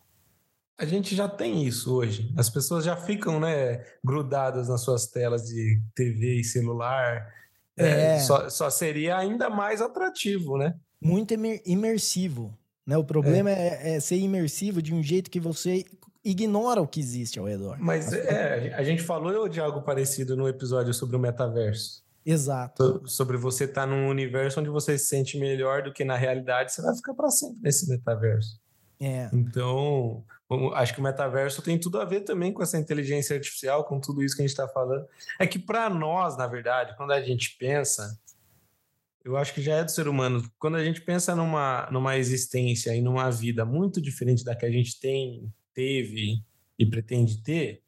a 0.76 0.84
gente 0.84 1.14
já 1.14 1.28
tem 1.28 1.64
isso 1.64 1.94
hoje. 1.94 2.34
As 2.36 2.50
pessoas 2.50 2.84
já 2.84 2.96
ficam 2.96 3.38
né, 3.38 3.84
grudadas 4.04 4.68
nas 4.68 4.80
suas 4.80 5.06
telas 5.06 5.44
de 5.44 5.80
TV 5.94 6.40
e 6.40 6.44
celular 6.44 7.32
é, 7.78 8.16
é. 8.16 8.18
Só, 8.18 8.48
só 8.48 8.68
seria 8.68 9.16
ainda 9.16 9.48
mais 9.48 9.80
atrativo, 9.80 10.58
né? 10.58 10.74
Muito 11.00 11.34
imersivo. 11.64 12.58
Né? 12.86 12.96
O 12.96 13.04
problema 13.04 13.50
é. 13.50 13.92
é. 13.92 13.96
é 13.96 14.00
ser 14.00 14.16
imersivo 14.16 14.80
de 14.80 14.94
um 14.94 15.02
jeito 15.02 15.30
que 15.30 15.40
você 15.40 15.84
ignora 16.24 16.80
o 16.80 16.88
que 16.88 17.00
existe 17.00 17.38
ao 17.38 17.46
redor. 17.46 17.76
Mas 17.78 18.12
é, 18.12 18.74
a 18.74 18.82
gente 18.82 19.02
falou 19.02 19.48
de 19.48 19.60
algo 19.60 19.82
parecido 19.82 20.36
no 20.36 20.48
episódio 20.48 20.92
sobre 20.92 21.16
o 21.16 21.18
metaverso. 21.18 22.04
Exato. 22.24 23.02
Sobre 23.06 23.36
você 23.36 23.64
estar 23.64 23.82
tá 23.82 23.86
num 23.86 24.08
universo 24.08 24.58
onde 24.58 24.68
você 24.68 24.98
se 24.98 25.06
sente 25.06 25.38
melhor 25.38 25.82
do 25.82 25.92
que 25.92 26.04
na 26.04 26.16
realidade, 26.16 26.72
você 26.72 26.82
vai 26.82 26.94
ficar 26.96 27.14
para 27.14 27.30
sempre 27.30 27.58
nesse 27.62 27.88
metaverso. 27.88 28.60
É. 29.00 29.28
Então, 29.32 30.24
acho 30.74 30.92
que 30.92 30.98
o 30.98 31.02
metaverso 31.02 31.62
tem 31.62 31.78
tudo 31.78 32.00
a 32.00 32.04
ver 32.04 32.22
também 32.22 32.52
com 32.52 32.62
essa 32.62 32.78
inteligência 32.78 33.36
artificial, 33.36 33.84
com 33.84 34.00
tudo 34.00 34.24
isso 34.24 34.34
que 34.34 34.42
a 34.42 34.46
gente 34.46 34.50
está 34.50 34.66
falando. 34.66 35.06
É 35.38 35.46
que 35.46 35.58
para 35.58 35.88
nós, 35.88 36.36
na 36.36 36.48
verdade, 36.48 36.96
quando 36.96 37.12
a 37.12 37.22
gente 37.22 37.56
pensa, 37.58 38.18
eu 39.26 39.36
acho 39.36 39.52
que 39.52 39.60
já 39.60 39.74
é 39.74 39.84
do 39.84 39.90
ser 39.90 40.06
humano, 40.06 40.48
quando 40.56 40.76
a 40.76 40.84
gente 40.84 41.00
pensa 41.00 41.34
numa, 41.34 41.88
numa 41.90 42.16
existência 42.16 42.94
e 42.94 43.02
numa 43.02 43.28
vida 43.28 43.64
muito 43.64 44.00
diferente 44.00 44.44
da 44.44 44.54
que 44.54 44.64
a 44.64 44.70
gente 44.70 45.00
tem, 45.00 45.52
teve 45.74 46.44
e 46.78 46.86
pretende 46.86 47.42
ter, 47.42 47.82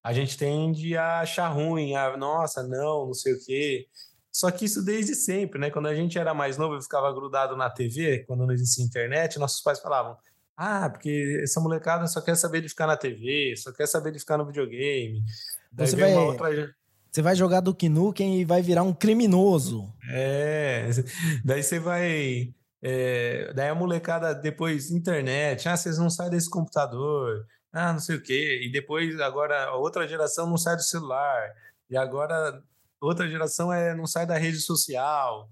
a 0.00 0.12
gente 0.12 0.38
tende 0.38 0.96
a 0.96 1.20
achar 1.20 1.48
ruim, 1.48 1.96
a 1.96 2.16
nossa, 2.16 2.62
não, 2.62 3.06
não 3.06 3.14
sei 3.14 3.32
o 3.32 3.44
quê. 3.44 3.88
Só 4.30 4.50
que 4.52 4.66
isso 4.66 4.84
desde 4.84 5.16
sempre, 5.16 5.58
né? 5.58 5.68
Quando 5.68 5.88
a 5.88 5.94
gente 5.96 6.16
era 6.16 6.32
mais 6.32 6.56
novo, 6.56 6.76
eu 6.76 6.82
ficava 6.82 7.12
grudado 7.12 7.56
na 7.56 7.68
TV, 7.68 8.24
quando 8.24 8.46
não 8.46 8.54
existia 8.54 8.84
internet, 8.84 9.38
nossos 9.38 9.62
pais 9.62 9.80
falavam: 9.80 10.16
ah, 10.56 10.88
porque 10.90 11.40
essa 11.42 11.60
molecada 11.60 12.06
só 12.06 12.20
quer 12.20 12.36
saber 12.36 12.60
de 12.60 12.68
ficar 12.68 12.86
na 12.86 12.96
TV, 12.96 13.54
só 13.56 13.72
quer 13.72 13.86
saber 13.86 14.12
de 14.12 14.20
ficar 14.20 14.38
no 14.38 14.46
videogame. 14.46 15.24
Daí 15.72 15.88
você 15.88 15.96
vai, 15.96 16.14
outra... 16.14 16.74
você 17.14 17.22
vai 17.22 17.36
jogar 17.36 17.60
do 17.60 17.76
Nukem 17.88 18.40
e 18.40 18.44
vai 18.44 18.60
virar 18.60 18.82
um 18.82 18.92
criminoso. 18.92 19.88
É, 20.10 20.90
daí 21.44 21.62
você 21.62 21.78
vai... 21.78 22.52
É, 22.82 23.52
daí 23.54 23.68
a 23.68 23.74
molecada 23.74 24.34
depois 24.34 24.90
internet, 24.90 25.68
ah, 25.68 25.76
vocês 25.76 25.96
não 25.96 26.10
saem 26.10 26.28
desse 26.28 26.50
computador, 26.50 27.46
ah, 27.72 27.92
não 27.92 28.00
sei 28.00 28.16
o 28.16 28.20
quê. 28.20 28.62
E 28.64 28.72
depois 28.72 29.20
agora 29.20 29.66
a 29.66 29.76
outra 29.76 30.08
geração 30.08 30.50
não 30.50 30.56
sai 30.56 30.74
do 30.74 30.82
celular. 30.82 31.54
E 31.88 31.96
agora 31.96 32.60
outra 33.00 33.28
geração 33.28 33.72
é 33.72 33.94
não 33.94 34.06
sai 34.06 34.26
da 34.26 34.36
rede 34.36 34.58
social. 34.58 35.48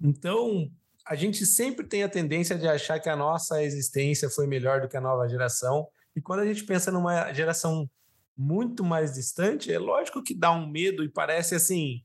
Então, 0.00 0.68
a 1.06 1.14
gente 1.14 1.46
sempre 1.46 1.86
tem 1.86 2.02
a 2.02 2.08
tendência 2.08 2.58
de 2.58 2.66
achar 2.66 2.98
que 2.98 3.08
a 3.08 3.14
nossa 3.14 3.62
existência 3.62 4.28
foi 4.28 4.48
melhor 4.48 4.80
do 4.80 4.88
que 4.88 4.96
a 4.96 5.00
nova 5.00 5.28
geração. 5.28 5.86
E 6.16 6.20
quando 6.20 6.40
a 6.40 6.46
gente 6.46 6.64
pensa 6.64 6.90
numa 6.90 7.32
geração 7.32 7.88
muito 8.42 8.82
mais 8.82 9.12
distante, 9.12 9.72
é 9.72 9.78
lógico 9.78 10.22
que 10.22 10.34
dá 10.34 10.50
um 10.50 10.68
medo 10.68 11.04
e 11.04 11.08
parece 11.08 11.54
assim: 11.54 12.02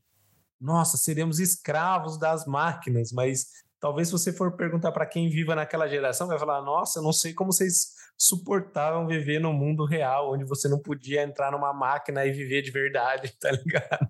nossa, 0.60 0.96
seremos 0.96 1.40
escravos 1.40 2.18
das 2.18 2.46
máquinas. 2.46 3.12
Mas 3.12 3.46
talvez 3.80 4.08
se 4.08 4.12
você 4.12 4.32
for 4.32 4.56
perguntar 4.56 4.92
para 4.92 5.06
quem 5.06 5.28
viva 5.28 5.54
naquela 5.54 5.88
geração, 5.88 6.28
vai 6.28 6.38
falar: 6.38 6.62
nossa, 6.62 7.00
eu 7.00 7.02
não 7.02 7.12
sei 7.12 7.34
como 7.34 7.52
vocês 7.52 7.96
suportavam 8.16 9.06
viver 9.06 9.40
no 9.40 9.52
mundo 9.52 9.84
real, 9.84 10.32
onde 10.32 10.44
você 10.44 10.68
não 10.68 10.78
podia 10.78 11.22
entrar 11.22 11.52
numa 11.52 11.72
máquina 11.72 12.24
e 12.24 12.32
viver 12.32 12.62
de 12.62 12.70
verdade, 12.70 13.32
tá 13.38 13.50
ligado? 13.50 14.08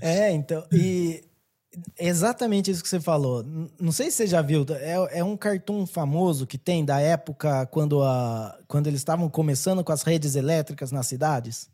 É, 0.00 0.30
então, 0.30 0.66
e 0.72 1.24
Exatamente 1.98 2.70
isso 2.70 2.82
que 2.82 2.88
você 2.88 3.00
falou. 3.00 3.44
Não 3.80 3.92
sei 3.92 4.10
se 4.10 4.18
você 4.18 4.26
já 4.26 4.42
viu, 4.42 4.66
é, 4.70 5.18
é 5.18 5.24
um 5.24 5.36
cartoon 5.36 5.86
famoso 5.86 6.46
que 6.46 6.58
tem 6.58 6.84
da 6.84 7.00
época 7.00 7.66
quando, 7.66 8.02
a, 8.02 8.58
quando 8.68 8.88
eles 8.88 9.00
estavam 9.00 9.28
começando 9.30 9.82
com 9.82 9.92
as 9.92 10.02
redes 10.02 10.34
elétricas 10.34 10.92
nas 10.92 11.06
cidades. 11.06 11.70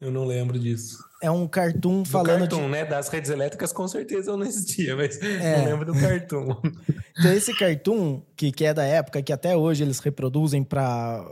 Eu 0.00 0.10
não 0.12 0.24
lembro 0.24 0.58
disso. 0.58 0.98
É 1.22 1.30
um 1.30 1.48
cartoon 1.48 2.02
do 2.02 2.08
falando. 2.08 2.40
Cartoon, 2.40 2.64
de... 2.64 2.68
né? 2.68 2.84
Das 2.84 3.08
redes 3.08 3.30
elétricas, 3.30 3.72
com 3.72 3.88
certeza 3.88 4.30
eu 4.30 4.36
não 4.36 4.44
existia, 4.46 4.94
mas 4.94 5.18
é. 5.22 5.58
não 5.58 5.64
lembro 5.64 5.92
do 5.92 5.98
cartoon. 5.98 6.54
Então, 7.18 7.32
esse 7.32 7.56
cartoon, 7.56 8.20
que, 8.36 8.52
que 8.52 8.62
é 8.62 8.74
da 8.74 8.84
época, 8.84 9.22
que 9.22 9.32
até 9.32 9.56
hoje 9.56 9.82
eles 9.82 10.00
reproduzem 10.00 10.62
para 10.62 11.24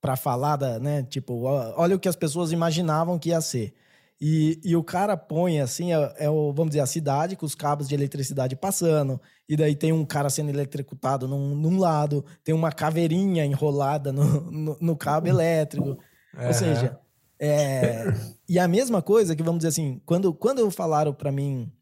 para 0.00 0.16
falar, 0.16 0.56
da, 0.56 0.80
né? 0.80 1.04
Tipo, 1.04 1.42
olha 1.44 1.94
o 1.94 2.00
que 2.00 2.08
as 2.08 2.16
pessoas 2.16 2.50
imaginavam 2.50 3.16
que 3.16 3.28
ia 3.28 3.40
ser. 3.40 3.72
E, 4.20 4.60
e 4.62 4.76
o 4.76 4.84
cara 4.84 5.16
põe 5.16 5.60
assim, 5.60 5.94
é, 5.94 6.14
é, 6.18 6.30
o, 6.30 6.52
vamos 6.52 6.70
dizer, 6.70 6.80
a 6.80 6.86
cidade 6.86 7.36
com 7.36 7.46
os 7.46 7.54
cabos 7.54 7.88
de 7.88 7.94
eletricidade 7.94 8.54
passando, 8.54 9.18
e 9.48 9.56
daí 9.56 9.74
tem 9.74 9.92
um 9.92 10.04
cara 10.04 10.28
sendo 10.28 10.50
eletrocutado 10.50 11.26
num, 11.26 11.54
num 11.54 11.78
lado, 11.78 12.22
tem 12.44 12.54
uma 12.54 12.70
caveirinha 12.70 13.46
enrolada 13.46 14.12
no, 14.12 14.50
no, 14.50 14.76
no 14.78 14.96
cabo 14.96 15.26
elétrico. 15.26 15.88
Uhum. 16.36 16.46
Ou 16.46 16.52
seja, 16.52 17.00
é, 17.38 18.04
e 18.46 18.58
a 18.58 18.68
mesma 18.68 19.00
coisa 19.00 19.34
que, 19.34 19.42
vamos 19.42 19.60
dizer 19.60 19.68
assim, 19.68 20.02
quando, 20.04 20.34
quando 20.34 20.70
falaram 20.70 21.14
para 21.14 21.32
mim, 21.32 21.72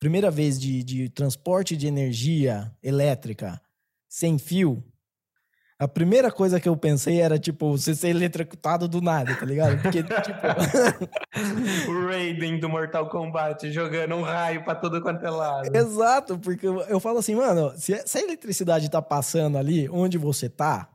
primeira 0.00 0.30
vez 0.30 0.58
de, 0.58 0.82
de 0.82 1.08
transporte 1.08 1.76
de 1.76 1.86
energia 1.86 2.74
elétrica 2.82 3.60
sem 4.08 4.38
fio, 4.38 4.82
a 5.78 5.86
primeira 5.86 6.32
coisa 6.32 6.58
que 6.58 6.68
eu 6.68 6.76
pensei 6.76 7.20
era, 7.20 7.38
tipo, 7.38 7.76
você 7.76 7.94
ser 7.94 8.08
eletrocutado 8.08 8.88
do 8.88 9.02
nada, 9.02 9.34
tá 9.34 9.44
ligado? 9.44 9.80
Porque, 9.82 10.02
tipo. 10.02 10.40
o 11.90 12.06
Raiden 12.06 12.58
do 12.58 12.68
Mortal 12.68 13.10
Kombat 13.10 13.70
jogando 13.70 14.14
um 14.14 14.22
raio 14.22 14.64
pra 14.64 14.74
todo 14.74 15.02
quanto 15.02 15.24
é 15.24 15.30
lado. 15.30 15.76
Exato, 15.76 16.38
porque 16.38 16.66
eu, 16.66 16.80
eu 16.82 16.98
falo 16.98 17.18
assim, 17.18 17.34
mano, 17.34 17.74
se, 17.76 17.94
se, 18.06 18.18
a 18.18 18.22
eletricidade 18.22 18.90
tá 18.90 19.02
passando 19.02 19.58
ali 19.58 19.86
onde 19.90 20.16
você 20.16 20.48
tá, 20.48 20.88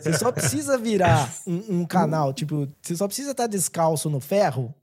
você 0.00 0.14
só 0.14 0.32
precisa 0.32 0.78
virar 0.78 1.30
um, 1.46 1.80
um 1.80 1.84
canal, 1.84 2.32
tipo, 2.32 2.66
você 2.80 2.96
só 2.96 3.06
precisa 3.06 3.32
estar 3.32 3.44
tá 3.44 3.48
descalço 3.48 4.08
no 4.08 4.18
ferro 4.18 4.74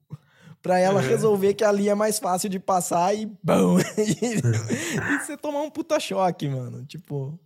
para 0.61 0.77
ela 0.77 1.01
resolver 1.01 1.53
que 1.53 1.63
ali 1.63 1.89
é 1.89 1.95
mais 1.95 2.19
fácil 2.19 2.49
de 2.49 2.59
passar 2.59 3.15
e 3.15 3.25
bom. 3.41 3.79
e, 3.97 4.35
e 4.35 5.19
você 5.19 5.35
tomar 5.37 5.61
um 5.61 5.71
puta 5.71 5.99
choque, 5.99 6.47
mano. 6.47 6.85
Tipo. 6.85 7.39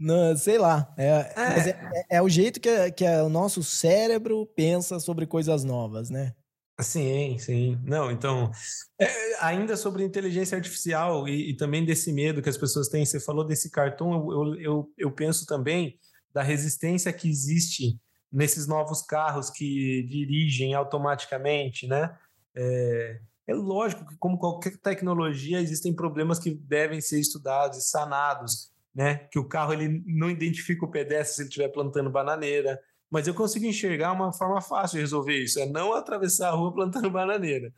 Não, 0.00 0.34
sei 0.34 0.56
lá. 0.56 0.90
É, 0.96 1.06
é. 1.06 1.34
É, 1.36 1.68
é, 1.68 2.06
é, 2.16 2.22
o 2.22 2.28
jeito 2.28 2.58
que, 2.58 2.90
que 2.92 3.04
o 3.04 3.28
nosso 3.28 3.62
cérebro 3.62 4.46
pensa 4.56 4.98
sobre 4.98 5.26
coisas 5.26 5.62
novas, 5.62 6.08
né? 6.08 6.34
Sim, 6.80 7.36
sim. 7.38 7.78
Não, 7.84 8.10
então, 8.10 8.50
é, 8.98 9.06
ainda 9.44 9.76
sobre 9.76 10.02
inteligência 10.02 10.56
artificial 10.56 11.28
e, 11.28 11.50
e, 11.50 11.56
também 11.56 11.84
desse 11.84 12.10
medo 12.10 12.40
que 12.40 12.48
as 12.48 12.56
pessoas 12.56 12.88
têm, 12.88 13.04
você 13.04 13.20
falou 13.20 13.44
desse 13.44 13.70
cartão, 13.70 14.14
eu, 14.32 14.54
eu, 14.54 14.92
eu 14.96 15.12
penso 15.12 15.44
também 15.44 15.98
da 16.32 16.42
resistência 16.42 17.12
que 17.12 17.28
existe 17.28 18.00
nesses 18.32 18.66
novos 18.66 19.02
carros 19.02 19.50
que 19.50 20.02
dirigem 20.08 20.72
automaticamente, 20.72 21.86
né? 21.86 22.16
É, 22.54 23.20
é 23.48 23.54
lógico 23.54 24.06
que, 24.06 24.16
como 24.16 24.38
qualquer 24.38 24.78
tecnologia, 24.78 25.60
existem 25.60 25.94
problemas 25.94 26.38
que 26.38 26.54
devem 26.54 27.02
ser 27.02 27.20
estudados 27.20 27.76
e 27.76 27.82
sanados 27.82 28.70
né? 28.94 29.16
Que 29.30 29.38
o 29.38 29.44
carro 29.44 29.72
ele 29.72 30.02
não 30.06 30.30
identifica 30.30 30.84
o 30.84 30.90
pedestre 30.90 31.36
se 31.36 31.42
ele 31.42 31.48
estiver 31.48 31.68
plantando 31.68 32.10
bananeira. 32.10 32.80
Mas 33.10 33.26
eu 33.26 33.34
consigo 33.34 33.66
enxergar 33.66 34.12
uma 34.12 34.32
forma 34.32 34.60
fácil 34.60 34.96
de 34.96 35.00
resolver 35.00 35.36
isso, 35.36 35.58
é 35.58 35.66
não 35.66 35.92
atravessar 35.92 36.50
a 36.50 36.52
rua 36.52 36.72
plantando 36.72 37.10
bananeira. 37.10 37.72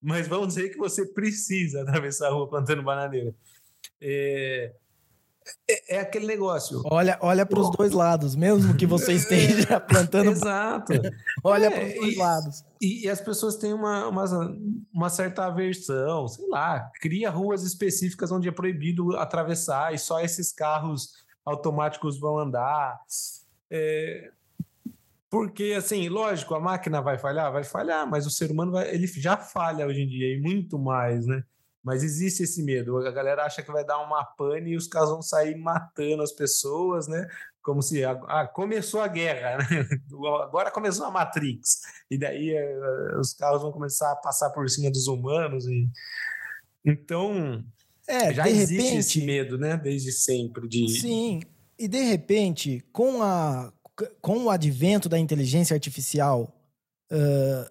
Mas 0.00 0.28
vamos 0.28 0.48
dizer 0.48 0.70
que 0.70 0.78
você 0.78 1.04
precisa 1.06 1.82
atravessar 1.82 2.28
a 2.28 2.30
rua 2.30 2.48
plantando 2.48 2.82
bananeira. 2.82 3.34
É, 4.00 4.72
é, 5.68 5.96
é, 5.96 6.00
aquele 6.00 6.26
negócio. 6.26 6.82
Olha, 6.84 7.18
olha 7.20 7.46
para 7.46 7.60
os 7.60 7.70
dois 7.70 7.92
lados, 7.92 8.34
mesmo 8.34 8.76
que 8.76 8.86
você 8.86 9.12
esteja 9.14 9.80
plantando. 9.80 10.30
Exato. 10.32 10.92
olha 11.42 11.66
é, 11.66 11.70
para 11.70 11.86
os 11.86 11.94
dois 11.94 12.14
e, 12.14 12.18
lados. 12.18 12.64
E, 12.80 13.04
e, 13.04 13.08
as 13.08 13.20
pessoas 13.20 13.56
têm 13.56 13.72
uma, 13.72 14.08
uma, 14.08 14.24
uma, 14.92 15.08
certa 15.08 15.46
aversão, 15.46 16.28
sei 16.28 16.48
lá, 16.48 16.90
cria 17.00 17.30
ruas 17.30 17.62
específicas 17.62 18.30
onde 18.32 18.48
é 18.48 18.52
proibido 18.52 19.16
atravessar 19.16 19.94
e 19.94 19.98
só 19.98 20.20
esses 20.20 20.52
carros 20.52 21.12
automáticos 21.44 22.18
vão 22.18 22.38
andar. 22.38 23.00
É, 23.70 24.30
porque, 25.28 25.74
assim, 25.76 26.08
lógico, 26.08 26.54
a 26.54 26.60
máquina 26.60 27.00
vai 27.02 27.18
falhar? 27.18 27.52
Vai 27.52 27.64
falhar, 27.64 28.08
mas 28.08 28.26
o 28.26 28.30
ser 28.30 28.50
humano 28.50 28.72
vai, 28.72 28.94
ele 28.94 29.06
já 29.06 29.36
falha 29.36 29.86
hoje 29.86 30.02
em 30.02 30.08
dia 30.08 30.34
e 30.34 30.40
muito 30.40 30.78
mais, 30.78 31.26
né? 31.26 31.42
Mas 31.86 32.02
existe 32.02 32.42
esse 32.42 32.64
medo. 32.64 32.96
A 33.06 33.12
galera 33.12 33.44
acha 33.44 33.62
que 33.62 33.70
vai 33.70 33.84
dar 33.84 34.04
uma 34.04 34.24
pane 34.24 34.72
e 34.72 34.76
os 34.76 34.88
caras 34.88 35.08
vão 35.08 35.22
sair 35.22 35.56
matando 35.56 36.20
as 36.20 36.32
pessoas, 36.32 37.06
né? 37.06 37.28
Como 37.62 37.80
se 37.80 38.04
ah, 38.04 38.50
começou 38.52 39.00
a 39.00 39.06
guerra, 39.06 39.58
né? 39.58 39.88
agora 40.42 40.72
começou 40.72 41.06
a 41.06 41.12
Matrix. 41.12 41.82
E 42.10 42.18
daí 42.18 42.52
uh, 42.52 43.20
os 43.20 43.32
carros 43.32 43.62
vão 43.62 43.70
começar 43.70 44.10
a 44.10 44.16
passar 44.16 44.50
por 44.50 44.68
cima 44.68 44.90
dos 44.90 45.06
humanos. 45.06 45.64
E... 45.68 45.88
Então, 46.84 47.64
é, 48.08 48.34
já 48.34 48.48
existe 48.48 48.74
repente, 48.74 48.98
esse 48.98 49.24
medo, 49.24 49.56
né? 49.56 49.76
Desde 49.76 50.10
sempre. 50.10 50.66
De... 50.66 50.88
Sim. 50.88 51.40
E 51.78 51.86
de 51.86 52.00
repente, 52.00 52.84
com, 52.92 53.22
a, 53.22 53.72
com 54.20 54.46
o 54.46 54.50
advento 54.50 55.08
da 55.08 55.20
inteligência 55.20 55.74
artificial 55.74 56.52
uh, 57.12 57.70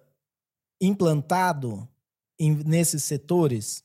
implantado 0.80 1.86
em, 2.38 2.54
nesses 2.64 3.04
setores, 3.04 3.84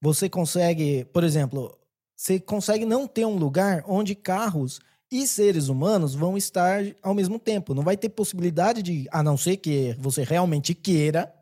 você 0.00 0.28
consegue, 0.28 1.04
por 1.06 1.24
exemplo, 1.24 1.78
você 2.16 2.40
consegue 2.40 2.84
não 2.84 3.06
ter 3.06 3.24
um 3.24 3.36
lugar 3.36 3.84
onde 3.86 4.14
carros 4.14 4.80
e 5.10 5.26
seres 5.26 5.68
humanos 5.68 6.14
vão 6.14 6.36
estar 6.36 6.82
ao 7.02 7.14
mesmo 7.14 7.38
tempo. 7.38 7.74
Não 7.74 7.82
vai 7.82 7.96
ter 7.96 8.08
possibilidade 8.08 8.82
de, 8.82 9.08
a 9.10 9.22
não 9.22 9.36
ser 9.36 9.56
que 9.56 9.96
você 9.98 10.22
realmente 10.22 10.74
queira, 10.74 11.32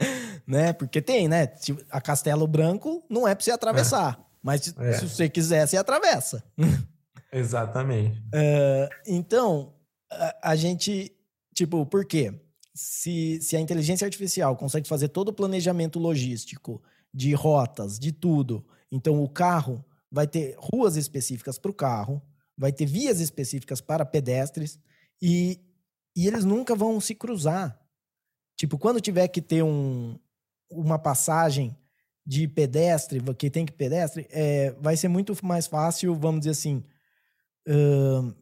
né? 0.46 0.72
Porque 0.72 1.02
tem, 1.02 1.28
né? 1.28 1.52
A 1.90 2.00
Castelo 2.00 2.46
Branco 2.46 3.04
não 3.08 3.28
é 3.28 3.34
para 3.34 3.44
você 3.44 3.50
atravessar, 3.50 4.18
é. 4.18 4.24
mas 4.42 4.74
é. 4.78 4.92
se 4.94 5.08
você 5.08 5.28
quiser, 5.28 5.66
você 5.66 5.76
atravessa. 5.76 6.42
Exatamente. 7.30 8.18
Uh, 8.28 8.88
então, 9.06 9.74
a, 10.10 10.52
a, 10.52 10.56
gente, 10.56 11.12
tipo, 11.54 11.84
por 11.84 12.06
quê? 12.06 12.32
Se, 12.74 13.38
se 13.42 13.56
a 13.56 13.60
inteligência 13.60 14.06
artificial 14.06 14.56
consegue 14.56 14.88
fazer 14.88 15.08
todo 15.08 15.28
o 15.28 15.32
planejamento 15.32 15.98
logístico 15.98 16.80
de 17.12 17.32
rotas, 17.34 17.98
de 17.98 18.12
tudo. 18.12 18.66
Então, 18.90 19.22
o 19.22 19.28
carro 19.28 19.84
vai 20.10 20.26
ter 20.26 20.56
ruas 20.58 20.96
específicas 20.96 21.58
para 21.58 21.70
o 21.70 21.74
carro, 21.74 22.22
vai 22.56 22.72
ter 22.72 22.86
vias 22.86 23.20
específicas 23.20 23.80
para 23.80 24.04
pedestres 24.04 24.78
e, 25.20 25.60
e 26.16 26.26
eles 26.26 26.44
nunca 26.44 26.74
vão 26.74 27.00
se 27.00 27.14
cruzar. 27.14 27.78
Tipo, 28.56 28.78
quando 28.78 29.00
tiver 29.00 29.28
que 29.28 29.40
ter 29.40 29.62
um, 29.62 30.18
uma 30.70 30.98
passagem 30.98 31.76
de 32.26 32.46
pedestre, 32.46 33.22
que 33.34 33.48
tem 33.48 33.64
que 33.64 33.72
pedestre, 33.72 34.26
é, 34.30 34.72
vai 34.80 34.96
ser 34.96 35.08
muito 35.08 35.34
mais 35.42 35.66
fácil, 35.66 36.14
vamos 36.14 36.40
dizer 36.40 36.50
assim, 36.50 36.84
uh, 37.68 38.34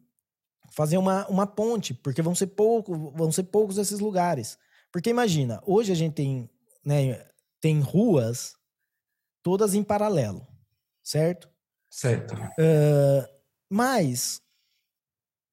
fazer 0.71 0.97
uma, 0.97 1.25
uma 1.27 1.47
ponte, 1.47 1.93
porque 1.93 2.21
vão 2.21 2.35
ser, 2.35 2.47
pouco, 2.47 3.11
vão 3.11 3.31
ser 3.31 3.43
poucos 3.43 3.77
esses 3.77 3.99
lugares. 3.99 4.57
Porque 4.91 5.09
imagina, 5.09 5.61
hoje 5.65 5.91
a 5.91 5.95
gente 5.95 6.15
tem, 6.15 6.49
né, 6.83 7.25
tem 7.61 7.79
ruas 7.79 8.55
todas 9.43 9.73
em 9.73 9.83
paralelo, 9.83 10.45
certo? 11.03 11.49
Certo. 11.89 12.33
Uh, 12.35 13.27
mas 13.69 14.41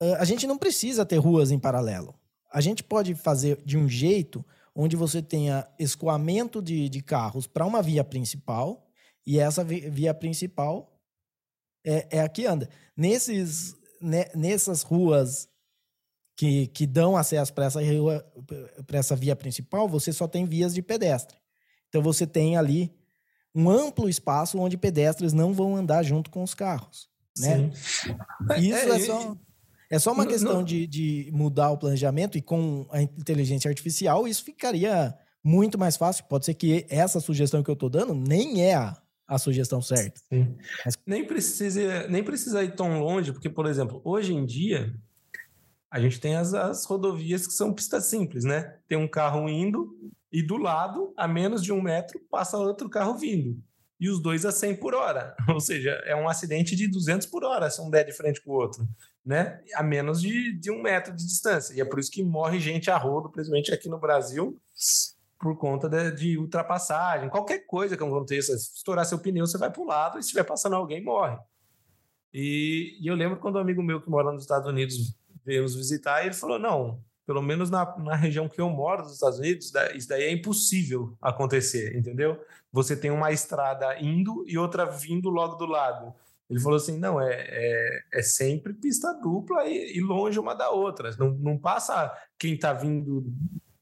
uh, 0.03 0.15
a 0.19 0.25
gente 0.25 0.47
não 0.47 0.59
precisa 0.59 1.07
ter 1.07 1.19
ruas 1.19 1.51
em 1.51 1.59
paralelo. 1.59 2.15
A 2.53 2.61
gente 2.61 2.83
pode 2.83 3.15
fazer 3.15 3.63
de 3.65 3.77
um 3.77 3.89
jeito 3.89 4.45
onde 4.75 4.97
você 4.97 5.23
tenha 5.23 5.69
escoamento 5.79 6.61
de, 6.61 6.89
de 6.89 7.01
carros 7.01 7.47
para 7.47 7.65
uma 7.65 7.81
via 7.83 8.05
principal 8.05 8.85
e 9.27 9.39
essa 9.39 9.65
via 9.65 10.13
principal 10.13 11.01
é, 11.85 12.19
é 12.19 12.21
a 12.21 12.29
que 12.29 12.47
anda. 12.47 12.69
Nesses, 12.97 13.77
né, 14.01 14.27
nessas 14.35 14.83
ruas 14.83 15.49
que, 16.37 16.67
que 16.69 16.87
dão 16.87 17.17
acesso 17.17 17.53
para 17.53 17.67
essa, 17.67 17.81
rua, 17.81 18.25
essa 18.89 19.15
via 19.15 19.37
principal, 19.37 19.89
você 19.89 20.13
só 20.13 20.27
tem 20.27 20.45
vias 20.45 20.75
de 20.75 20.83
pedestre. 20.83 21.39
Então 21.95 22.03
você 22.03 22.27
tem 22.27 22.57
ali 22.57 22.93
um 23.55 23.71
amplo 23.71 24.09
espaço 24.09 24.59
onde 24.59 24.77
pedestres 24.77 25.33
não 25.33 25.53
vão 25.53 25.77
andar 25.77 26.03
junto 26.03 26.29
com 26.29 26.43
os 26.43 26.53
carros. 26.53 27.09
Né? 27.39 27.71
Isso 28.59 28.75
é, 28.75 28.89
é 28.89 28.99
só, 28.99 29.37
é 29.89 29.99
só 30.01 30.13
uma 30.13 30.27
questão 30.27 30.55
não... 30.55 30.65
de, 30.65 30.89
de 30.89 31.31
mudar 31.33 31.71
o 31.71 31.79
planejamento 31.79 32.37
e 32.37 32.43
com 32.43 32.85
a 32.91 33.01
inteligência 33.01 33.69
artificial 33.69 34.27
isso 34.27 34.43
ficaria 34.43 35.17
muito 35.43 35.79
mais 35.79 35.97
fácil. 35.97 36.25
Pode 36.25 36.47
ser 36.47 36.55
que 36.55 36.85
essa 36.89 37.21
sugestão 37.21 37.63
que 37.63 37.71
eu 37.71 37.75
estou 37.75 37.89
dando 37.89 38.13
nem 38.13 38.65
é 38.65 38.75
a, 38.75 39.01
a 39.25 39.39
sugestão 39.39 39.81
certa. 39.81 40.21
Mas... 40.85 40.99
Nem, 41.07 41.25
precisa, 41.25 42.09
nem 42.09 42.25
precisa 42.25 42.65
ir 42.65 42.75
tão 42.75 42.99
longe, 42.99 43.31
porque, 43.31 43.49
por 43.49 43.67
exemplo, 43.67 44.01
hoje 44.05 44.35
em 44.35 44.45
dia 44.45 44.93
a 45.89 46.01
gente 46.01 46.19
tem 46.19 46.35
as, 46.35 46.55
as 46.55 46.85
rodovias 46.87 47.47
que 47.47 47.53
são 47.53 47.73
pistas 47.73 48.07
simples, 48.07 48.43
né? 48.43 48.79
Tem 48.89 48.99
um 48.99 49.07
carro 49.07 49.49
indo, 49.49 49.97
e 50.35 50.43
do 50.43 50.57
lado, 50.57 51.15
a 51.17 51.29
menos 51.29 51.63
de 51.63 51.73
um 51.73 51.81
metro, 51.81 52.19
passa 52.29 52.59
outro 52.59 52.91
carro 52.91 53.17
vindo. 53.17 53.57
E 54.01 54.11
os 54.11 54.21
dois 54.21 54.45
a 54.45 54.51
100 54.51 54.81
por 54.81 54.93
hora. 54.93 55.37
Ou 55.49 55.61
seja, 55.61 55.91
é 56.05 56.17
um 56.17 56.29
acidente 56.29 56.75
de 56.75 56.89
200 56.89 57.29
por 57.29 57.45
hora 57.45 57.71
se 57.71 57.81
um 57.81 57.89
der 57.89 58.05
de 58.05 58.11
frente 58.11 58.43
com 58.43 58.51
o 58.51 58.55
outro. 58.55 58.85
Né? 59.25 59.63
A 59.77 59.83
menos 59.85 60.21
de, 60.21 60.53
de 60.59 60.73
um 60.73 60.83
metro 60.83 61.15
de 61.15 61.25
distância. 61.25 61.73
E 61.73 61.81
é 61.81 61.85
por 61.85 62.01
isso 62.01 62.11
que 62.11 62.25
morre 62.25 62.59
gente 62.59 62.91
a 62.91 62.99
rodo, 62.99 63.31
principalmente 63.31 63.73
aqui 63.73 63.89
no 63.89 64.01
Brasil, 64.01 64.61
por 65.39 65.57
conta 65.57 65.89
de, 65.89 66.11
de 66.11 66.37
ultrapassagem. 66.37 67.31
Qualquer 67.31 67.61
coisa 67.61 67.97
que 67.97 68.03
aconteça, 68.03 68.57
estourar 68.57 69.07
seu 69.07 69.21
pneu, 69.21 69.47
você 69.47 69.57
vai 69.57 69.71
para 69.71 69.83
o 69.83 69.87
lado 69.87 70.19
e 70.19 70.23
se 70.23 70.31
estiver 70.31 70.43
passando 70.43 70.75
alguém, 70.75 71.01
morre. 71.01 71.39
E, 72.33 72.99
e, 73.01 73.07
eu 73.07 73.15
lembro 73.15 73.39
quando 73.39 73.55
um 73.55 73.61
amigo 73.61 73.85
meu 73.85 74.03
que 74.03 74.11
mora 74.11 74.33
nos 74.33 74.43
Estados 74.43 74.69
Unidos 74.69 75.17
veio 75.45 75.63
nos 75.63 75.77
visitar, 75.77 76.27
ele 76.27 76.35
falou: 76.35 76.59
Não, 76.59 77.01
pelo 77.27 77.43
menos 77.43 77.71
na, 77.71 77.97
na 77.99 78.15
região 78.15 78.49
que 78.49 78.61
eu 78.61 78.69
moro, 78.69 79.03
dos 79.03 79.15
Estados 79.15 79.39
Unidos, 79.39 79.73
isso 79.95 80.09
daí 80.09 80.25
é 80.25 80.33
impossível 80.33 81.17
acontecer, 81.21 81.97
entendeu? 81.97 82.39
Você 82.73 82.97
tem 82.97 83.11
uma 83.11 83.33
estrada 83.33 83.99
indo 84.01 84.45
e 84.47 84.59
outra 84.59 84.85
vindo 84.85 85.31
logo 85.31 85.55
do 85.55 85.67
lado. 85.67 86.15
Ele 86.49 86.61
falou 86.61 86.77
assim: 86.77 86.99
não, 86.99 87.21
é, 87.21 87.47
é, 87.49 88.03
é 88.15 88.23
sempre 88.23 88.75
pista 88.75 89.13
dupla 89.15 89.67
e, 89.67 89.97
e, 89.97 90.01
longe 90.01 90.39
uma 90.39 90.55
da 90.55 90.71
outra. 90.71 91.11
Não, 91.19 91.31
não 91.31 91.59
passa 91.59 92.13
quem 92.39 92.55
está 92.55 92.73
vindo, 92.73 93.25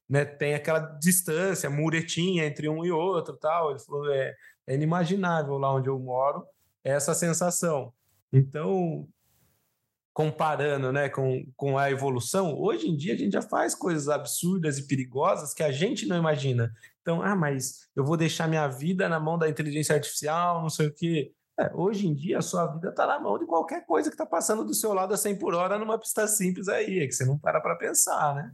né? 0.09 0.25
Tem 0.25 0.55
aquela 0.55 0.79
distância, 0.79 1.69
muretinha 1.69 2.47
entre 2.47 2.69
um 2.69 2.85
e 2.85 2.93
outro 2.93 3.37
tal. 3.37 3.71
Ele 3.71 3.81
falou: 3.81 4.11
é, 4.13 4.35
é 4.67 4.75
inimaginável 4.75 5.59
lá 5.59 5.75
onde 5.75 5.89
eu 5.89 5.99
moro 5.99 6.47
essa 6.85 7.15
sensação. 7.15 7.93
Então, 8.33 9.07
comparando 10.13 10.93
né, 10.93 11.09
com, 11.09 11.45
com 11.57 11.79
a 11.79 11.91
evolução, 11.91 12.55
hoje 12.59 12.89
em 12.89 12.97
dia 12.97 13.15
a 13.15 13.17
gente 13.17 13.33
já 13.33 13.43
faz 13.43 13.75
coisas 13.75 14.09
absurdas 14.09 14.79
e 14.79 14.87
perigosas 14.87 15.55
que 15.55 15.63
a 15.63 15.73
gente 15.73 16.07
não 16.07 16.17
imagina. 16.17 16.73
Então, 17.01 17.23
ah, 17.23 17.35
mas 17.35 17.89
eu 17.97 18.05
vou 18.05 18.17
deixar 18.17 18.47
minha 18.47 18.69
vida 18.69 19.09
na 19.09 19.19
mão 19.19 19.39
da 19.39 19.49
inteligência 19.49 19.95
artificial, 19.95 20.61
não 20.61 20.69
sei 20.69 20.89
o 20.89 20.95
quê. 20.95 21.33
É, 21.59 21.71
hoje 21.75 22.07
em 22.07 22.15
dia 22.15 22.39
a 22.39 22.43
sua 22.43 22.67
vida 22.67 22.89
está 22.89 23.07
na 23.07 23.19
mão 23.19 23.39
de 23.39 23.47
qualquer 23.47 23.85
coisa 23.87 24.11
que 24.11 24.15
está 24.15 24.27
passando 24.27 24.65
do 24.65 24.75
seu 24.75 24.93
lado 24.93 25.13
a 25.15 25.17
100 25.17 25.39
por 25.39 25.55
hora 25.55 25.79
numa 25.79 25.99
pista 25.99 26.27
simples 26.27 26.69
aí, 26.69 27.01
é 27.01 27.07
que 27.07 27.13
você 27.13 27.25
não 27.25 27.39
para 27.39 27.61
para 27.61 27.77
pensar, 27.77 28.35
né? 28.35 28.53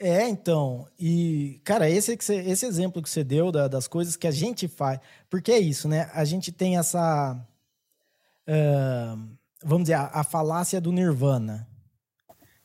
É, 0.00 0.28
então, 0.28 0.86
e, 0.98 1.60
cara, 1.64 1.90
esse, 1.90 2.12
esse 2.12 2.66
exemplo 2.66 3.02
que 3.02 3.10
você 3.10 3.24
deu 3.24 3.50
da, 3.50 3.66
das 3.66 3.88
coisas 3.88 4.16
que 4.16 4.28
a 4.28 4.30
gente 4.30 4.68
faz, 4.68 5.00
porque 5.28 5.50
é 5.50 5.58
isso, 5.58 5.88
né? 5.88 6.08
A 6.14 6.24
gente 6.24 6.52
tem 6.52 6.78
essa, 6.78 7.36
vamos 9.64 9.84
dizer, 9.84 9.94
a, 9.94 10.06
a, 10.06 10.24
falácia 10.24 10.80
do 10.80 10.92
nirvana, 10.92 11.68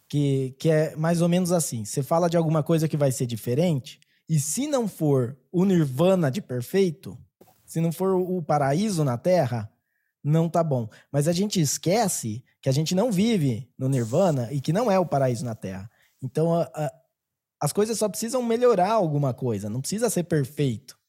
que, 0.07 0.55
que 0.59 0.69
é 0.69 0.95
mais 0.95 1.21
ou 1.21 1.29
menos 1.29 1.51
assim: 1.51 1.85
você 1.85 2.03
fala 2.03 2.29
de 2.29 2.37
alguma 2.37 2.63
coisa 2.63 2.87
que 2.87 2.97
vai 2.97 3.11
ser 3.11 3.25
diferente, 3.25 3.99
e 4.27 4.39
se 4.39 4.67
não 4.67 4.87
for 4.87 5.37
o 5.51 5.65
nirvana 5.65 6.31
de 6.31 6.41
perfeito, 6.41 7.17
se 7.65 7.81
não 7.81 7.91
for 7.91 8.15
o 8.15 8.41
paraíso 8.41 9.03
na 9.03 9.17
terra, 9.17 9.71
não 10.23 10.49
tá 10.49 10.63
bom. 10.63 10.87
Mas 11.11 11.27
a 11.27 11.33
gente 11.33 11.59
esquece 11.59 12.43
que 12.61 12.69
a 12.69 12.71
gente 12.71 12.95
não 12.95 13.11
vive 13.11 13.69
no 13.77 13.89
nirvana 13.89 14.51
e 14.51 14.61
que 14.61 14.71
não 14.71 14.89
é 14.89 14.97
o 14.97 15.05
paraíso 15.05 15.43
na 15.43 15.55
terra. 15.55 15.89
Então, 16.21 16.53
a, 16.53 16.63
a 16.73 16.93
as 17.63 17.71
coisas 17.71 17.97
só 17.97 18.09
precisam 18.09 18.43
melhorar 18.43 18.91
alguma 18.91 19.33
coisa, 19.33 19.69
não 19.69 19.79
precisa 19.79 20.09
ser 20.09 20.23
perfeito. 20.23 20.99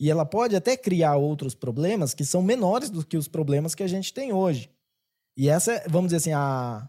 E 0.00 0.10
ela 0.10 0.24
pode 0.24 0.56
até 0.56 0.74
criar 0.74 1.16
outros 1.16 1.54
problemas 1.54 2.14
que 2.14 2.24
são 2.24 2.40
menores 2.40 2.88
do 2.88 3.04
que 3.04 3.14
os 3.14 3.28
problemas 3.28 3.74
que 3.74 3.82
a 3.82 3.86
gente 3.86 4.10
tem 4.10 4.32
hoje. 4.32 4.70
E 5.36 5.48
essa, 5.48 5.82
vamos 5.88 6.08
dizer 6.12 6.16
assim, 6.16 6.32
a, 6.32 6.88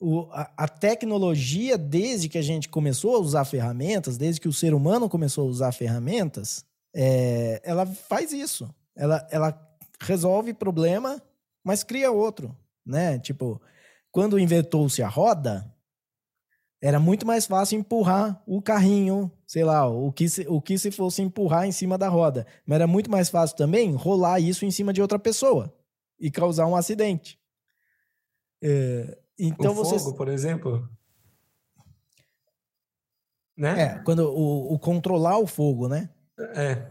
o, 0.00 0.28
a, 0.32 0.50
a, 0.56 0.68
tecnologia, 0.68 1.76
desde 1.76 2.28
que 2.28 2.38
a 2.38 2.42
gente 2.42 2.68
começou 2.68 3.16
a 3.16 3.20
usar 3.20 3.44
ferramentas, 3.44 4.16
desde 4.16 4.40
que 4.40 4.48
o 4.48 4.52
ser 4.52 4.72
humano 4.72 5.08
começou 5.08 5.46
a 5.46 5.50
usar 5.50 5.72
ferramentas, 5.72 6.64
é, 6.94 7.60
ela 7.64 7.84
faz 7.84 8.32
isso. 8.32 8.72
Ela, 8.96 9.26
ela 9.30 9.76
resolve 10.00 10.54
problema, 10.54 11.20
mas 11.62 11.84
cria 11.84 12.10
outro, 12.10 12.56
né? 12.84 13.18
Tipo, 13.18 13.60
quando 14.10 14.38
inventou-se 14.38 15.02
a 15.02 15.08
roda, 15.08 15.70
era 16.80 16.98
muito 16.98 17.26
mais 17.26 17.46
fácil 17.46 17.78
empurrar 17.78 18.40
o 18.46 18.62
carrinho, 18.62 19.30
sei 19.46 19.64
lá, 19.64 19.86
o 19.86 20.12
que, 20.12 20.28
se, 20.28 20.46
o 20.48 20.62
que 20.62 20.78
se 20.78 20.90
fosse 20.90 21.20
empurrar 21.20 21.66
em 21.66 21.72
cima 21.72 21.98
da 21.98 22.08
roda. 22.08 22.46
Mas 22.64 22.76
era 22.76 22.86
muito 22.86 23.10
mais 23.10 23.28
fácil 23.28 23.56
também 23.56 23.92
rolar 23.92 24.40
isso 24.40 24.64
em 24.64 24.70
cima 24.70 24.92
de 24.92 25.02
outra 25.02 25.18
pessoa 25.18 25.74
e 26.18 26.30
causar 26.30 26.66
um 26.66 26.76
acidente. 26.76 27.38
É, 28.62 29.18
então 29.38 29.72
o 29.72 29.74
você... 29.74 29.98
fogo, 29.98 30.16
por 30.16 30.28
exemplo. 30.28 30.88
Né? 33.56 33.82
É, 33.82 33.98
quando 34.04 34.20
o, 34.20 34.74
o 34.74 34.78
controlar 34.78 35.38
o 35.38 35.46
fogo, 35.46 35.88
né? 35.88 36.10
É. 36.54 36.88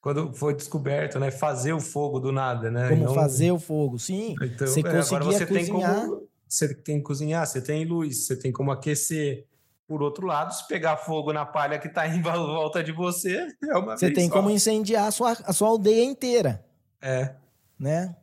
Quando 0.00 0.34
foi 0.34 0.54
descoberto, 0.54 1.18
né? 1.18 1.30
Fazer 1.30 1.72
o 1.72 1.80
fogo 1.80 2.18
do 2.20 2.32
nada, 2.32 2.70
né? 2.70 2.88
Como 2.88 3.04
Não... 3.04 3.14
fazer 3.14 3.52
o 3.52 3.58
fogo, 3.58 3.98
sim. 3.98 4.34
Então, 4.42 4.66
você 4.66 4.80
é, 4.80 4.82
conseguia 4.82 5.24
você 5.24 5.46
cozinhar... 5.46 5.94
Tem 5.94 6.08
como 6.08 6.28
você 6.54 6.72
tem 6.72 6.98
que 6.98 7.02
cozinhar, 7.02 7.46
você 7.46 7.60
tem 7.60 7.84
luz, 7.84 8.26
você 8.26 8.36
tem 8.36 8.52
como 8.52 8.70
aquecer. 8.70 9.46
Por 9.86 10.02
outro 10.02 10.26
lado, 10.26 10.54
se 10.54 10.66
pegar 10.66 10.96
fogo 10.96 11.32
na 11.32 11.44
palha 11.44 11.78
que 11.78 11.88
está 11.88 12.06
em 12.06 12.20
volta 12.22 12.82
de 12.82 12.92
você, 12.92 13.48
é 13.62 13.76
uma 13.76 13.96
Você 13.96 14.10
tem 14.10 14.28
só. 14.28 14.34
como 14.34 14.50
incendiar 14.50 15.08
a 15.08 15.10
sua, 15.10 15.32
a 15.32 15.52
sua 15.52 15.68
aldeia 15.68 16.04
inteira. 16.04 16.64
É. 17.02 17.34
Né? 17.78 18.14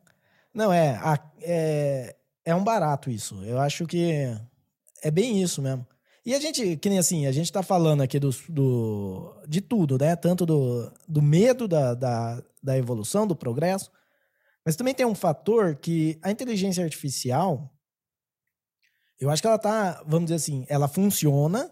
Não, 0.53 0.71
é, 0.71 0.99
é. 1.41 2.15
É 2.43 2.55
um 2.55 2.63
barato 2.63 3.09
isso. 3.09 3.43
Eu 3.43 3.59
acho 3.59 3.85
que 3.85 4.35
é 5.03 5.11
bem 5.11 5.41
isso 5.41 5.61
mesmo. 5.61 5.85
E 6.25 6.35
a 6.35 6.39
gente, 6.39 6.77
que 6.77 6.89
nem 6.89 6.99
assim, 6.99 7.25
a 7.25 7.31
gente 7.31 7.45
está 7.45 7.63
falando 7.63 8.01
aqui 8.01 8.19
do, 8.19 8.29
do, 8.49 9.41
de 9.47 9.61
tudo, 9.61 9.97
né? 9.97 10.15
Tanto 10.15 10.45
do, 10.45 10.91
do 11.07 11.21
medo 11.21 11.67
da, 11.67 11.93
da, 11.95 12.43
da 12.61 12.77
evolução, 12.77 13.25
do 13.25 13.35
progresso, 13.35 13.91
mas 14.63 14.75
também 14.75 14.93
tem 14.93 15.05
um 15.05 15.15
fator 15.15 15.75
que 15.75 16.19
a 16.21 16.29
inteligência 16.29 16.83
artificial, 16.83 17.71
eu 19.19 19.29
acho 19.31 19.41
que 19.41 19.47
ela 19.47 19.57
tá, 19.57 20.03
vamos 20.05 20.25
dizer 20.25 20.35
assim, 20.35 20.65
ela 20.69 20.87
funciona, 20.87 21.71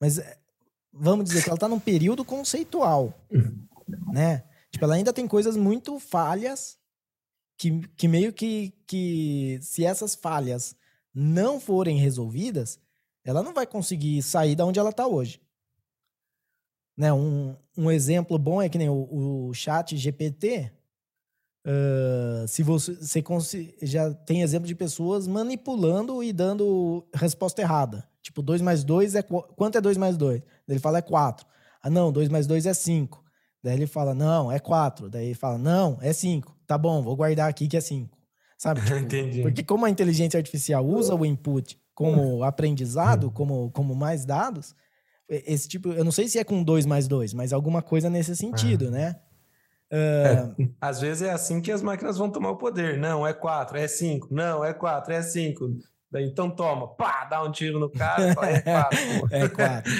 mas 0.00 0.18
eh, 0.18 0.38
vamos 0.92 1.24
dizer 1.24 1.44
que 1.44 1.48
ela 1.48 1.58
tá 1.58 1.68
num 1.68 1.78
período 1.78 2.24
conceitual, 2.24 3.14
né? 4.12 4.44
Tipo, 4.72 4.84
ela 4.84 4.94
ainda 4.94 5.12
tem 5.12 5.28
coisas 5.28 5.56
muito 5.56 5.98
falhas 6.00 6.78
que, 7.56 7.86
que 7.96 8.08
meio 8.08 8.32
que, 8.32 8.72
que 8.86 9.58
se 9.62 9.84
essas 9.84 10.14
falhas 10.14 10.74
não 11.14 11.60
forem 11.60 11.98
resolvidas, 11.98 12.80
ela 13.24 13.42
não 13.42 13.52
vai 13.52 13.66
conseguir 13.66 14.22
sair 14.22 14.56
da 14.56 14.64
onde 14.64 14.80
ela 14.80 14.90
está 14.90 15.06
hoje. 15.06 15.40
Né? 16.96 17.12
Um, 17.12 17.54
um 17.76 17.90
exemplo 17.90 18.38
bom 18.38 18.60
é 18.60 18.68
que 18.68 18.78
nem 18.78 18.88
o, 18.88 19.48
o 19.48 19.54
chat 19.54 19.96
GPT, 19.96 20.72
Uh, 21.64 22.46
se 22.48 22.60
você, 22.62 22.94
você 22.96 23.74
já 23.82 24.12
tem 24.12 24.42
exemplo 24.42 24.66
de 24.66 24.74
pessoas 24.74 25.28
manipulando 25.28 26.22
e 26.22 26.32
dando 26.32 27.06
resposta 27.14 27.62
errada. 27.62 28.06
Tipo, 28.20 28.42
2 28.42 28.60
mais 28.60 28.82
2 28.82 29.14
é. 29.14 29.22
Quanto 29.22 29.78
é 29.78 29.80
2 29.80 29.96
mais 29.96 30.16
2? 30.16 30.42
Ele 30.68 30.78
fala 30.80 30.98
é 30.98 31.02
4. 31.02 31.46
Ah, 31.80 31.90
não, 31.90 32.10
2 32.12 32.28
mais 32.28 32.46
2 32.46 32.66
é 32.66 32.74
5. 32.74 33.21
Daí 33.62 33.74
ele 33.74 33.86
fala, 33.86 34.14
não, 34.14 34.50
é 34.50 34.58
4. 34.58 35.08
Daí 35.08 35.26
ele 35.26 35.34
fala, 35.34 35.56
não, 35.56 35.98
é 36.00 36.12
5. 36.12 36.56
Tá 36.66 36.76
bom, 36.76 37.02
vou 37.02 37.14
guardar 37.14 37.48
aqui 37.48 37.68
que 37.68 37.76
é 37.76 37.80
5. 37.80 38.16
Sabe? 38.58 38.80
Tipo, 38.84 38.96
Entendi. 38.96 39.42
Porque 39.42 39.62
como 39.62 39.84
a 39.86 39.90
inteligência 39.90 40.38
artificial 40.38 40.84
usa 40.84 41.14
o 41.14 41.24
input 41.24 41.78
como 41.94 42.42
aprendizado, 42.44 43.30
como, 43.30 43.70
como 43.70 43.94
mais 43.94 44.24
dados, 44.24 44.74
esse 45.28 45.68
tipo, 45.68 45.90
eu 45.90 46.04
não 46.04 46.12
sei 46.12 46.28
se 46.28 46.38
é 46.38 46.44
com 46.44 46.62
2 46.62 46.84
mais 46.86 47.08
2, 47.08 47.32
mas 47.34 47.52
alguma 47.52 47.80
coisa 47.80 48.10
nesse 48.10 48.36
sentido, 48.36 48.90
né? 48.90 49.16
É, 49.90 50.48
às 50.80 51.00
vezes 51.00 51.22
é 51.22 51.30
assim 51.30 51.60
que 51.60 51.70
as 51.70 51.82
máquinas 51.82 52.18
vão 52.18 52.30
tomar 52.30 52.50
o 52.50 52.56
poder. 52.56 52.98
Não, 52.98 53.26
é 53.26 53.32
4, 53.32 53.78
é 53.78 53.86
5. 53.86 54.28
Não, 54.30 54.64
é 54.64 54.72
4, 54.72 55.12
é 55.12 55.22
5. 55.22 55.70
Então 56.14 56.50
toma, 56.50 56.88
pá, 56.94 57.24
dá 57.24 57.42
um 57.42 57.50
tiro 57.50 57.78
no 57.78 57.90
cara, 57.90 58.34
fala, 58.34 58.50
é 58.50 58.60
4. 58.60 58.98
é 59.30 59.48
4. 59.48 59.92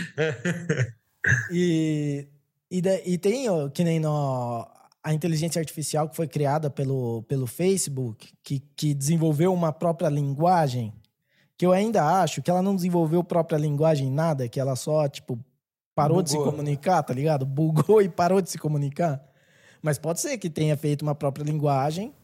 e, 1.50 2.28
e, 2.72 2.82
e 3.04 3.18
tem, 3.18 3.46
que 3.70 3.84
nem 3.84 4.00
no, 4.00 4.66
a 5.04 5.12
inteligência 5.12 5.60
artificial 5.60 6.08
que 6.08 6.16
foi 6.16 6.26
criada 6.26 6.70
pelo, 6.70 7.22
pelo 7.24 7.46
Facebook, 7.46 8.32
que, 8.42 8.60
que 8.74 8.94
desenvolveu 8.94 9.52
uma 9.52 9.70
própria 9.72 10.08
linguagem, 10.08 10.90
que 11.58 11.66
eu 11.66 11.72
ainda 11.72 12.02
acho 12.22 12.40
que 12.40 12.50
ela 12.50 12.62
não 12.62 12.74
desenvolveu 12.74 13.22
própria 13.22 13.58
linguagem 13.58 14.10
nada, 14.10 14.48
que 14.48 14.58
ela 14.58 14.74
só, 14.74 15.06
tipo, 15.06 15.38
parou 15.94 16.16
Bugou. 16.16 16.22
de 16.22 16.30
se 16.30 16.38
comunicar, 16.38 17.02
tá 17.02 17.12
ligado? 17.12 17.44
Bugou 17.44 18.00
e 18.00 18.08
parou 18.08 18.40
de 18.40 18.50
se 18.50 18.56
comunicar. 18.56 19.22
Mas 19.82 19.98
pode 19.98 20.20
ser 20.20 20.38
que 20.38 20.48
tenha 20.48 20.76
feito 20.76 21.02
uma 21.02 21.14
própria 21.14 21.44
linguagem. 21.44 22.14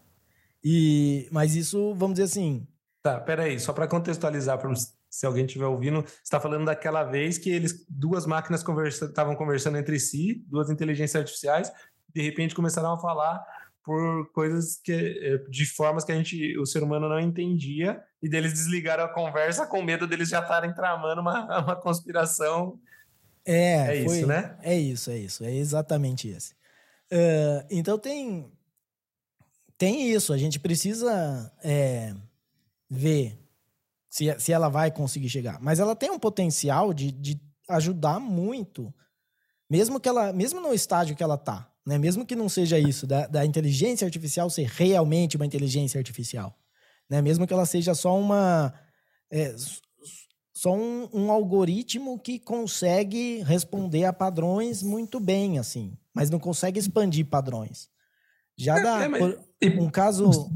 E, 0.64 1.28
mas 1.30 1.57
isso, 1.57 1.94
vamos 1.94 2.14
dizer 2.14 2.24
assim. 2.24 2.66
Tá, 3.03 3.20
peraí, 3.20 3.61
só 3.61 3.72
para 3.72 3.86
contextualizar, 3.86 4.59
pra, 4.59 4.72
se 5.11 5.26
alguém 5.26 5.46
estiver 5.46 5.66
ouvindo, 5.66 6.02
você 6.02 6.22
está 6.22 6.40
falando 6.40 6.64
daquela 6.64 7.04
vez 7.04 7.38
que 7.38 7.50
eles, 7.50 7.84
duas 7.88 8.26
máquinas 8.26 8.64
estavam 8.86 9.34
conversando 9.34 9.78
entre 9.78 9.98
si, 9.98 10.44
duas 10.46 10.70
inteligências 10.70 11.20
artificiais, 11.20 11.72
de 12.14 12.22
repente 12.22 12.54
começaram 12.54 12.92
a 12.92 12.98
falar 12.98 13.44
por 13.84 14.30
coisas 14.32 14.78
que 14.82 14.92
eh, 14.92 15.38
de 15.48 15.64
formas 15.64 16.04
que 16.04 16.12
a 16.12 16.14
gente 16.14 16.59
o 16.59 16.66
ser 16.66 16.82
humano 16.82 17.09
não 17.09 17.18
entendia 17.18 18.02
e 18.22 18.28
deles 18.28 18.52
desligaram 18.52 19.04
a 19.04 19.09
conversa 19.09 19.66
com 19.66 19.82
medo 19.82 20.06
deles 20.06 20.28
já 20.28 20.40
estarem 20.40 20.74
tramando 20.74 21.22
uma, 21.22 21.44
uma 21.64 21.76
conspiração 21.76 22.78
é, 23.46 24.00
é 24.00 24.04
foi, 24.04 24.18
isso 24.18 24.26
né 24.26 24.59
é 24.62 24.76
isso 24.76 25.11
é 25.11 25.16
isso 25.16 25.44
é 25.44 25.54
exatamente 25.54 26.28
esse 26.28 26.59
Uh, 27.11 27.64
então 27.70 27.98
tem 27.98 28.52
tem 29.76 30.11
isso. 30.11 30.32
A 30.32 30.38
gente 30.38 30.59
precisa 30.59 31.52
é, 31.62 32.14
ver 32.90 33.38
se, 34.09 34.34
se 34.38 34.52
ela 34.52 34.68
vai 34.68 34.90
conseguir 34.90 35.28
chegar. 35.28 35.61
Mas 35.61 35.78
ela 35.78 35.94
tem 35.94 36.11
um 36.11 36.18
potencial 36.18 36.92
de, 36.92 37.12
de 37.12 37.40
ajudar 37.68 38.18
muito, 38.18 38.92
mesmo 39.70 40.00
que 40.00 40.09
ela, 40.09 40.32
mesmo 40.32 40.61
no 40.61 40.72
estágio 40.72 41.16
que 41.16 41.22
ela 41.22 41.34
está, 41.34 41.70
né? 41.86 41.98
Mesmo 41.98 42.24
que 42.26 42.36
não 42.36 42.48
seja 42.48 42.78
isso 42.78 43.06
da, 43.06 43.26
da 43.26 43.44
inteligência 43.44 44.04
artificial 44.04 44.48
ser 44.50 44.66
realmente 44.66 45.36
uma 45.36 45.46
inteligência 45.46 45.98
artificial, 45.98 46.59
né? 47.09 47.20
Mesmo 47.22 47.46
que 47.46 47.52
ela 47.52 47.66
seja 47.66 47.94
só 47.94 48.18
uma 48.18 48.72
é 49.30 49.54
só 50.59 50.74
um, 50.74 51.09
um, 51.12 51.30
algoritmo 51.30 52.18
que 52.18 52.36
consegue 52.36 53.44
responder 53.44 54.04
a 54.06 54.12
padrões 54.12 54.82
muito 54.82 55.20
bem, 55.20 55.56
assim, 55.56 55.96
mas 56.12 56.30
não 56.30 56.40
consegue 56.40 56.80
expandir 56.80 57.24
padrões. 57.26 57.88
Já 58.56 58.76
é, 58.76 58.82
dá 58.82 59.04
é, 59.04 59.09
mas... 59.09 59.36
um 59.78 59.88
caso. 59.88 60.50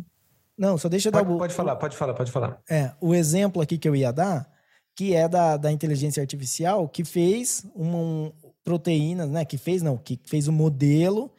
Não, 0.57 0.77
só 0.77 0.89
deixa 0.89 1.09
eu 1.09 1.13
pode, 1.13 1.27
dar 1.27 1.35
o. 1.35 1.39
Pode 1.39 1.55
falar, 1.55 1.77
pode 1.77 1.97
falar, 1.97 2.15
pode 2.15 2.33
falar. 2.33 2.63
É, 2.69 2.93
o 3.01 3.15
exemplo 3.15 3.63
aqui 3.63 3.79
que 3.79 3.89
eu 3.89 3.97
ia 3.97 4.13
dar, 4.13 4.51
que 4.95 5.15
é 5.15 5.29
da, 5.29 5.57
da 5.57 5.73
inteligência 5.73 6.21
artificial, 6.21 6.89
que 6.89 7.05
fez 7.05 7.65
uma 7.75 7.99
um, 7.99 8.33
proteína, 8.63 9.27
né? 9.27 9.45
Que 9.45 9.57
fez, 9.57 9.83
não, 9.83 9.97
que 9.97 10.21
fez 10.25 10.49
um 10.49 10.53
modelo 10.53 11.33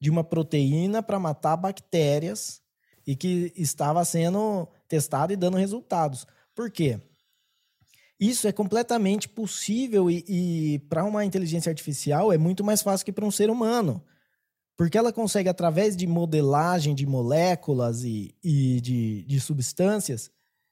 de 0.00 0.10
uma 0.10 0.24
proteína 0.24 1.02
para 1.02 1.18
matar 1.18 1.56
bactérias 1.56 2.62
e 3.06 3.14
que 3.16 3.52
estava 3.56 4.04
sendo 4.04 4.68
testado 4.88 5.32
e 5.32 5.36
dando 5.36 5.56
resultados. 5.56 6.26
Por 6.54 6.70
quê? 6.70 6.98
Isso 8.18 8.46
é 8.46 8.52
completamente 8.52 9.28
possível 9.28 10.10
e, 10.10 10.24
e 10.28 10.78
para 10.80 11.04
uma 11.04 11.24
inteligência 11.24 11.70
artificial 11.70 12.32
é 12.32 12.38
muito 12.38 12.62
mais 12.62 12.82
fácil 12.82 13.04
que 13.04 13.12
para 13.12 13.24
um 13.24 13.30
ser 13.30 13.50
humano. 13.50 14.04
Porque 14.80 14.96
ela 14.96 15.12
consegue, 15.12 15.46
através 15.46 15.94
de 15.94 16.06
modelagem 16.06 16.94
de 16.94 17.04
moléculas 17.04 18.02
e, 18.02 18.34
e 18.42 18.80
de, 18.80 19.24
de 19.24 19.38
substâncias, 19.38 20.30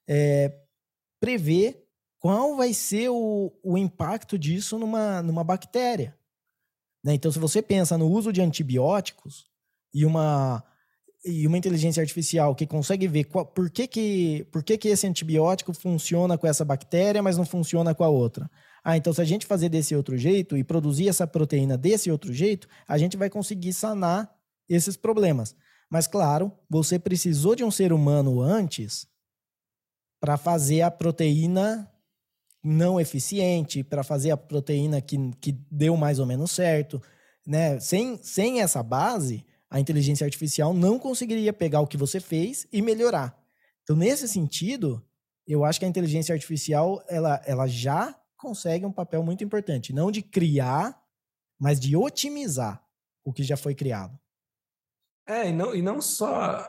é, 0.09 0.63
prever 1.21 1.87
qual 2.19 2.57
vai 2.57 2.73
ser 2.73 3.11
o, 3.11 3.53
o 3.63 3.77
impacto 3.77 4.39
disso 4.39 4.79
numa, 4.79 5.23
numa 5.23 5.45
bactéria. 5.45 6.19
Né? 7.05 7.13
Então, 7.13 7.31
se 7.31 7.39
você 7.39 7.61
pensa 7.61 7.99
no 7.99 8.09
uso 8.09 8.33
de 8.33 8.41
antibióticos 8.41 9.47
e 9.93 10.07
uma, 10.07 10.65
e 11.25 11.47
uma 11.47 11.59
inteligência 11.59 12.01
artificial 12.01 12.55
que 12.55 12.66
consegue 12.66 13.09
ver 13.09 13.25
qual, 13.25 13.45
por, 13.45 13.71
que, 13.71 13.87
que, 13.87 14.47
por 14.53 14.62
que, 14.62 14.79
que 14.79 14.89
esse 14.89 15.07
antibiótico 15.07 15.73
funciona 15.75 16.39
com 16.39 16.47
essa 16.47 16.64
bactéria, 16.64 17.23
mas 17.23 17.37
não 17.37 17.45
funciona 17.45 17.95
com 17.95 18.05
a 18.05 18.09
outra. 18.09 18.51
Ah, 18.85 18.97
então 18.97 19.12
se 19.12 19.21
a 19.21 19.25
gente 19.25 19.47
fazer 19.47 19.69
desse 19.69 19.95
outro 19.95 20.16
jeito 20.16 20.57
e 20.57 20.64
produzir 20.64 21.09
essa 21.09 21.27
proteína 21.27 21.77
desse 21.77 22.11
outro 22.11 22.33
jeito, 22.33 22.69
a 22.87 22.97
gente 22.97 23.16
vai 23.16 23.29
conseguir 23.29 23.73
sanar 23.73 24.33
esses 24.69 24.97
problemas. 24.97 25.55
Mas 25.91 26.07
claro, 26.07 26.53
você 26.71 26.99
precisou 26.99 27.55
de 27.55 27.64
um 27.64 27.71
ser 27.71 27.93
humano 27.93 28.41
antes 28.41 29.07
para 30.21 30.37
fazer 30.37 30.83
a 30.83 30.91
proteína 30.91 31.91
não 32.62 33.01
eficiente, 33.01 33.83
para 33.83 34.03
fazer 34.03 34.31
a 34.31 34.37
proteína 34.37 35.01
que, 35.01 35.16
que 35.41 35.53
deu 35.71 35.97
mais 35.97 36.19
ou 36.19 36.27
menos 36.27 36.51
certo. 36.51 37.01
Né? 37.47 37.81
Sem, 37.81 38.19
sem 38.23 38.61
essa 38.61 38.83
base, 38.83 39.45
a 39.71 39.79
inteligência 39.79 40.25
artificial 40.25 40.73
não 40.73 40.99
conseguiria 40.99 41.53
pegar 41.53 41.81
o 41.81 41.87
que 41.87 41.97
você 41.97 42.21
fez 42.21 42.66
e 42.73 42.81
melhorar. 42.81 43.39
Então, 43.83 43.97
nesse 43.97 44.29
sentido, 44.29 45.05
eu 45.47 45.64
acho 45.64 45.79
que 45.79 45.85
a 45.85 45.89
inteligência 45.89 46.35
artificial 46.35 47.03
ela, 47.09 47.43
ela 47.47 47.66
já 47.66 48.19
consegue 48.37 48.87
um 48.87 48.93
papel 48.93 49.23
muito 49.23 49.43
importante, 49.45 49.93
não 49.93 50.11
de 50.11 50.23
criar, 50.23 51.01
mas 51.59 51.81
de 51.81 51.97
otimizar 51.97 52.83
o 53.25 53.33
que 53.33 53.43
já 53.43 53.57
foi 53.57 53.75
criado. 53.75 54.19
É, 55.27 55.49
e 55.49 55.53
não, 55.53 55.75
e 55.75 55.83
não 55.83 56.01
só 56.01 56.66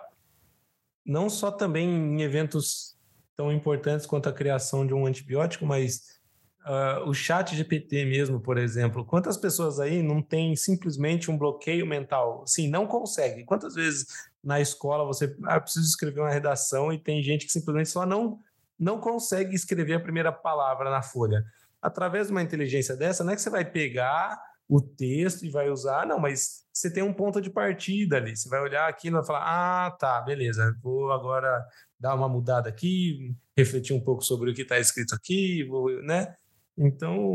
não 1.06 1.30
só 1.30 1.52
também 1.52 1.89
em 1.89 2.22
eventos 2.22 2.97
tão 3.36 3.52
importantes 3.52 4.06
quanto 4.06 4.30
a 4.30 4.34
criação 4.34 4.86
de 4.86 4.93
um 4.93 5.06
antibiótico, 5.06 5.66
mas 5.66 6.18
uh, 6.66 7.07
o 7.07 7.14
chat 7.14 7.55
GPT 7.55 8.05
mesmo, 8.05 8.39
por 8.39 8.57
exemplo. 8.57 9.05
Quantas 9.05 9.38
pessoas 9.38 9.80
aí 9.80 10.01
não 10.01 10.22
tem 10.22 10.55
simplesmente 10.55 11.30
um 11.30 11.38
bloqueio 11.38 11.86
mental? 11.86 12.43
Sim, 12.45 12.70
não 12.70 12.88
consegue. 12.88 13.43
Quantas 13.43 13.76
vezes 13.76 14.05
na 14.43 14.60
escola 14.60 15.05
você 15.05 15.36
ah, 15.45 15.60
precisa 15.60 15.86
escrever 15.86 16.22
uma 16.22 16.32
redação 16.32 16.91
e 16.91 16.97
tem 16.97 17.22
gente 17.22 17.45
que 17.45 17.51
simplesmente 17.51 17.89
só 17.89 18.05
não, 18.05 18.39
não 18.78 18.99
consegue 18.99 19.55
escrever 19.55 19.93
a 19.93 19.99
primeira 19.99 20.32
palavra 20.32 20.89
na 20.89 21.01
folha? 21.01 21.43
Através 21.82 22.28
de 22.28 22.32
uma 22.32 22.43
inteligência 22.43 22.95
dessa, 22.95 23.24
não 23.24 23.32
é 23.32 23.36
que 23.36 23.41
você 23.41 23.49
vai 23.49 23.64
pegar 23.64 24.38
o 24.68 24.80
texto 24.80 25.43
e 25.45 25.49
vai 25.49 25.70
usar, 25.70 26.05
não, 26.05 26.20
mas 26.20 26.64
você 26.72 26.93
tem 26.93 27.01
um 27.01 27.14
ponto 27.14 27.41
de 27.41 27.49
partida 27.49 28.18
ali. 28.18 28.38
Você 28.38 28.47
vai 28.47 28.62
olhar 28.62 28.88
aquilo 28.88 29.16
e 29.16 29.20
vai 29.20 29.26
falar: 29.26 29.45
ah, 29.88 29.91
tá, 29.91 30.22
beleza, 30.22 30.78
vou 30.82 31.12
agora 31.12 31.66
dar 31.99 32.14
uma 32.14 32.30
mudada 32.30 32.70
aqui, 32.70 33.36
refletir 33.57 33.93
um 33.93 33.99
pouco 33.99 34.24
sobre 34.24 34.51
o 34.51 34.53
que 34.53 34.62
está 34.62 34.78
escrito 34.78 35.16
aqui, 35.16 35.68
né? 36.03 36.36
Então, 36.80 37.34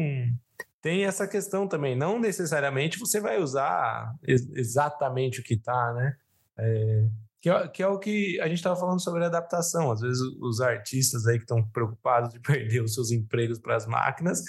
tem 0.80 1.04
essa 1.04 1.28
questão 1.28 1.68
também. 1.68 1.94
Não 1.94 2.18
necessariamente 2.18 2.98
você 2.98 3.20
vai 3.20 3.38
usar 3.38 4.14
exatamente 4.26 5.40
o 5.40 5.44
que 5.44 5.54
está, 5.54 5.92
né? 5.92 6.16
É, 6.58 7.08
que, 7.40 7.50
é, 7.50 7.68
que, 7.68 7.82
é, 7.82 7.86
o 7.86 7.98
que 7.98 8.40
a 8.40 8.48
gente 8.48 8.56
estava 8.56 8.76
falando 8.76 9.02
sobre 9.02 9.24
adaptação. 9.24 9.92
Às 9.92 10.00
vezes, 10.00 10.20
os 10.40 10.60
artistas 10.60 11.26
aí 11.26 11.36
que 11.36 11.44
estão 11.44 11.62
preocupados 11.68 12.32
de 12.32 12.40
perder 12.40 12.82
os 12.82 12.94
seus 12.94 13.10
empregos 13.10 13.58
para 13.58 13.76
as 13.76 13.86
máquinas 13.86 14.42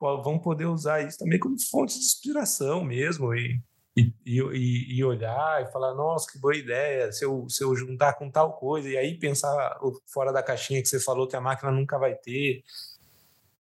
vão 0.00 0.36
poder 0.36 0.66
usar 0.66 1.00
isso 1.06 1.16
também 1.16 1.38
como 1.38 1.54
fonte 1.70 1.94
de 1.94 2.04
inspiração 2.04 2.84
mesmo 2.84 3.32
e 3.34 3.60
e, 3.96 4.12
e, 4.24 4.96
e, 4.96 5.04
olhar 5.04 5.62
e 5.62 5.70
falar, 5.70 5.94
nossa, 5.94 6.30
que 6.30 6.38
boa 6.38 6.56
ideia, 6.56 7.12
se 7.12 7.24
eu, 7.24 7.46
se 7.48 7.62
eu 7.62 7.76
juntar 7.76 8.14
com 8.14 8.30
tal 8.30 8.54
coisa, 8.54 8.88
e 8.88 8.96
aí 8.96 9.18
pensar 9.18 9.78
fora 10.06 10.32
da 10.32 10.42
caixinha 10.42 10.80
que 10.80 10.88
você 10.88 10.98
falou 10.98 11.28
que 11.28 11.36
a 11.36 11.40
máquina 11.40 11.70
nunca 11.70 11.98
vai 11.98 12.14
ter. 12.14 12.62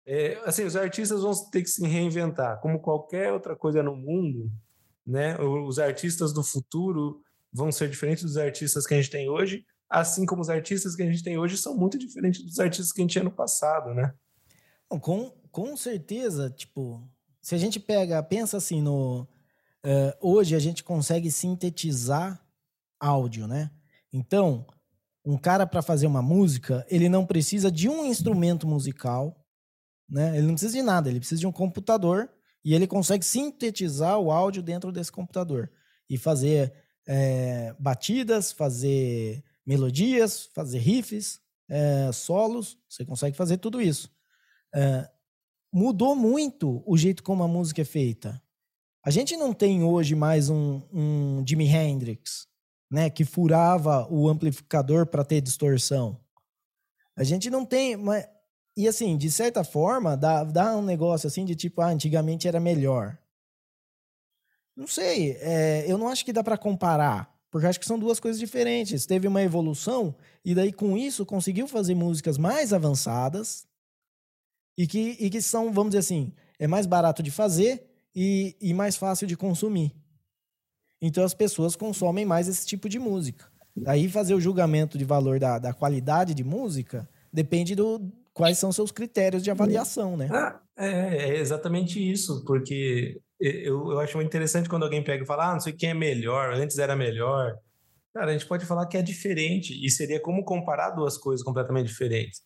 É, 0.06 0.39
assim, 0.45 0.64
os 0.64 0.76
artistas 0.76 1.22
vão 1.22 1.32
ter 1.52 1.62
que 1.62 1.70
se 1.70 1.86
reinventar, 1.86 2.60
como 2.60 2.80
qualquer 2.80 3.32
outra 3.32 3.56
coisa 3.56 3.84
no 3.84 3.95
mundo, 3.95 4.52
né? 5.06 5.38
Os 5.39 5.80
artistas 5.80 6.34
do 6.34 6.43
futuro 6.43 7.22
vão 7.54 7.72
ser 7.72 7.89
diferentes 7.89 8.24
dos 8.24 8.38
artistas 8.38 8.86
que 8.86 8.93
a 8.93 8.97
gente 8.97 9.12
tem 9.12 9.30
hoje, 9.30 9.66
assim 9.89 10.26
como 10.26 10.41
os 10.41 10.49
artistas 10.49 10.95
que 10.95 11.04
a 11.04 11.06
gente 11.06 11.24
tem 11.24 11.38
hoje 11.38 11.58
são 11.58 11.76
muito 11.76 11.97
diferentes 11.97 12.43
dos 12.43 12.60
artistas 12.60 12.91
que 12.91 13.02
a 13.02 13.04
gente 13.04 13.12
tinha 13.12 13.24
no 13.24 13.32
passado, 13.32 13.93
né? 13.93 14.14
Com, 14.88 15.32
com 15.52 15.78
certeza, 15.78 16.49
tipo, 16.49 17.08
se 17.41 17.56
a 17.56 17.58
gente 17.58 17.80
pega, 17.80 18.22
pensa 18.24 18.58
assim 18.58 18.82
no 18.82 19.28
Uh, 19.84 20.14
hoje 20.22 20.56
a 20.56 20.60
gente 20.60 20.84
consegue 20.84 21.32
sintetizar 21.32 22.39
áudio, 22.99 23.47
né? 23.47 23.72
Então, 24.14 24.68
um 25.26 25.38
cara 25.38 25.66
para 25.66 25.82
fazer 25.82 26.06
uma 26.06 26.22
música, 26.22 26.86
ele 26.88 27.10
não 27.10 27.26
precisa 27.26 27.72
de 27.72 27.89
um 27.89 28.06
instrumento 28.06 28.68
musical, 28.68 29.40
né? 30.12 30.38
Ele 30.38 30.45
não 30.45 30.53
precisa 30.53 30.74
de 30.74 30.84
nada, 30.84 31.09
ele 31.09 31.20
precisa 31.20 31.39
de 31.39 31.47
um 31.47 31.51
computador 31.51 32.30
e 32.64 32.76
ele 32.76 32.86
consegue 32.86 33.24
sintetizar 33.26 34.20
o 34.20 34.30
áudio 34.30 34.62
dentro 34.62 34.91
desse 34.91 35.12
computador 35.12 35.72
e 36.09 36.18
fazer 36.18 36.74
é, 37.07 37.74
batidas, 37.80 38.51
fazer 38.51 39.41
melodias, 39.66 40.47
fazer 40.53 40.80
riffs, 40.80 41.39
é, 41.70 42.12
solos, 42.12 42.78
você 42.89 43.05
consegue 43.05 43.38
fazer 43.38 43.57
tudo 43.57 43.82
isso. 43.82 44.14
É, 44.76 45.09
mudou 45.72 46.16
muito 46.16 46.84
o 46.86 46.97
jeito 46.97 47.24
como 47.24 47.43
a 47.43 47.47
música 47.47 47.82
é 47.82 47.86
feita. 47.86 48.41
A 49.03 49.09
gente 49.09 49.38
não 49.38 49.53
tem 49.53 49.82
hoje 49.82 50.14
mais 50.14 50.49
um, 50.49 50.82
um 50.91 51.43
Jimi 51.47 51.68
Hendrix, 51.68 52.47
né, 52.91 53.09
que 53.09 53.24
furava 53.24 54.05
o 54.12 54.28
amplificador 54.28 55.07
para 55.07 55.24
ter 55.24 55.39
distorção. 55.39 56.20
A 57.16 57.24
gente 57.24 57.49
não 57.49 57.66
tem, 57.66 57.95
mas 57.95 58.28
e 58.76 58.88
assim, 58.88 59.17
de 59.17 59.30
certa 59.30 59.63
forma, 59.63 60.15
dá, 60.15 60.43
dá 60.43 60.76
um 60.78 60.82
negócio 60.82 61.28
assim 61.28 61.43
de 61.43 61.55
tipo, 61.55 61.82
ah, 61.82 61.89
antigamente 61.89 62.47
era 62.47 62.59
melhor. 62.59 63.17
Não 64.76 64.88
sei, 64.88 65.34
é, 65.41 65.86
eu 65.88 65.97
não 65.97 66.07
acho 66.07 66.24
que 66.24 66.32
dá 66.32 66.43
para 66.43 66.57
comparar, 66.57 67.38
porque 67.49 67.67
acho 67.67 67.80
que 67.80 67.86
são 67.86 67.99
duas 67.99 68.19
coisas 68.19 68.39
diferentes. 68.39 69.05
Teve 69.05 69.28
uma 69.28 69.41
evolução 69.41 70.15
e 70.43 70.55
daí 70.55 70.72
com 70.72 70.97
isso 70.97 71.26
conseguiu 71.26 71.67
fazer 71.67 71.93
músicas 71.93 72.38
mais 72.38 72.72
avançadas 72.72 73.67
e 74.78 74.88
que, 74.88 75.17
e 75.19 75.30
que 75.30 75.41
são, 75.41 75.74
vamos 75.74 75.91
dizer 75.91 75.99
assim, 75.99 76.34
é 76.57 76.67
mais 76.67 76.86
barato 76.86 77.22
de 77.22 77.30
fazer 77.30 77.86
e, 78.15 78.55
e 78.61 78.74
mais 78.74 78.95
fácil 78.95 79.28
de 79.28 79.36
consumir. 79.36 79.93
Então 81.01 81.26
as 81.26 81.34
pessoas 81.34 81.76
consomem 81.76 82.26
mais 82.26 82.47
esse 82.47 82.65
tipo 82.65 82.88
de 82.88 82.99
música. 82.99 83.51
Aí 83.86 84.07
fazer 84.07 84.34
o 84.34 84.41
julgamento 84.41 84.97
de 84.97 85.03
valor 85.03 85.39
da, 85.39 85.59
da 85.59 85.74
qualidade 85.74 86.34
de 86.34 86.43
música 86.43 87.09
depende 87.34 87.76
do 87.76 88.11
quais 88.34 88.57
são 88.57 88.71
seus 88.71 88.91
critérios 88.91 89.43
de 89.43 89.51
avaliação, 89.51 90.15
né? 90.15 90.29
Ah, 90.32 90.59
é, 90.77 91.29
é, 91.29 91.39
exatamente 91.39 91.99
isso, 91.99 92.43
porque 92.45 93.19
eu, 93.39 93.91
eu 93.91 93.99
acho 93.99 94.17
muito 94.17 94.29
interessante 94.29 94.69
quando 94.69 94.84
alguém 94.84 95.03
pega 95.03 95.23
e 95.23 95.27
fala, 95.27 95.49
ah, 95.49 95.53
não 95.53 95.59
sei 95.59 95.73
quem 95.73 95.89
é 95.89 95.93
melhor, 95.93 96.53
antes 96.53 96.77
era 96.77 96.95
melhor. 96.95 97.57
Cara, 98.13 98.32
a 98.32 98.34
gente 98.34 98.47
pode 98.47 98.65
falar 98.65 98.86
que 98.88 98.97
é 98.97 99.01
diferente 99.01 99.73
e 99.86 99.89
seria 99.89 100.19
como 100.19 100.43
comparar 100.43 100.91
duas 100.91 101.17
coisas 101.17 101.43
completamente 101.43 101.88
diferentes. 101.88 102.43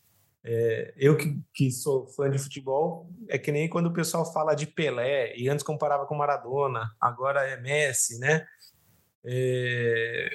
É, 0.47 0.93
eu 0.95 1.17
que, 1.17 1.39
que, 1.53 1.71
sou 1.71 2.05
fã 2.07 2.29
de 2.29 2.37
futebol, 2.37 3.09
é 3.27 3.37
que 3.37 3.51
nem 3.51 3.67
quando 3.67 3.87
o 3.87 3.93
pessoal 3.93 4.31
fala 4.31 4.53
de 4.53 4.67
Pelé, 4.67 5.35
e 5.35 5.49
antes 5.49 5.63
comparava 5.65 6.05
com 6.05 6.15
Maradona, 6.15 6.87
agora 7.01 7.43
é 7.47 7.59
Messi, 7.59 8.19
né? 8.19 8.45
É, 9.25 10.29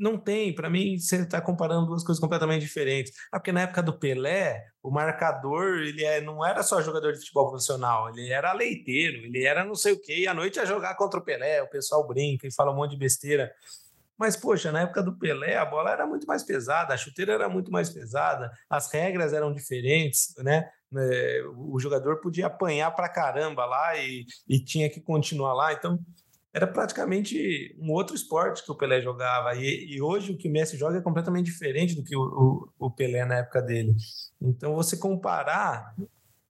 não 0.00 0.16
tem, 0.16 0.54
para 0.54 0.70
mim, 0.70 0.98
você 0.98 1.16
está 1.16 1.40
comparando 1.42 1.86
duas 1.86 2.02
coisas 2.02 2.18
completamente 2.18 2.62
diferentes. 2.62 3.12
Ah, 3.30 3.38
porque 3.38 3.52
na 3.52 3.60
época 3.62 3.82
do 3.82 3.98
Pelé, 3.98 4.64
o 4.82 4.90
marcador, 4.90 5.80
ele 5.80 6.02
é, 6.02 6.22
não 6.22 6.44
era 6.44 6.62
só 6.62 6.80
jogador 6.80 7.12
de 7.12 7.18
futebol 7.18 7.50
profissional, 7.50 8.08
ele 8.08 8.30
era 8.30 8.52
leiteiro, 8.54 9.18
ele 9.18 9.44
era 9.44 9.62
não 9.62 9.74
sei 9.74 9.92
o 9.92 10.00
quê, 10.00 10.20
e 10.20 10.26
à 10.26 10.32
noite 10.32 10.56
ia 10.56 10.64
jogar 10.64 10.96
contra 10.96 11.20
o 11.20 11.22
Pelé, 11.22 11.62
o 11.62 11.68
pessoal 11.68 12.06
brinca 12.06 12.46
e 12.46 12.54
fala 12.54 12.72
um 12.72 12.76
monte 12.76 12.92
de 12.92 12.96
besteira. 12.96 13.52
Mas, 14.18 14.36
poxa, 14.36 14.72
na 14.72 14.82
época 14.82 15.02
do 15.02 15.18
Pelé, 15.18 15.56
a 15.56 15.64
bola 15.66 15.90
era 15.90 16.06
muito 16.06 16.26
mais 16.26 16.42
pesada, 16.42 16.94
a 16.94 16.96
chuteira 16.96 17.34
era 17.34 17.48
muito 17.48 17.70
mais 17.70 17.90
pesada, 17.90 18.50
as 18.68 18.90
regras 18.90 19.34
eram 19.34 19.52
diferentes, 19.52 20.34
né? 20.38 20.68
É, 20.96 21.42
o 21.56 21.78
jogador 21.78 22.20
podia 22.20 22.46
apanhar 22.46 22.90
para 22.90 23.08
caramba 23.08 23.64
lá 23.64 23.96
e, 23.96 24.26
e 24.48 24.58
tinha 24.58 24.90
que 24.90 25.00
continuar 25.00 25.54
lá. 25.54 25.72
Então, 25.72 25.98
era 26.52 26.66
praticamente 26.66 27.76
um 27.78 27.92
outro 27.92 28.14
esporte 28.14 28.64
que 28.64 28.72
o 28.72 28.74
Pelé 28.74 29.00
jogava. 29.00 29.54
E, 29.54 29.94
e 29.94 30.02
hoje 30.02 30.32
o 30.32 30.36
que 30.36 30.48
o 30.48 30.52
Messi 30.52 30.76
joga 30.76 30.98
é 30.98 31.02
completamente 31.02 31.46
diferente 31.46 31.94
do 31.94 32.02
que 32.02 32.16
o, 32.16 32.20
o, 32.78 32.86
o 32.86 32.90
Pelé 32.90 33.24
na 33.24 33.36
época 33.36 33.62
dele. 33.62 33.94
Então, 34.40 34.74
você 34.74 34.96
comparar, 34.96 35.94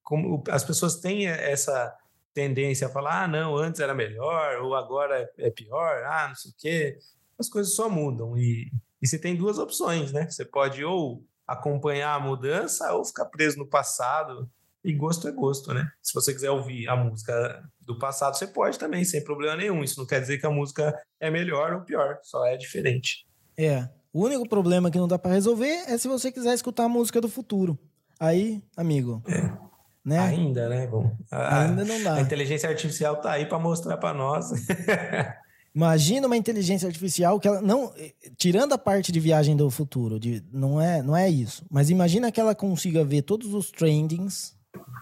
como 0.02 0.42
as 0.48 0.64
pessoas 0.64 0.96
têm 0.96 1.26
essa 1.26 1.94
tendência 2.32 2.86
a 2.86 2.90
falar: 2.90 3.24
ah, 3.24 3.28
não, 3.28 3.56
antes 3.56 3.80
era 3.80 3.94
melhor, 3.94 4.62
ou 4.62 4.74
agora 4.74 5.30
é 5.38 5.50
pior, 5.50 6.02
ah, 6.04 6.28
não 6.28 6.34
sei 6.34 6.50
o 6.50 6.54
quê. 6.58 6.98
As 7.38 7.48
coisas 7.48 7.74
só 7.74 7.88
mudam. 7.88 8.38
E, 8.38 8.70
e 9.02 9.06
você 9.06 9.18
tem 9.18 9.36
duas 9.36 9.58
opções, 9.58 10.12
né? 10.12 10.28
Você 10.30 10.44
pode 10.44 10.82
ou 10.84 11.22
acompanhar 11.46 12.14
a 12.14 12.20
mudança 12.20 12.92
ou 12.94 13.04
ficar 13.04 13.26
preso 13.26 13.58
no 13.58 13.66
passado. 13.66 14.48
E 14.82 14.92
gosto 14.94 15.28
é 15.28 15.32
gosto, 15.32 15.74
né? 15.74 15.90
Se 16.02 16.14
você 16.14 16.32
quiser 16.32 16.50
ouvir 16.50 16.88
a 16.88 16.96
música 16.96 17.62
do 17.80 17.98
passado, 17.98 18.36
você 18.36 18.46
pode 18.46 18.78
também, 18.78 19.04
sem 19.04 19.22
problema 19.22 19.56
nenhum. 19.56 19.84
Isso 19.84 19.98
não 19.98 20.06
quer 20.06 20.20
dizer 20.20 20.38
que 20.38 20.46
a 20.46 20.50
música 20.50 20.98
é 21.18 21.30
melhor 21.30 21.74
ou 21.74 21.80
pior, 21.82 22.18
só 22.22 22.46
é 22.46 22.56
diferente. 22.56 23.26
É. 23.56 23.88
O 24.12 24.24
único 24.24 24.48
problema 24.48 24.90
que 24.90 24.98
não 24.98 25.06
dá 25.06 25.18
para 25.18 25.32
resolver 25.32 25.84
é 25.86 25.96
se 25.98 26.08
você 26.08 26.32
quiser 26.32 26.54
escutar 26.54 26.84
a 26.84 26.88
música 26.88 27.20
do 27.20 27.28
futuro. 27.28 27.78
Aí, 28.18 28.62
amigo. 28.76 29.22
É. 29.28 29.70
Né? 30.02 30.18
Ainda, 30.18 30.68
né? 30.68 30.86
Bom, 30.86 31.14
a, 31.30 31.64
Ainda 31.64 31.84
não 31.84 32.02
dá. 32.02 32.14
A 32.14 32.20
inteligência 32.20 32.68
artificial 32.68 33.16
tá 33.16 33.32
aí 33.32 33.44
para 33.44 33.58
mostrar 33.58 33.98
para 33.98 34.14
nós. 34.14 34.50
Imagina 35.74 36.26
uma 36.26 36.36
inteligência 36.36 36.86
artificial 36.88 37.38
que 37.38 37.46
ela 37.46 37.60
não, 37.60 37.92
tirando 38.36 38.72
a 38.72 38.78
parte 38.78 39.12
de 39.12 39.20
viagem 39.20 39.54
do 39.54 39.70
futuro, 39.70 40.18
de, 40.18 40.42
não 40.52 40.80
é, 40.80 41.00
não 41.00 41.16
é 41.16 41.30
isso. 41.30 41.64
Mas 41.70 41.90
imagina 41.90 42.32
que 42.32 42.40
ela 42.40 42.56
consiga 42.56 43.04
ver 43.04 43.22
todos 43.22 43.54
os 43.54 43.70
trendings 43.70 44.58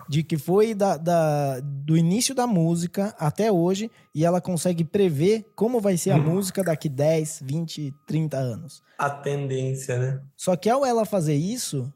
de 0.08 0.22
que 0.22 0.38
foi 0.38 0.74
da, 0.74 0.96
da, 0.96 1.60
do 1.60 1.96
início 1.96 2.34
da 2.34 2.46
música 2.46 3.14
até 3.18 3.52
hoje 3.52 3.90
e 4.14 4.24
ela 4.24 4.40
consegue 4.40 4.82
prever 4.82 5.44
como 5.54 5.80
vai 5.80 5.96
ser 5.96 6.12
a 6.12 6.16
hum. 6.16 6.34
música 6.34 6.64
daqui 6.64 6.88
10, 6.88 7.42
20, 7.44 7.94
30 8.06 8.36
anos. 8.36 8.82
A 8.96 9.10
tendência, 9.10 9.98
né? 9.98 10.20
Só 10.36 10.56
que 10.56 10.70
ao 10.70 10.84
ela 10.84 11.04
fazer 11.04 11.34
isso, 11.34 11.92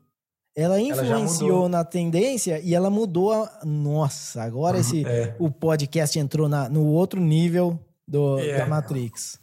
ela 0.54 0.78
influenciou 0.78 1.60
ela 1.60 1.68
na 1.70 1.84
tendência 1.84 2.60
e 2.60 2.74
ela 2.74 2.90
mudou 2.90 3.32
a... 3.32 3.60
Nossa, 3.64 4.42
agora 4.42 4.78
esse 4.78 5.06
é. 5.06 5.34
o 5.38 5.50
podcast 5.50 6.18
entrou 6.18 6.48
na, 6.48 6.68
no 6.68 6.86
outro 6.86 7.20
nível 7.20 7.80
do, 8.06 8.38
é. 8.38 8.58
da 8.58 8.66
Matrix. 8.66 9.40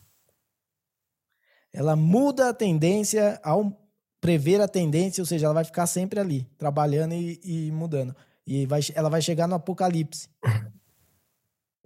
Ela 1.73 1.95
muda 1.95 2.49
a 2.49 2.53
tendência 2.53 3.39
ao 3.43 3.75
prever 4.21 4.61
a 4.61 4.67
tendência, 4.67 5.21
ou 5.21 5.25
seja, 5.25 5.45
ela 5.45 5.53
vai 5.53 5.63
ficar 5.63 5.87
sempre 5.87 6.19
ali, 6.19 6.47
trabalhando 6.57 7.13
e, 7.13 7.39
e 7.43 7.71
mudando. 7.71 8.15
E 8.45 8.65
vai, 8.65 8.81
ela 8.95 9.09
vai 9.09 9.21
chegar 9.21 9.47
no 9.47 9.55
apocalipse. 9.55 10.29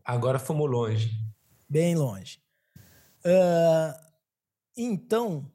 Agora 0.03 0.39
fomos 0.39 0.69
longe. 0.69 1.11
Bem 1.69 1.95
longe. 1.95 2.39
Uh, 3.25 3.99
então, 4.75 5.49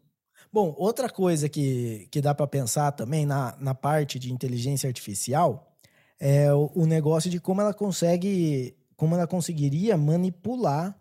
bom, 0.52 0.74
outra 0.78 1.08
coisa 1.10 1.48
que, 1.48 2.08
que 2.10 2.20
dá 2.20 2.34
para 2.34 2.46
pensar 2.46 2.92
também 2.92 3.26
na, 3.26 3.56
na 3.58 3.74
parte 3.74 4.18
de 4.18 4.32
inteligência 4.32 4.88
artificial 4.88 5.76
é 6.18 6.52
o, 6.52 6.70
o 6.74 6.86
negócio 6.86 7.30
de 7.30 7.38
como 7.40 7.60
ela 7.60 7.74
consegue, 7.74 8.76
como 8.96 9.14
ela 9.14 9.26
conseguiria 9.26 9.96
manipular 9.96 10.98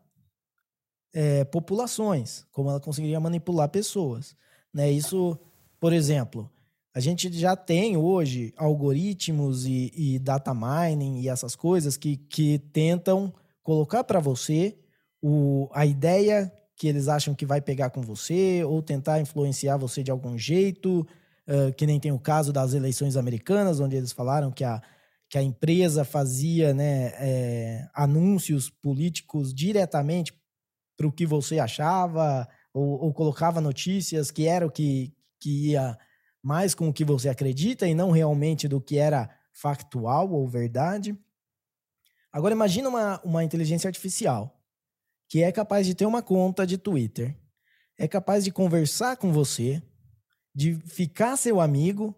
é, 1.13 1.43
populações, 1.45 2.45
como 2.51 2.69
ela 2.69 2.79
conseguiria 2.79 3.19
manipular 3.19 3.69
pessoas. 3.69 4.35
Né? 4.73 4.91
Isso, 4.91 5.39
por 5.79 5.93
exemplo, 5.93 6.51
a 6.97 6.99
gente 6.99 7.31
já 7.31 7.55
tem 7.55 7.95
hoje 7.95 8.51
algoritmos 8.57 9.67
e, 9.67 9.93
e 9.95 10.17
data 10.17 10.51
mining 10.51 11.21
e 11.21 11.29
essas 11.29 11.55
coisas 11.55 11.95
que, 11.95 12.17
que 12.17 12.57
tentam 12.57 13.31
colocar 13.61 14.03
para 14.03 14.19
você 14.19 14.75
o, 15.21 15.69
a 15.73 15.85
ideia 15.85 16.51
que 16.75 16.87
eles 16.87 17.07
acham 17.07 17.35
que 17.35 17.45
vai 17.45 17.61
pegar 17.61 17.91
com 17.91 18.01
você 18.01 18.63
ou 18.63 18.81
tentar 18.81 19.21
influenciar 19.21 19.77
você 19.77 20.01
de 20.01 20.09
algum 20.09 20.39
jeito, 20.39 21.07
uh, 21.47 21.71
que 21.77 21.85
nem 21.85 21.99
tem 21.99 22.11
o 22.11 22.17
caso 22.17 22.51
das 22.51 22.73
eleições 22.73 23.15
americanas, 23.15 23.79
onde 23.79 23.95
eles 23.95 24.11
falaram 24.11 24.51
que 24.51 24.63
a, 24.63 24.81
que 25.29 25.37
a 25.37 25.43
empresa 25.43 26.03
fazia 26.03 26.73
né, 26.73 27.13
é, 27.19 27.87
anúncios 27.93 28.71
políticos 28.71 29.53
diretamente 29.53 30.33
para 30.97 31.05
o 31.05 31.11
que 31.11 31.27
você 31.27 31.59
achava, 31.59 32.49
ou, 32.73 33.03
ou, 33.03 33.13
colocava 33.13 33.61
notícias 33.61 34.31
que 34.31 34.47
era 34.47 34.65
o 34.65 34.71
que, 34.71 35.13
que 35.39 35.73
ia 35.73 35.95
mais 36.47 36.73
com 36.73 36.87
o 36.87 36.93
que 36.93 37.03
você 37.03 37.27
acredita 37.27 37.85
e 37.85 37.93
não 37.93 38.09
realmente 38.09 38.69
do 38.69 38.79
que 38.79 38.97
era 38.97 39.29
factual 39.51 40.31
ou 40.31 40.47
verdade. 40.47 41.13
Agora 42.31 42.53
imagina 42.53 42.87
uma, 42.87 43.19
uma 43.21 43.43
inteligência 43.43 43.89
artificial 43.89 44.57
que 45.27 45.43
é 45.43 45.51
capaz 45.51 45.85
de 45.85 45.93
ter 45.93 46.05
uma 46.05 46.21
conta 46.21 46.65
de 46.65 46.77
Twitter, 46.77 47.37
é 47.97 48.07
capaz 48.07 48.45
de 48.45 48.51
conversar 48.51 49.17
com 49.17 49.33
você, 49.33 49.83
de 50.55 50.75
ficar 50.75 51.35
seu 51.35 51.59
amigo 51.59 52.15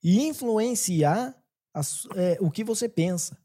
e 0.00 0.24
influenciar 0.28 1.34
é, 2.14 2.38
o 2.40 2.52
que 2.52 2.62
você 2.62 2.88
pensa. 2.88 3.36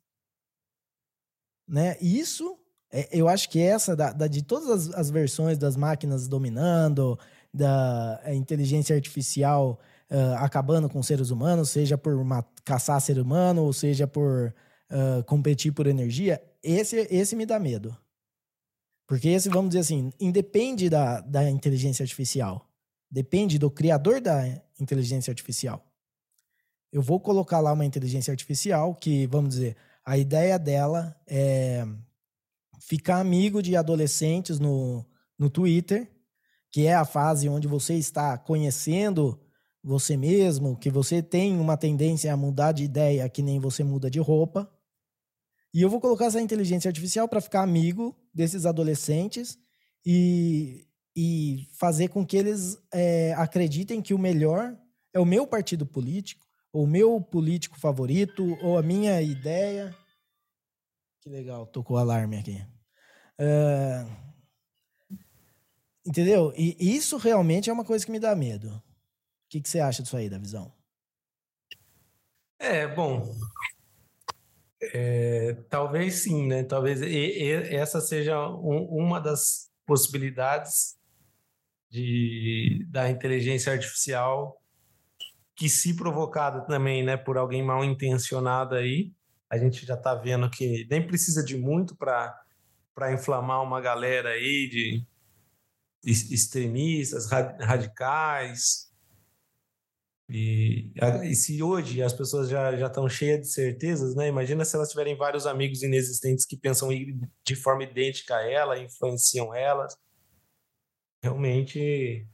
Né? 1.67 1.97
Isso, 1.99 2.59
é, 2.91 3.09
eu 3.11 3.28
acho 3.28 3.49
que 3.49 3.59
essa, 3.59 3.95
da, 3.95 4.13
da 4.13 4.28
de 4.28 4.43
todas 4.43 4.69
as, 4.69 4.93
as, 4.93 5.09
versões 5.09 5.57
das 5.57 5.76
máquinas 5.76 6.28
dominando, 6.28 7.17
da 7.51 8.22
é, 8.24 8.36
inteligência 8.36 8.95
artificial 8.95 9.80
uh, 10.12 10.36
acabando 10.38 10.89
com 10.89 11.01
seres 11.01 11.30
humanos, 11.30 11.70
seja 11.70 11.97
por 11.97 12.16
caçar 12.66 12.99
ser 12.99 13.18
humano, 13.18 13.64
ou 13.64 13.72
seja 13.72 14.05
por 14.05 14.53
uh, 14.91 15.24
competir 15.24 15.72
por 15.72 15.88
energia, 15.88 16.41
esse, 16.62 17.07
esse 17.09 17.36
me 17.36 17.45
dá 17.45 17.57
medo. 17.57 17.95
Porque 19.07 19.30
esse, 19.30 19.49
vamos 19.49 19.70
dizer 19.70 19.80
assim, 19.80 20.12
independe 20.20 20.89
da, 20.89 21.22
da 21.22 21.49
inteligência 21.49 22.03
artificial. 22.03 22.70
Depende 23.09 23.57
do 23.57 23.70
criador 23.70 24.22
da 24.22 24.43
inteligência 24.80 25.32
artificial. 25.32 25.86
Eu 26.91 27.01
vou 27.01 27.20
colocar 27.20 27.59
lá 27.59 27.72
uma 27.74 27.86
inteligência 27.86 28.32
artificial 28.32 28.93
que, 28.95 29.26
vamos 29.28 29.55
dizer, 29.55 29.78
a 30.05 30.18
ideia 30.18 30.57
dela 30.57 31.16
é 31.28 31.86
ficar 32.80 33.20
amigo 33.20 33.62
de 33.62 33.76
adolescentes 33.76 34.59
no, 34.59 35.05
no 35.38 35.49
Twitter, 35.49 36.09
que 36.72 36.86
é 36.86 36.95
a 36.95 37.05
fase 37.05 37.47
onde 37.49 37.68
você 37.68 37.95
está 37.95 38.38
conhecendo 38.38 39.39
você 39.84 40.15
mesmo, 40.15 40.77
que 40.77 40.89
você 40.89 41.21
tem 41.21 41.57
uma 41.59 41.75
tendência 41.75 42.32
a 42.32 42.38
mudar 42.38 42.71
de 42.71 42.84
ideia 42.84 43.27
que 43.29 43.41
nem 43.41 43.59
você 43.59 43.84
muda 43.84 44.09
de 44.09 44.19
roupa. 44.19 44.71
E 45.73 45.82
eu 45.82 45.89
vou 45.89 45.99
colocar 45.99 46.25
essa 46.25 46.41
inteligência 46.41 46.89
artificial 46.89 47.27
para 47.27 47.41
ficar 47.41 47.63
amigo 47.63 48.15
desses 48.34 48.65
adolescentes 48.65 49.57
e, 50.05 50.88
e 51.15 51.67
fazer 51.73 52.09
com 52.09 52.25
que 52.25 52.38
eles 52.38 52.77
é, 52.93 53.34
acreditem 53.34 54.01
que 54.01 54.13
o 54.13 54.19
melhor 54.19 54.77
é 55.13 55.19
o 55.19 55.25
meu 55.25 55.47
partido 55.47 55.86
político, 55.86 56.45
ou 56.71 56.84
o 56.84 56.88
meu 56.88 57.19
político 57.19 57.79
favorito, 57.79 58.57
ou 58.61 58.77
a 58.77 58.84
minha 58.84 59.21
ideia. 59.21 59.95
Que 61.21 61.29
legal, 61.29 61.65
tocou 61.65 61.97
alarme 61.97 62.38
aqui. 62.38 62.61
Uh, 63.39 64.09
entendeu? 66.05 66.53
E 66.55 66.75
isso 66.79 67.17
realmente 67.17 67.69
é 67.69 67.73
uma 67.73 67.84
coisa 67.84 68.05
que 68.05 68.11
me 68.11 68.19
dá 68.19 68.36
medo 68.36 68.82
que, 69.51 69.59
que 69.59 69.67
você 69.67 69.81
acha 69.81 70.01
disso 70.01 70.15
aí, 70.15 70.29
da 70.29 70.37
visão? 70.37 70.73
É, 72.57 72.87
bom, 72.87 73.35
é, 74.93 75.55
talvez 75.69 76.23
sim, 76.23 76.47
né? 76.47 76.63
Talvez 76.63 77.01
e, 77.01 77.05
e, 77.05 77.51
essa 77.75 77.99
seja 77.99 78.39
um, 78.47 78.85
uma 78.85 79.19
das 79.19 79.69
possibilidades 79.85 80.97
de, 81.89 82.87
da 82.89 83.09
inteligência 83.09 83.73
artificial 83.73 84.57
que, 85.53 85.67
se 85.67 85.97
provocada 85.97 86.61
também, 86.61 87.03
né, 87.03 87.17
por 87.17 87.37
alguém 87.37 87.61
mal 87.61 87.83
intencionado 87.83 88.75
aí, 88.75 89.11
a 89.49 89.57
gente 89.57 89.85
já 89.85 89.95
está 89.95 90.15
vendo 90.15 90.49
que 90.49 90.87
nem 90.89 91.05
precisa 91.05 91.43
de 91.43 91.57
muito 91.57 91.93
para 91.95 93.13
inflamar 93.13 93.61
uma 93.61 93.81
galera 93.81 94.29
aí 94.29 94.69
de 94.69 95.05
extremistas, 96.05 97.29
radicais, 97.29 98.90
e, 100.34 100.93
e, 101.25 101.36
se 101.36 101.61
hoje 101.61 102.01
as 102.01 102.13
pessoas 102.13 102.47
já, 102.47 102.77
já 102.77 102.88
estão 102.88 103.09
cheias 103.09 103.41
de 103.41 103.47
certezas, 103.51 104.15
né? 104.15 104.29
Imagina 104.29 104.63
se 104.63 104.73
elas 104.77 104.89
tiverem 104.89 105.17
vários 105.17 105.45
amigos 105.45 105.84
inexistentes 105.84 106.45
que 106.45 106.55
pensam 106.55 106.88
de 106.88 107.55
forma 107.57 107.84
idêntica 107.84 108.38
a 108.38 108.49
ela, 108.49 108.79
influenciam 108.79 109.53
elas. 109.53 109.93
Realmente 111.21 112.25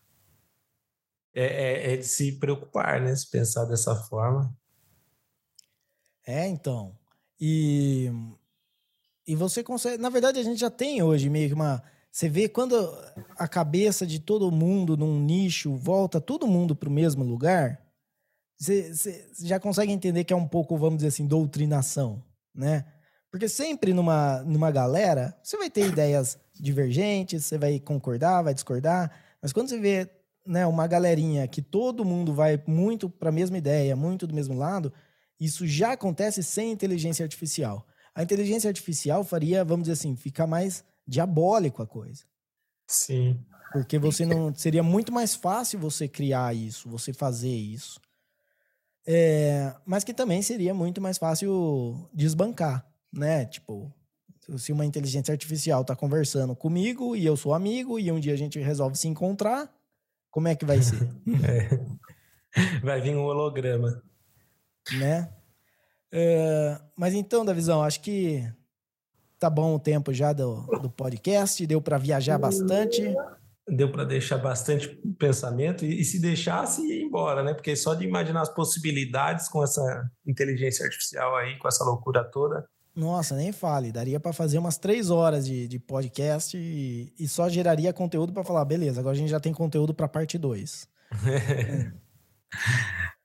é, 1.33 1.45
é, 1.45 1.93
é 1.93 1.97
de 1.97 2.05
se 2.05 2.33
preocupar, 2.33 3.01
né? 3.01 3.15
Se 3.15 3.27
pensar 3.31 3.65
dessa 3.65 3.95
forma. 3.95 4.55
É, 6.23 6.47
então. 6.47 6.95
E, 7.41 8.11
e 9.25 9.35
você 9.35 9.63
consegue. 9.63 9.97
Na 9.97 10.09
verdade, 10.09 10.39
a 10.39 10.43
gente 10.43 10.59
já 10.59 10.69
tem 10.69 11.01
hoje 11.01 11.31
meio 11.31 11.47
que 11.47 11.55
uma 11.55 11.81
Você 12.11 12.29
vê 12.29 12.47
quando 12.47 12.75
a 13.35 13.47
cabeça 13.47 14.05
de 14.05 14.19
todo 14.19 14.51
mundo 14.51 14.95
num 14.95 15.19
nicho 15.19 15.75
volta 15.75 16.21
todo 16.21 16.45
mundo 16.45 16.75
para 16.75 16.89
o 16.89 16.91
mesmo 16.91 17.23
lugar, 17.23 17.86
você, 18.57 19.29
já 19.43 19.59
consegue 19.59 19.91
entender 19.91 20.23
que 20.23 20.33
é 20.33 20.35
um 20.35 20.47
pouco, 20.47 20.77
vamos 20.77 20.97
dizer 20.97 21.09
assim, 21.09 21.27
doutrinação, 21.27 22.23
né? 22.53 22.85
Porque 23.29 23.47
sempre 23.47 23.93
numa, 23.93 24.41
numa 24.43 24.71
galera, 24.71 25.37
você 25.43 25.57
vai 25.57 25.69
ter 25.69 25.85
ideias 25.87 26.39
divergentes, 26.55 27.45
você 27.45 27.57
vai 27.57 27.79
concordar, 27.79 28.41
vai 28.41 28.53
discordar, 28.53 29.11
mas 29.41 29.53
quando 29.53 29.69
você 29.69 29.79
vê 29.79 30.09
né, 30.45 30.65
uma 30.65 30.87
galerinha 30.87 31.47
que 31.47 31.61
todo 31.61 32.05
mundo 32.05 32.33
vai 32.33 32.61
muito 32.65 33.09
para 33.09 33.29
a 33.29 33.33
mesma 33.33 33.57
ideia, 33.57 33.95
muito 33.95 34.25
do 34.25 34.33
mesmo 34.33 34.55
lado, 34.55 34.91
isso 35.39 35.67
já 35.67 35.91
acontece 35.91 36.41
sem 36.41 36.71
inteligência 36.71 37.23
artificial. 37.23 37.85
A 38.15 38.23
inteligência 38.23 38.69
artificial 38.69 39.23
faria, 39.23 39.63
vamos 39.63 39.83
dizer 39.83 39.93
assim, 39.93 40.15
ficar 40.15 40.47
mais 40.47 40.83
diabólico 41.07 41.83
a 41.83 41.87
coisa. 41.87 42.23
Sim. 42.87 43.39
Porque 43.71 43.99
você 43.99 44.25
não 44.25 44.55
seria 44.55 44.81
muito 44.81 45.11
mais 45.11 45.35
fácil 45.35 45.79
você 45.79 46.07
criar 46.07 46.55
isso, 46.55 46.89
você 46.89 47.13
fazer 47.13 47.53
isso. 47.53 47.99
É, 49.09 49.73
mas 49.85 50.03
que 50.03 50.13
também 50.13 50.41
seria 50.41 50.73
muito 50.73 50.99
mais 50.99 51.17
fácil 51.17 52.09
desbancar, 52.13 52.85
né? 53.11 53.45
Tipo, 53.45 53.89
se 54.57 54.73
uma 54.73 54.85
inteligência 54.85 55.31
artificial 55.31 55.81
está 55.81 55.95
conversando 55.95 56.53
comigo 56.53 57.15
e 57.15 57.25
eu 57.25 57.37
sou 57.37 57.53
amigo 57.53 57.97
e 57.97 58.11
um 58.11 58.19
dia 58.19 58.33
a 58.33 58.37
gente 58.37 58.59
resolve 58.59 58.97
se 58.97 59.07
encontrar, 59.07 59.73
como 60.29 60.49
é 60.49 60.55
que 60.55 60.65
vai 60.65 60.81
ser? 60.81 61.09
é. 61.47 62.79
Vai 62.81 62.99
vir 62.99 63.15
um 63.15 63.23
holograma. 63.23 64.03
Né? 64.99 65.29
É, 66.11 66.79
mas 66.95 67.13
então, 67.13 67.45
Davizão, 67.45 67.83
acho 67.83 68.01
que 68.01 68.43
tá 69.39 69.49
bom 69.49 69.75
o 69.75 69.79
tempo 69.79 70.13
já 70.13 70.33
do, 70.33 70.63
do 70.81 70.89
podcast, 70.89 71.65
deu 71.65 71.81
para 71.81 71.97
viajar 71.97 72.37
bastante. 72.37 73.03
Deu 73.67 73.91
para 73.91 74.05
deixar 74.05 74.37
bastante 74.37 74.87
pensamento 75.19 75.85
e, 75.85 75.99
e, 75.99 76.05
se 76.05 76.21
deixasse 76.21 76.81
ir 76.81 77.03
embora, 77.03 77.43
né? 77.43 77.53
Porque 77.53 77.75
só 77.75 77.93
de 77.93 78.05
imaginar 78.05 78.41
as 78.41 78.53
possibilidades 78.53 79.49
com 79.49 79.63
essa 79.63 80.09
inteligência 80.25 80.85
artificial 80.85 81.35
aí, 81.35 81.57
com 81.57 81.67
essa 81.67 81.83
loucura 81.83 82.23
toda. 82.23 82.65
Nossa, 82.95 83.35
nem 83.35 83.51
fale. 83.51 83.91
Daria 83.91 84.19
para 84.19 84.33
fazer 84.33 84.57
umas 84.57 84.77
três 84.77 85.09
horas 85.09 85.45
de, 85.45 85.67
de 85.67 85.77
podcast 85.77 86.57
e, 86.57 87.13
e 87.19 87.27
só 87.27 87.47
geraria 87.47 87.93
conteúdo 87.93 88.33
para 88.33 88.43
falar, 88.43 88.65
beleza, 88.65 88.99
agora 88.99 89.15
a 89.15 89.17
gente 89.17 89.29
já 89.29 89.39
tem 89.39 89.53
conteúdo 89.53 89.93
para 89.93 90.07
parte 90.07 90.37
2. 90.37 90.87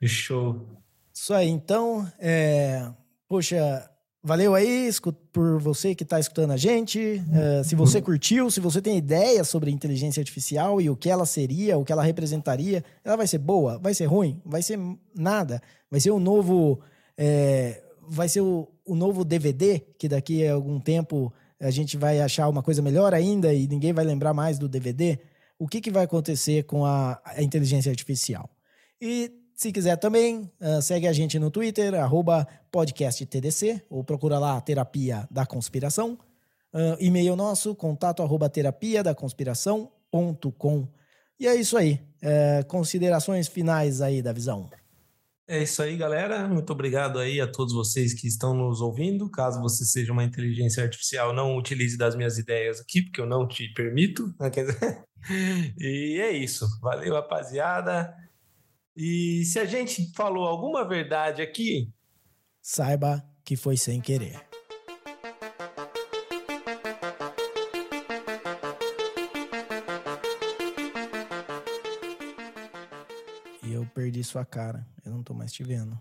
Show. 0.04 0.66
Isso 1.14 1.32
aí, 1.32 1.48
então, 1.48 2.10
é, 2.18 2.92
poxa, 3.28 3.88
Valeu 4.24 4.54
aí 4.54 4.88
por 5.32 5.58
você 5.58 5.96
que 5.96 6.04
está 6.04 6.20
escutando 6.20 6.52
a 6.52 6.56
gente. 6.56 7.20
Uh, 7.26 7.64
se 7.64 7.74
você 7.74 8.00
curtiu, 8.00 8.52
se 8.52 8.60
você 8.60 8.80
tem 8.80 8.96
ideia 8.96 9.42
sobre 9.42 9.72
inteligência 9.72 10.20
artificial 10.20 10.80
e 10.80 10.88
o 10.88 10.94
que 10.94 11.10
ela 11.10 11.26
seria, 11.26 11.76
o 11.76 11.84
que 11.84 11.90
ela 11.90 12.04
representaria, 12.04 12.84
ela 13.04 13.16
vai 13.16 13.26
ser 13.26 13.38
boa, 13.38 13.78
vai 13.78 13.94
ser 13.94 14.04
ruim, 14.04 14.40
vai 14.44 14.62
ser 14.62 14.78
nada. 15.12 15.60
Vai 15.90 15.98
ser 15.98 16.12
o 16.12 16.16
um 16.16 16.20
novo. 16.20 16.78
É, 17.18 17.82
vai 18.08 18.28
ser 18.28 18.42
o, 18.42 18.68
o, 18.86 18.94
novo 18.94 19.24
DVD, 19.24 19.80
que 19.98 20.08
daqui 20.08 20.46
a 20.46 20.52
algum 20.52 20.78
tempo 20.78 21.32
a 21.58 21.70
gente 21.70 21.96
vai 21.96 22.20
achar 22.20 22.48
uma 22.48 22.62
coisa 22.62 22.80
melhor 22.80 23.12
ainda 23.12 23.52
e 23.52 23.66
ninguém 23.66 23.92
vai 23.92 24.04
lembrar 24.04 24.32
mais 24.32 24.56
do 24.56 24.68
DVD. 24.68 25.18
O 25.58 25.66
que, 25.66 25.80
que 25.80 25.90
vai 25.90 26.04
acontecer 26.04 26.62
com 26.62 26.84
a, 26.84 27.20
a 27.24 27.42
inteligência 27.42 27.90
artificial? 27.90 28.48
E 29.00 29.32
se 29.54 29.72
quiser 29.72 29.96
também, 29.96 30.50
uh, 30.60 30.80
segue 30.82 31.06
a 31.06 31.12
gente 31.12 31.38
no 31.38 31.50
Twitter, 31.50 31.94
podcasttdc, 32.70 33.82
ou 33.88 34.02
procura 34.02 34.38
lá 34.38 34.60
Terapia 34.60 35.26
da 35.30 35.46
Conspiração. 35.46 36.18
Uh, 36.74 36.96
e-mail 36.98 37.36
nosso, 37.36 37.74
contato 37.74 38.22
arroba 38.22 38.48
terapia 38.48 39.02
da 39.02 39.14
conspiração.com. 39.14 40.88
E 41.38 41.46
é 41.46 41.54
isso 41.54 41.76
aí. 41.76 42.00
Uh, 42.22 42.64
considerações 42.66 43.46
finais 43.46 44.00
aí 44.00 44.22
da 44.22 44.32
visão. 44.32 44.70
É 45.46 45.62
isso 45.62 45.82
aí, 45.82 45.96
galera. 45.96 46.48
Muito 46.48 46.72
obrigado 46.72 47.18
aí 47.18 47.40
a 47.40 47.46
todos 47.46 47.74
vocês 47.74 48.14
que 48.14 48.26
estão 48.26 48.54
nos 48.54 48.80
ouvindo. 48.80 49.28
Caso 49.30 49.60
você 49.60 49.84
seja 49.84 50.12
uma 50.12 50.24
inteligência 50.24 50.82
artificial, 50.82 51.34
não 51.34 51.56
utilize 51.56 51.98
das 51.98 52.14
minhas 52.14 52.38
ideias 52.38 52.80
aqui, 52.80 53.02
porque 53.02 53.20
eu 53.20 53.26
não 53.26 53.46
te 53.46 53.68
permito. 53.74 54.32
Né? 54.40 54.50
e 55.78 56.18
é 56.22 56.32
isso. 56.32 56.66
Valeu, 56.80 57.12
rapaziada. 57.14 58.14
E 58.94 59.44
se 59.46 59.58
a 59.58 59.64
gente 59.64 60.12
falou 60.14 60.46
alguma 60.46 60.86
verdade 60.86 61.40
aqui, 61.40 61.90
saiba 62.60 63.24
que 63.42 63.56
foi 63.56 63.76
sem 63.76 64.00
querer. 64.02 64.38
E 73.62 73.72
eu 73.72 73.86
perdi 73.94 74.22
sua 74.22 74.44
cara. 74.44 74.86
Eu 75.04 75.12
não 75.12 75.22
tô 75.22 75.32
mais 75.32 75.50
te 75.52 75.64
vendo. 75.64 75.98